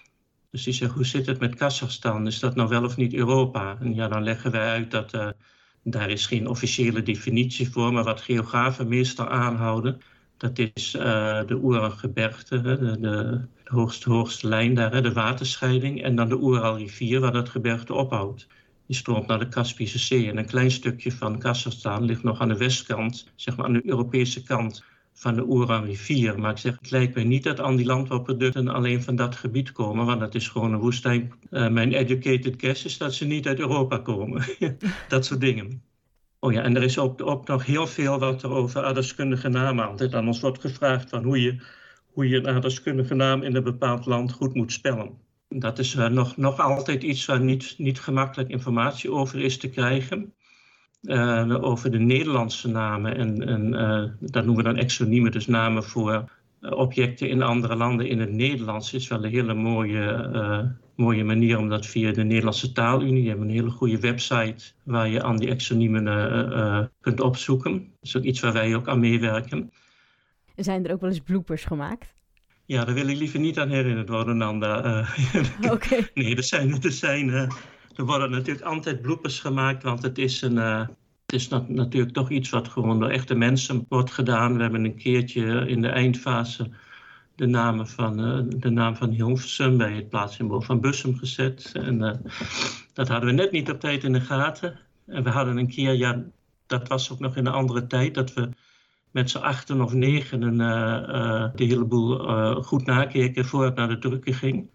Dus 0.50 0.62
die 0.62 0.72
zegt, 0.72 0.92
hoe 0.92 1.04
zit 1.04 1.26
het 1.26 1.40
met 1.40 1.54
Kazachstan? 1.54 2.26
Is 2.26 2.38
dat 2.38 2.54
nou 2.54 2.68
wel 2.68 2.84
of 2.84 2.96
niet 2.96 3.14
Europa? 3.14 3.76
En 3.80 3.94
ja, 3.94 4.08
dan 4.08 4.22
leggen 4.22 4.50
wij 4.50 4.68
uit 4.68 4.90
dat 4.90 5.14
uh, 5.14 5.28
daar 5.82 6.10
is 6.10 6.26
geen 6.26 6.46
officiële 6.46 7.02
definitie 7.02 7.70
voor, 7.70 7.92
maar 7.92 8.04
wat 8.04 8.20
geografen 8.20 8.88
meestal 8.88 9.28
aanhouden, 9.28 10.00
dat 10.36 10.58
is 10.58 10.94
uh, 10.94 11.02
de 11.46 11.54
Oeralgebergte, 11.62 12.60
de, 12.60 12.98
de, 13.00 13.40
hoogste, 13.64 14.10
hoogste 14.10 14.48
lijn 14.48 14.74
daar, 14.74 15.02
de 15.02 15.12
waterscheiding, 15.12 16.02
en 16.02 16.16
dan 16.16 16.28
de 16.28 16.40
Oeralrivier 16.42 17.20
waar 17.20 17.32
dat 17.32 17.48
gebergte 17.48 17.94
ophoudt. 17.94 18.46
Die 18.86 18.96
stroomt 18.96 19.26
naar 19.26 19.38
de 19.38 19.48
Kaspische 19.48 19.98
Zee 19.98 20.30
en 20.30 20.36
een 20.36 20.46
klein 20.46 20.70
stukje 20.70 21.12
van 21.12 21.38
Kazachstan 21.38 22.04
ligt 22.04 22.22
nog 22.22 22.40
aan 22.40 22.48
de 22.48 22.56
westkant, 22.56 23.30
zeg 23.34 23.56
maar 23.56 23.66
aan 23.66 23.72
de 23.72 23.88
Europese 23.88 24.42
kant 24.42 24.84
van 25.18 25.34
de 25.34 25.46
Oeralrivier. 25.46 26.40
Maar 26.40 26.50
ik 26.50 26.58
zeg, 26.58 26.76
het 26.80 26.90
lijkt 26.90 27.14
mij 27.14 27.24
niet 27.24 27.42
dat 27.42 27.60
al 27.60 27.76
die 27.76 27.86
landbouwproducten 27.86 28.68
alleen 28.68 29.02
van 29.02 29.16
dat 29.16 29.36
gebied 29.36 29.72
komen, 29.72 30.06
want 30.06 30.20
dat 30.20 30.34
is 30.34 30.48
gewoon 30.48 30.72
een 30.72 30.80
woestijn. 30.80 31.32
Uh, 31.50 31.68
mijn 31.68 31.92
educated 31.92 32.54
guess 32.56 32.84
is 32.84 32.98
dat 32.98 33.14
ze 33.14 33.24
niet 33.24 33.46
uit 33.46 33.58
Europa 33.58 33.98
komen. 33.98 34.42
dat 35.08 35.24
soort 35.24 35.40
dingen. 35.40 35.82
Oh 36.40 36.52
ja, 36.52 36.62
en 36.62 36.76
er 36.76 36.82
is 36.82 36.98
ook, 36.98 37.22
ook 37.22 37.46
nog 37.46 37.66
heel 37.66 37.86
veel 37.86 38.18
wat 38.18 38.42
er 38.42 38.50
over 38.50 38.84
aardeskundige 38.84 39.48
namen 39.48 39.88
altijd 39.88 40.14
aan 40.14 40.26
ons 40.26 40.40
wordt 40.40 40.60
gevraagd 40.60 41.10
van 41.10 41.24
hoe 41.24 41.42
je, 41.42 41.60
hoe 42.12 42.28
je 42.28 42.36
een 42.36 42.48
aardeskundige 42.48 43.14
naam 43.14 43.42
in 43.42 43.54
een 43.54 43.62
bepaald 43.62 44.06
land 44.06 44.32
goed 44.32 44.54
moet 44.54 44.72
spellen. 44.72 45.18
Dat 45.48 45.78
is 45.78 45.94
uh, 45.94 46.08
nog, 46.08 46.36
nog 46.36 46.60
altijd 46.60 47.02
iets 47.02 47.26
waar 47.26 47.40
niet, 47.40 47.74
niet 47.78 48.00
gemakkelijk 48.00 48.50
informatie 48.50 49.12
over 49.12 49.40
is 49.40 49.58
te 49.58 49.68
krijgen. 49.68 50.34
Uh, 51.02 51.64
over 51.64 51.90
de 51.90 51.98
Nederlandse 51.98 52.68
namen. 52.68 53.16
En, 53.16 53.48
en 53.48 53.72
uh, 53.72 54.30
dat 54.30 54.44
noemen 54.44 54.64
we 54.64 54.70
dan 54.70 54.80
exoniemen, 54.80 55.32
dus 55.32 55.46
namen 55.46 55.84
voor 55.84 56.30
objecten 56.60 57.28
in 57.28 57.42
andere 57.42 57.76
landen 57.76 58.08
in 58.08 58.20
het 58.20 58.32
Nederlands. 58.32 58.92
is 58.92 59.08
wel 59.08 59.24
een 59.24 59.30
hele 59.30 59.54
mooie, 59.54 60.76
mooie 60.96 61.24
manier 61.24 61.58
om 61.58 61.68
dat 61.68 61.86
via 61.86 62.12
de 62.12 62.22
Nederlandse 62.22 62.72
Taalunie. 62.72 63.22
Je 63.22 63.28
hebt 63.28 63.40
een 63.40 63.50
hele 63.50 63.70
goede 63.70 63.98
website 63.98 64.72
waar 64.84 65.08
je 65.08 65.22
aan 65.22 65.36
die 65.36 65.48
exoniemen 65.48 66.90
kunt 67.00 67.20
opzoeken. 67.20 67.72
Dat 67.72 67.82
is 68.02 68.16
ook 68.16 68.22
iets 68.22 68.40
waar 68.40 68.52
wij 68.52 68.74
ook 68.74 68.88
aan 68.88 69.00
meewerken. 69.00 69.70
Zijn 70.56 70.86
er 70.86 70.92
ook 70.92 71.00
wel 71.00 71.10
eens 71.10 71.20
bloopers 71.20 71.64
gemaakt? 71.64 72.14
Ja, 72.64 72.84
daar 72.84 72.94
wil 72.94 73.08
ik 73.08 73.16
liever 73.16 73.40
niet 73.40 73.58
aan 73.58 73.68
herinnerd 73.68 74.08
worden, 74.08 74.36
Nanda. 74.36 74.78
Oké. 75.60 75.72
Okay. 75.72 76.10
Nee, 76.14 76.36
er 76.36 76.42
zijn, 76.42 76.82
er 76.82 76.92
zijn 76.92 77.50
er 77.98 78.04
worden 78.04 78.30
natuurlijk 78.30 78.66
altijd 78.66 79.02
bloepers 79.02 79.40
gemaakt, 79.40 79.82
want 79.82 80.02
het 80.02 80.18
is, 80.18 80.42
een, 80.42 80.56
uh, 80.56 80.80
het 81.26 81.34
is 81.34 81.48
nat 81.48 81.68
natuurlijk 81.68 82.14
toch 82.14 82.30
iets 82.30 82.50
wat 82.50 82.68
gewoon 82.68 83.00
door 83.00 83.08
echte 83.08 83.34
mensen 83.34 83.86
wordt 83.88 84.10
gedaan. 84.10 84.56
We 84.56 84.62
hebben 84.62 84.84
een 84.84 84.96
keertje 84.96 85.66
in 85.68 85.80
de 85.80 85.88
eindfase 85.88 86.70
de, 87.34 87.46
namen 87.46 87.88
van, 87.88 88.20
uh, 88.20 88.60
de 88.60 88.70
naam 88.70 88.96
van 88.96 89.10
Hilversum 89.10 89.76
bij 89.76 89.92
het 89.92 90.08
plaatssymbool 90.08 90.60
van 90.60 90.80
Bussum 90.80 91.16
gezet. 91.16 91.70
En 91.72 92.00
uh, 92.00 92.12
dat 92.92 93.08
hadden 93.08 93.28
we 93.28 93.34
net 93.34 93.50
niet 93.50 93.70
op 93.70 93.80
tijd 93.80 94.04
in 94.04 94.12
de 94.12 94.20
gaten. 94.20 94.78
En 95.06 95.22
we 95.22 95.30
hadden 95.30 95.56
een 95.56 95.68
keer, 95.68 95.92
ja, 95.92 96.24
dat 96.66 96.88
was 96.88 97.12
ook 97.12 97.18
nog 97.18 97.36
in 97.36 97.46
een 97.46 97.52
andere 97.52 97.86
tijd, 97.86 98.14
dat 98.14 98.34
we 98.34 98.48
met 99.10 99.30
z'n 99.30 99.38
achten 99.38 99.80
of 99.80 99.92
negen 99.92 100.40
de 101.56 101.64
hele 101.64 101.84
boel 101.84 102.18
goed 102.62 102.86
nakeken 102.86 103.44
voor 103.44 103.64
het 103.64 103.74
naar 103.74 103.88
de 103.88 103.98
drukker 103.98 104.34
ging. 104.34 104.68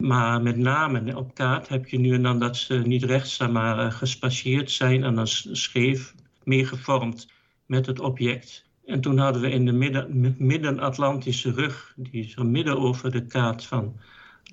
Maar 0.00 0.42
met 0.42 0.56
name 0.56 1.16
op 1.16 1.34
kaart 1.34 1.68
heb 1.68 1.88
je 1.88 1.98
nu 1.98 2.14
en 2.14 2.22
dan 2.22 2.38
dat 2.38 2.56
ze 2.56 2.74
niet 2.74 3.02
rechts 3.04 3.32
staan, 3.32 3.52
maar 3.52 3.78
uh, 3.78 3.92
gespacieerd 3.92 4.70
zijn 4.70 5.04
en 5.04 5.14
dan 5.14 5.26
scheef, 5.26 6.14
meer 6.44 6.66
gevormd 6.66 7.32
met 7.66 7.86
het 7.86 8.00
object. 8.00 8.68
En 8.84 9.00
toen 9.00 9.18
hadden 9.18 9.42
we 9.42 9.50
in 9.50 9.64
de 9.64 10.34
midden-Atlantische 10.38 11.52
rug, 11.52 11.94
die 11.96 12.28
zo 12.28 12.44
midden 12.44 12.78
over 12.78 13.10
de 13.10 13.26
kaart 13.26 13.64
van 13.64 13.96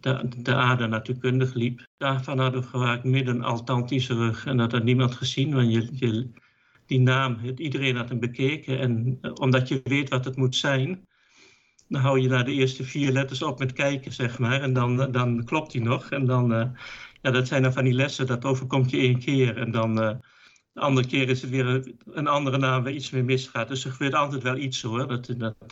de, 0.01 0.27
de 0.37 0.55
aarde 0.55 0.87
natuurkundig 0.87 1.53
liep. 1.53 1.87
Daarvan 1.97 2.39
hadden 2.39 2.61
we 2.61 2.67
gemaakt 2.67 3.03
midden-Atlantische 3.03 4.13
rug 4.13 4.45
en 4.45 4.57
dat 4.57 4.71
had 4.71 4.83
niemand 4.83 5.15
gezien, 5.15 5.53
want 5.53 5.73
je, 5.73 5.89
je, 5.91 6.29
die 6.85 6.99
naam, 6.99 7.37
iedereen 7.55 7.95
had 7.95 8.09
hem 8.09 8.19
bekeken. 8.19 8.79
En 8.79 9.17
eh, 9.21 9.31
omdat 9.33 9.67
je 9.67 9.81
weet 9.83 10.09
wat 10.09 10.25
het 10.25 10.35
moet 10.35 10.55
zijn, 10.55 11.07
dan 11.87 12.01
hou 12.01 12.19
je 12.19 12.27
naar 12.27 12.45
de 12.45 12.53
eerste 12.53 12.83
vier 12.83 13.11
letters 13.11 13.41
op 13.41 13.59
met 13.59 13.73
kijken, 13.73 14.13
zeg 14.13 14.39
maar. 14.39 14.61
En 14.61 14.73
dan, 14.73 15.11
dan 15.11 15.43
klopt 15.43 15.71
die 15.71 15.81
nog. 15.81 16.09
En 16.09 16.25
dan, 16.25 16.53
uh, 16.53 16.65
ja, 17.21 17.31
dat 17.31 17.47
zijn 17.47 17.61
dan 17.61 17.73
van 17.73 17.83
die 17.83 17.93
lessen, 17.93 18.27
dat 18.27 18.45
overkomt 18.45 18.89
je 18.89 18.97
één 18.97 19.19
keer. 19.19 19.57
En 19.57 19.71
dan, 19.71 20.03
uh, 20.03 20.11
de 20.73 20.79
andere 20.79 21.07
keer 21.07 21.29
is 21.29 21.41
het 21.41 21.49
weer 21.49 21.93
een 22.05 22.27
andere 22.27 22.57
naam 22.57 22.83
waar 22.83 22.91
iets 22.91 23.09
mee 23.09 23.23
misgaat. 23.23 23.67
Dus 23.67 23.85
er 23.85 23.91
gebeurt 23.91 24.13
altijd 24.13 24.43
wel 24.43 24.57
iets 24.57 24.81
hoor. 24.81 25.07
Dat, 25.07 25.33
dat, 25.37 25.71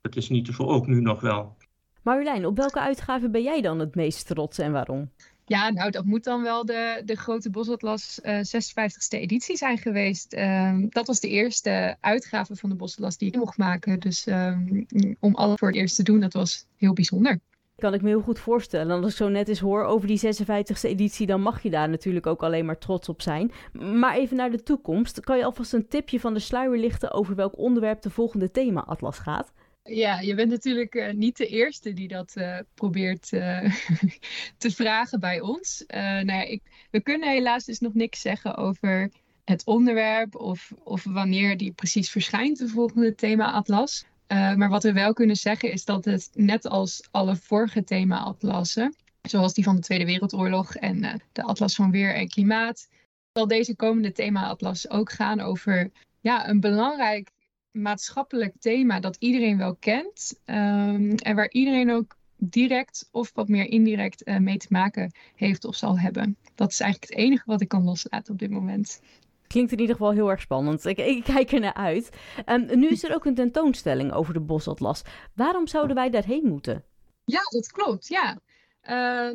dat 0.00 0.16
is 0.16 0.28
niet 0.28 0.44
te 0.44 0.66
ook 0.66 0.86
nu 0.86 1.00
nog 1.00 1.20
wel. 1.20 1.56
Marjolein, 2.02 2.46
op 2.46 2.56
welke 2.56 2.80
uitgave 2.80 3.30
ben 3.30 3.42
jij 3.42 3.60
dan 3.60 3.78
het 3.78 3.94
meest 3.94 4.26
trots 4.26 4.58
en 4.58 4.72
waarom? 4.72 5.10
Ja, 5.46 5.70
nou, 5.70 5.90
dat 5.90 6.04
moet 6.04 6.24
dan 6.24 6.42
wel 6.42 6.64
de, 6.64 7.02
de 7.04 7.16
grote 7.16 7.50
Bosatlas 7.50 8.20
uh, 8.22 8.38
56e 8.38 9.08
editie 9.08 9.56
zijn 9.56 9.78
geweest. 9.78 10.34
Uh, 10.34 10.76
dat 10.88 11.06
was 11.06 11.20
de 11.20 11.28
eerste 11.28 11.96
uitgave 12.00 12.56
van 12.56 12.68
de 12.68 12.76
Bosatlas 12.76 13.16
die 13.16 13.28
ik 13.28 13.36
mocht 13.36 13.56
maken. 13.56 14.00
Dus 14.00 14.26
um, 14.26 14.86
om 15.20 15.34
alles 15.34 15.58
voor 15.58 15.68
het 15.68 15.76
eerst 15.76 15.96
te 15.96 16.02
doen, 16.02 16.20
dat 16.20 16.32
was 16.32 16.66
heel 16.76 16.92
bijzonder. 16.92 17.38
Kan 17.76 17.94
ik 17.94 18.02
me 18.02 18.08
heel 18.08 18.20
goed 18.20 18.38
voorstellen. 18.38 19.02
Als 19.02 19.10
ik 19.10 19.16
zo 19.16 19.28
net 19.28 19.48
eens 19.48 19.60
hoor 19.60 19.84
over 19.84 20.08
die 20.08 20.20
56e 20.20 20.80
editie, 20.80 21.26
dan 21.26 21.40
mag 21.40 21.62
je 21.62 21.70
daar 21.70 21.88
natuurlijk 21.88 22.26
ook 22.26 22.42
alleen 22.42 22.64
maar 22.64 22.78
trots 22.78 23.08
op 23.08 23.22
zijn. 23.22 23.52
Maar 23.72 24.16
even 24.16 24.36
naar 24.36 24.50
de 24.50 24.62
toekomst. 24.62 25.20
Kan 25.20 25.38
je 25.38 25.44
alvast 25.44 25.72
een 25.72 25.88
tipje 25.88 26.20
van 26.20 26.34
de 26.34 26.40
sluier 26.40 26.78
lichten 26.78 27.12
over 27.12 27.34
welk 27.34 27.58
onderwerp 27.58 28.02
de 28.02 28.10
volgende 28.10 28.50
thema-atlas 28.50 29.18
gaat? 29.18 29.52
Ja, 29.90 30.20
je 30.20 30.34
bent 30.34 30.50
natuurlijk 30.50 30.94
uh, 30.94 31.12
niet 31.12 31.36
de 31.36 31.46
eerste 31.46 31.92
die 31.92 32.08
dat 32.08 32.34
uh, 32.36 32.58
probeert 32.74 33.32
uh, 33.32 33.74
te 34.58 34.70
vragen 34.70 35.20
bij 35.20 35.40
ons. 35.40 35.84
nou 35.86 36.26
ja, 36.26 36.42
ik, 36.42 36.62
we 36.90 37.00
kunnen 37.00 37.28
helaas 37.28 37.64
dus 37.64 37.78
nog 37.78 37.94
niks 37.94 38.20
zeggen 38.20 38.56
over 38.56 39.10
het 39.44 39.64
onderwerp 39.64 40.36
of, 40.36 40.72
of 40.82 41.04
wanneer 41.04 41.56
die 41.56 41.72
precies 41.72 42.10
verschijnt, 42.10 42.58
de 42.58 42.68
volgende 42.68 43.14
thema-atlas. 43.14 44.04
maar 44.28 44.68
wat 44.68 44.82
we 44.82 44.92
wel 44.92 45.12
kunnen 45.12 45.36
zeggen 45.36 45.72
is 45.72 45.84
dat 45.84 46.04
het 46.04 46.30
net 46.34 46.66
als 46.66 47.08
alle 47.10 47.36
vorige 47.36 47.84
thema-atlassen, 47.84 48.94
zoals 49.22 49.54
die 49.54 49.64
van 49.64 49.76
de 49.76 49.82
Tweede 49.82 50.04
Wereldoorlog 50.04 50.74
en 50.74 51.20
de 51.32 51.42
Atlas 51.42 51.74
van 51.74 51.90
Weer 51.90 52.14
en 52.14 52.28
Klimaat, 52.28 52.88
zal 53.32 53.46
deze 53.46 53.76
komende 53.76 54.12
thema-atlas 54.12 54.90
ook 54.90 55.12
gaan 55.12 55.40
over 55.40 55.90
ja, 56.20 56.48
een 56.48 56.60
belangrijk 56.60 57.30
maatschappelijk 57.74 58.54
thema 58.58 59.00
dat 59.00 59.16
iedereen 59.18 59.58
wel 59.58 59.76
kent. 59.76 60.40
Um, 60.44 61.14
en 61.14 61.34
waar 61.34 61.50
iedereen 61.50 61.90
ook 61.90 62.16
direct 62.36 63.08
of 63.12 63.30
wat 63.34 63.48
meer 63.48 63.64
indirect 63.64 64.28
uh, 64.28 64.36
mee 64.36 64.56
te 64.56 64.66
maken 64.70 65.12
heeft 65.34 65.64
of 65.64 65.76
zal 65.76 65.98
hebben. 65.98 66.36
Dat 66.54 66.70
is 66.70 66.80
eigenlijk 66.80 67.12
het 67.12 67.20
enige 67.20 67.42
wat 67.46 67.60
ik 67.60 67.68
kan 67.68 67.84
loslaten 67.84 68.32
op 68.32 68.38
dit 68.38 68.50
moment. 68.50 69.02
Klinkt 69.46 69.72
in 69.72 69.80
ieder 69.80 69.96
geval 69.96 70.12
heel 70.12 70.30
erg 70.30 70.40
spannend. 70.40 70.84
Ik, 70.84 70.98
ik 70.98 71.24
kijk 71.24 71.52
er 71.52 71.60
naar 71.60 71.74
uit. 71.74 72.08
Um, 72.46 72.78
nu 72.78 72.88
is 72.88 73.04
er 73.04 73.14
ook 73.14 73.24
een 73.24 73.34
tentoonstelling 73.34 74.12
over 74.12 74.34
de 74.34 74.40
bosatlas. 74.40 75.02
Waarom 75.34 75.66
zouden 75.66 75.96
wij 75.96 76.10
daarheen 76.10 76.46
moeten? 76.46 76.84
Ja, 77.24 77.40
dat 77.48 77.72
klopt. 77.72 78.08
Ja. 78.08 78.38
Uh, 78.82 78.90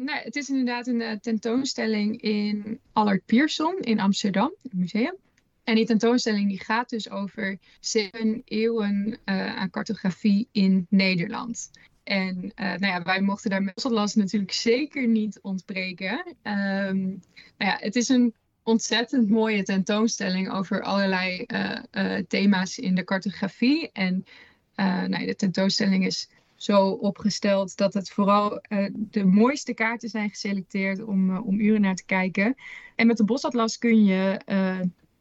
nou, 0.06 0.12
het 0.12 0.36
is 0.36 0.50
inderdaad 0.50 0.88
een 0.88 1.00
uh, 1.00 1.12
tentoonstelling 1.12 2.22
in 2.22 2.80
Allard 2.94 3.26
Pierson 3.26 3.80
in 3.80 4.00
Amsterdam, 4.00 4.54
het 4.64 4.74
museum. 4.74 5.16
En 5.70 5.76
die 5.76 5.86
tentoonstelling 5.86 6.47
die 6.47 6.63
gaat 6.63 6.89
dus 6.89 7.09
over 7.09 7.57
zeven 7.80 8.41
eeuwen 8.45 9.17
uh, 9.26 9.55
aan 9.55 9.70
cartografie 9.70 10.47
in 10.51 10.86
Nederland. 10.89 11.72
En 12.03 12.36
uh, 12.43 12.65
nou 12.65 12.86
ja, 12.86 13.03
wij 13.03 13.22
mochten 13.22 13.49
daar 13.49 13.63
met 13.63 13.84
Atlas 13.84 14.15
natuurlijk 14.15 14.51
zeker 14.51 15.07
niet 15.07 15.39
ontbreken. 15.41 16.26
Um, 16.28 17.22
nou 17.57 17.72
ja, 17.72 17.78
het 17.80 17.95
is 17.95 18.09
een 18.09 18.34
ontzettend 18.63 19.30
mooie 19.30 19.63
tentoonstelling 19.63 20.51
over 20.51 20.82
allerlei 20.82 21.45
uh, 21.47 22.17
thema's 22.28 22.78
in 22.78 22.95
de 22.95 23.03
cartografie. 23.03 23.89
En 23.91 24.26
nou 24.76 25.20
ja, 25.20 25.26
de 25.26 25.36
tentoonstelling 25.36 26.05
is 26.05 26.30
zo 26.55 26.89
opgesteld 26.89 27.78
dat 27.78 27.93
het 27.93 28.09
vooral 28.09 28.61
de 28.93 29.26
mooiste 29.26 29.74
kaarten 29.74 30.09
zijn 30.09 30.30
geselecteerd 30.30 31.03
om, 31.03 31.38
om 31.38 31.59
uren 31.59 31.82
naar 31.82 31.95
te 31.95 32.05
kijken. 32.05 32.55
En 32.95 33.07
met 33.07 33.17
de 33.17 33.26
Bosatlas 33.26 33.78
kun 33.78 34.05
je 34.05 34.39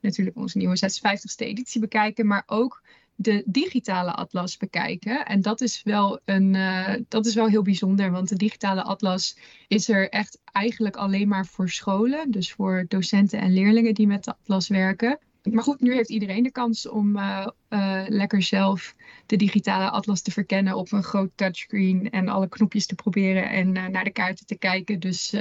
natuurlijk 0.01 0.37
onze 0.37 0.59
nieuwe 0.59 0.77
56e 0.77 1.47
editie 1.47 1.81
bekijken, 1.81 2.27
maar 2.27 2.43
ook 2.47 2.83
de 3.21 3.43
digitale 3.47 4.13
atlas 4.13 4.57
bekijken. 4.57 5.27
En 5.27 5.43
dat 5.43 5.61
is 5.61 5.83
wel, 5.83 6.21
een, 6.25 6.55
uh, 6.55 6.95
dat 7.09 7.27
is 7.27 7.35
wel 7.35 7.49
heel 7.49 7.63
bijzonder, 7.63 8.11
want 8.11 8.29
de 8.29 8.37
digitale 8.37 8.83
atlas 8.83 9.37
is 9.69 9.89
er 9.89 10.09
echt 10.09 10.39
eigenlijk 10.53 10.97
alleen 10.97 11.29
maar 11.29 11.47
voor 11.47 11.69
scholen, 11.69 12.31
dus 12.31 12.53
voor 12.53 12.85
docenten 12.89 13.41
en 13.41 13.53
leerlingen 13.53 13.95
die 13.95 14.07
met 14.07 14.25
de 14.25 14.31
atlas 14.31 14.69
werken. 14.69 15.19
Maar 15.43 15.63
goed, 15.63 15.81
nu 15.81 15.95
heeft 15.95 16.11
iedereen 16.11 16.43
de 16.43 16.51
kans 16.51 16.89
om 16.89 17.17
uh, 17.17 17.47
uh, 17.69 18.03
lekker 18.09 18.43
zelf 18.43 18.95
de 19.27 19.37
digitale 19.37 19.91
atlas 19.91 20.23
te 20.23 20.31
verkennen 20.31 20.75
op 20.75 20.93
een 20.93 21.03
groot 21.03 21.31
touchscreen 21.35 22.11
en 22.11 22.29
alle 22.29 22.49
knopjes 22.49 22.87
te 22.87 22.95
proberen 22.95 23.51
en 23.51 23.73
naar 23.73 24.05
de 24.05 24.11
kaarten 24.11 24.47
te 24.47 24.59
kijken. 24.59 25.01
Dus, 25.01 25.35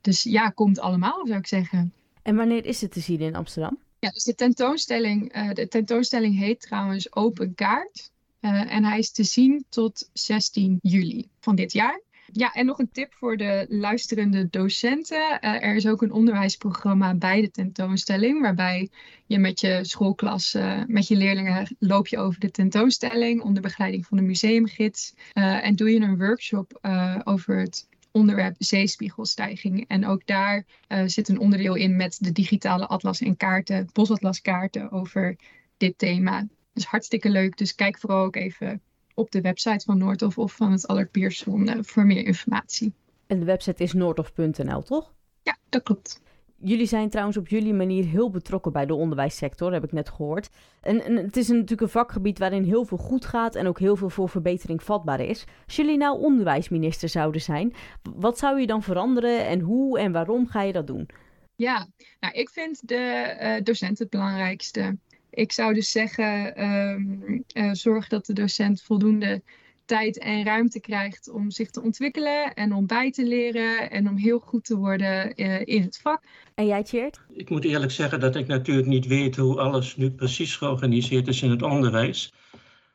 dus 0.00 0.22
ja, 0.22 0.50
komt 0.50 0.80
allemaal, 0.80 1.26
zou 1.26 1.38
ik 1.38 1.46
zeggen. 1.46 1.92
En 2.22 2.36
wanneer 2.36 2.64
is 2.64 2.80
het 2.80 2.92
te 2.92 3.00
zien 3.00 3.20
in 3.20 3.34
Amsterdam? 3.34 3.78
Ja, 3.98 4.10
dus 4.10 4.24
de 4.24 4.34
tentoonstelling, 4.34 5.36
uh, 5.36 5.52
de 5.52 5.68
tentoonstelling 5.68 6.38
heet 6.38 6.60
trouwens 6.60 7.14
Open 7.14 7.54
Kaart. 7.54 8.10
Uh, 8.40 8.72
en 8.72 8.84
hij 8.84 8.98
is 8.98 9.10
te 9.10 9.24
zien 9.24 9.64
tot 9.68 10.10
16 10.12 10.78
juli 10.82 11.28
van 11.40 11.54
dit 11.54 11.72
jaar. 11.72 12.00
Ja, 12.32 12.52
en 12.52 12.66
nog 12.66 12.78
een 12.78 12.90
tip 12.90 13.14
voor 13.14 13.36
de 13.36 13.66
luisterende 13.68 14.48
docenten. 14.50 15.38
Uh, 15.40 15.62
er 15.62 15.74
is 15.74 15.86
ook 15.86 16.02
een 16.02 16.12
onderwijsprogramma 16.12 17.14
bij 17.14 17.40
de 17.40 17.50
tentoonstelling, 17.50 18.40
waarbij 18.40 18.90
je 19.26 19.38
met 19.38 19.60
je 19.60 19.78
schoolklas, 19.82 20.56
met 20.86 21.08
je 21.08 21.16
leerlingen 21.16 21.76
loop 21.78 22.06
je 22.06 22.18
over 22.18 22.40
de 22.40 22.50
tentoonstelling 22.50 23.42
onder 23.42 23.62
begeleiding 23.62 24.06
van 24.06 24.16
de 24.16 24.22
museumgids. 24.22 25.14
en 25.32 25.76
doe 25.76 25.90
je 25.90 26.00
een 26.00 26.18
workshop 26.18 26.78
over 27.24 27.58
het 27.58 27.86
onderwerp 28.16 28.54
zeespiegelstijging. 28.58 29.84
En 29.88 30.06
ook 30.06 30.26
daar 30.26 30.64
uh, 30.88 31.02
zit 31.06 31.28
een 31.28 31.38
onderdeel 31.38 31.74
in 31.74 31.96
met 31.96 32.18
de 32.20 32.32
digitale 32.32 32.86
atlas 32.86 33.20
en 33.20 33.36
kaarten, 33.36 33.88
bosatlaskaarten 33.92 34.90
over 34.90 35.36
dit 35.76 35.98
thema. 35.98 36.46
Dus 36.72 36.84
hartstikke 36.84 37.30
leuk. 37.30 37.56
Dus 37.56 37.74
kijk 37.74 37.98
vooral 37.98 38.24
ook 38.24 38.36
even 38.36 38.80
op 39.14 39.30
de 39.30 39.40
website 39.40 39.84
van 39.84 39.98
Noordhof 39.98 40.38
of 40.38 40.52
van 40.52 40.72
het 40.72 40.86
Allard 40.86 41.10
Pierson 41.10 41.68
uh, 41.68 41.74
voor 41.80 42.06
meer 42.06 42.24
informatie. 42.24 42.92
En 43.26 43.38
de 43.38 43.44
website 43.44 43.82
is 43.82 43.92
noordhof.nl, 43.92 44.82
toch? 44.82 45.14
Ja, 45.42 45.56
dat 45.68 45.82
klopt. 45.82 46.20
Jullie 46.58 46.86
zijn 46.86 47.10
trouwens 47.10 47.36
op 47.36 47.48
jullie 47.48 47.74
manier 47.74 48.04
heel 48.04 48.30
betrokken 48.30 48.72
bij 48.72 48.86
de 48.86 48.94
onderwijssector, 48.94 49.72
heb 49.72 49.84
ik 49.84 49.92
net 49.92 50.08
gehoord. 50.08 50.48
En, 50.80 51.16
het 51.16 51.36
is 51.36 51.48
natuurlijk 51.48 51.80
een 51.80 51.88
vakgebied 51.88 52.38
waarin 52.38 52.64
heel 52.64 52.84
veel 52.84 52.98
goed 52.98 53.24
gaat 53.24 53.54
en 53.54 53.66
ook 53.66 53.78
heel 53.78 53.96
veel 53.96 54.10
voor 54.10 54.28
verbetering 54.28 54.82
vatbaar 54.82 55.20
is. 55.20 55.44
Als 55.66 55.76
jullie 55.76 55.96
nou 55.96 56.20
onderwijsminister 56.20 57.08
zouden 57.08 57.40
zijn, 57.40 57.74
wat 58.16 58.38
zou 58.38 58.60
je 58.60 58.66
dan 58.66 58.82
veranderen 58.82 59.46
en 59.46 59.60
hoe 59.60 59.98
en 59.98 60.12
waarom 60.12 60.46
ga 60.46 60.62
je 60.62 60.72
dat 60.72 60.86
doen? 60.86 61.08
Ja, 61.56 61.88
nou, 62.20 62.34
ik 62.34 62.50
vind 62.50 62.88
de 62.88 63.36
uh, 63.40 63.64
docent 63.64 63.98
het 63.98 64.10
belangrijkste. 64.10 64.96
Ik 65.30 65.52
zou 65.52 65.74
dus 65.74 65.90
zeggen, 65.90 66.62
um, 66.64 67.44
uh, 67.54 67.72
zorg 67.72 68.08
dat 68.08 68.26
de 68.26 68.32
docent 68.32 68.82
voldoende 68.82 69.42
tijd 69.86 70.18
en 70.18 70.44
ruimte 70.44 70.80
krijgt 70.80 71.30
om 71.30 71.50
zich 71.50 71.70
te 71.70 71.82
ontwikkelen 71.82 72.54
en 72.54 72.72
om 72.72 72.86
bij 72.86 73.10
te 73.10 73.26
leren 73.26 73.90
en 73.90 74.08
om 74.08 74.16
heel 74.16 74.38
goed 74.38 74.64
te 74.64 74.76
worden 74.76 75.42
uh, 75.42 75.60
in 75.64 75.82
het 75.82 75.98
vak. 76.02 76.22
En 76.54 76.66
jij, 76.66 76.82
Tjeerd? 76.82 77.20
Ik 77.32 77.50
moet 77.50 77.64
eerlijk 77.64 77.92
zeggen 77.92 78.20
dat 78.20 78.36
ik 78.36 78.46
natuurlijk 78.46 78.86
niet 78.86 79.06
weet 79.06 79.36
hoe 79.36 79.60
alles 79.60 79.96
nu 79.96 80.10
precies 80.10 80.56
georganiseerd 80.56 81.28
is 81.28 81.42
in 81.42 81.50
het 81.50 81.62
onderwijs. 81.62 82.32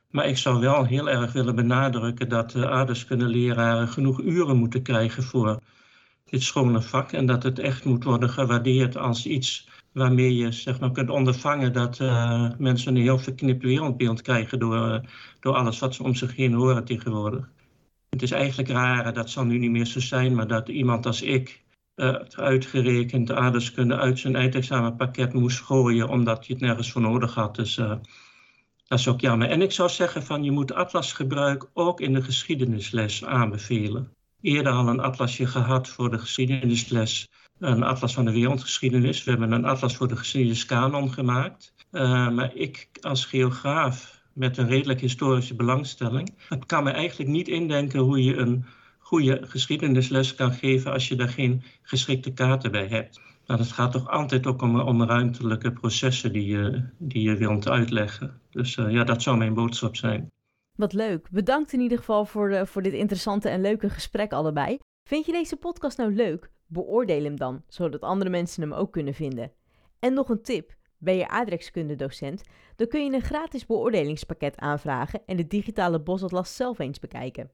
Maar 0.10 0.28
ik 0.28 0.38
zou 0.38 0.60
wel 0.60 0.86
heel 0.86 1.10
erg 1.10 1.34
willen 1.34 1.56
benadrukken 1.56 2.30
dat 2.30 2.52
de 2.52 2.70
aardrijkskundeleraren 2.70 3.88
genoeg 3.88 4.22
uren 4.22 4.58
moeten 4.58 4.82
krijgen 4.82 5.24
voor 5.24 5.61
dit 6.32 6.44
schone 6.44 6.82
vak. 6.82 7.12
En 7.12 7.26
dat 7.26 7.44
het 7.44 7.60
echt 7.60 7.86
moet 7.86 8.04
worden 8.04 8.30
gewaardeerd 8.30 8.98
als 8.98 9.26
iets 9.26 9.70
waarmee 9.92 10.36
je 10.36 10.52
zeg 10.52 10.80
maar, 10.80 10.92
kunt 10.92 11.10
ondervangen 11.10 11.74
dat 11.74 12.00
uh, 12.00 12.50
mensen 12.58 12.96
een 12.96 13.02
heel 13.02 13.20
verknipt 13.20 13.64
wereldbeeld 13.64 14.22
krijgen 14.22 14.60
door, 14.60 14.88
uh, 14.88 15.00
door 15.40 15.56
alles 15.56 15.80
wat 15.80 15.96
ze 15.96 16.04
om 16.04 16.16
zich 16.16 16.36
heen 16.36 16.54
horen 16.54 16.86
tegenwoordig. 16.86 17.50
Het 18.10 18.22
is 18.22 18.32
eigenlijk 18.32 18.70
raar, 18.70 19.14
dat 19.14 19.30
zal 19.30 19.46
nu 19.46 19.58
niet 19.58 19.72
meer 19.72 19.86
zo 19.86 20.00
zijn, 20.00 20.36
maar 20.36 20.48
dat 20.48 20.70
iemand 20.70 21.06
als 21.06 21.22
ik 21.22 21.64
uitgerekend 22.36 23.28
de 23.28 23.36
aardrijkskunde 23.36 23.98
uit 23.98 24.20
zijn 24.20 24.36
eindexamenpakket 24.36 25.34
moest 25.34 25.60
gooien 25.60 26.10
omdat 26.10 26.46
je 26.46 26.54
het 26.54 26.62
nergens 26.62 26.92
voor 26.92 27.02
nodig 27.02 27.34
had. 27.34 27.56
Dus 27.56 27.76
dat 27.76 29.00
is 29.00 29.08
ook 29.08 29.22
jammer. 29.22 29.50
En 29.50 29.62
ik 29.62 29.72
zou 29.72 29.90
zeggen 29.90 30.24
van 30.24 30.44
je 30.44 30.52
moet 30.52 30.74
atlasgebruik 30.74 31.70
ook 31.74 32.02
in 32.02 32.14
de 32.14 32.22
geschiedenisles 32.22 33.26
aanbevelen. 33.26 34.14
Eerder 34.42 34.74
al 34.74 34.88
een 34.88 35.00
atlasje 35.00 35.46
gehad 35.46 35.90
voor 35.90 36.10
de 36.10 36.20
geschiedenisles. 36.20 37.30
Een 37.60 37.84
atlas 37.84 38.14
van 38.14 38.26
de 38.26 38.32
wereldgeschiedenis. 38.32 39.24
We 39.24 39.32
hebben 39.32 39.52
een 39.52 39.66
atlas 39.66 39.96
voor 39.96 40.08
de 40.08 40.16
geschiedeniskanon 40.16 41.12
gemaakt. 41.14 41.74
Uh, 41.92 42.30
maar 42.30 42.56
ik 42.56 42.88
als 43.02 43.26
geograaf 43.26 44.22
met 44.34 44.58
een 44.58 44.68
redelijk 44.68 45.00
historische 45.00 45.56
belangstelling, 45.56 46.34
kan 46.66 46.84
me 46.84 46.92
eigenlijk 46.92 47.30
niet 47.30 47.48
indenken 47.48 48.00
hoe 48.00 48.24
je 48.24 48.36
een 48.36 48.66
goede 49.00 49.42
geschiedenisles 49.42 50.36
kan 50.36 50.54
geven 50.54 50.92
als 50.92 51.08
je 51.08 51.16
daar 51.16 51.30
geen 51.30 51.64
geschikte 51.82 52.34
kaarten 52.34 52.72
bij 52.72 52.88
hebt. 52.88 53.22
Nou, 53.46 53.60
het 53.60 53.72
gaat 53.72 53.92
toch 53.92 54.10
altijd 54.10 54.48
ook 54.48 54.62
om, 54.62 55.04
ruimtelijke 55.04 55.72
processen 55.72 56.34
die 56.34 56.46
je, 56.46 56.84
die 56.98 57.22
je 57.22 57.38
wilt 57.38 57.70
uitleggen. 57.70 58.42
Dus 58.52 58.78
uh, 58.78 58.92
ja, 58.92 59.04
dat 59.04 59.22
zou 59.22 59.38
mijn 59.38 59.54
boodschap 59.54 59.96
zijn. 59.96 60.32
Wat 60.82 60.94
leuk. 60.94 61.30
Bedankt 61.32 61.74
in 61.74 61.80
ieder 61.80 61.98
geval 61.98 62.26
voor, 62.26 62.50
de, 62.50 62.66
voor 62.66 62.82
dit 62.82 62.94
interessante 62.94 63.50
en 63.50 63.62
leuke 63.62 63.90
gesprek 63.90 64.34
allebei. 64.34 64.80
Vind 65.10 65.26
je 65.26 65.32
deze 65.32 65.56
podcast 65.56 65.98
nou 65.98 66.16
leuk? 66.16 66.52
Beoordeel 66.68 67.24
hem 67.24 67.38
dan, 67.38 67.64
zodat 67.68 68.02
andere 68.02 68.30
mensen 68.30 68.62
hem 68.62 68.74
ook 68.74 68.92
kunnen 68.92 69.14
vinden. 69.14 69.52
En 70.00 70.14
nog 70.14 70.30
een 70.30 70.42
tip. 70.42 70.76
Ben 70.98 71.16
je 71.16 71.28
aardrijkskunde 71.28 71.96
docent? 71.96 72.44
Dan 72.76 72.88
kun 72.88 73.06
je 73.06 73.14
een 73.14 73.22
gratis 73.22 73.66
beoordelingspakket 73.66 74.58
aanvragen 74.58 75.22
en 75.26 75.38
de 75.38 75.48
digitale 75.48 76.02
bosatlas 76.02 76.56
zelf 76.56 76.80
eens 76.80 77.00
bekijken. 77.00 77.52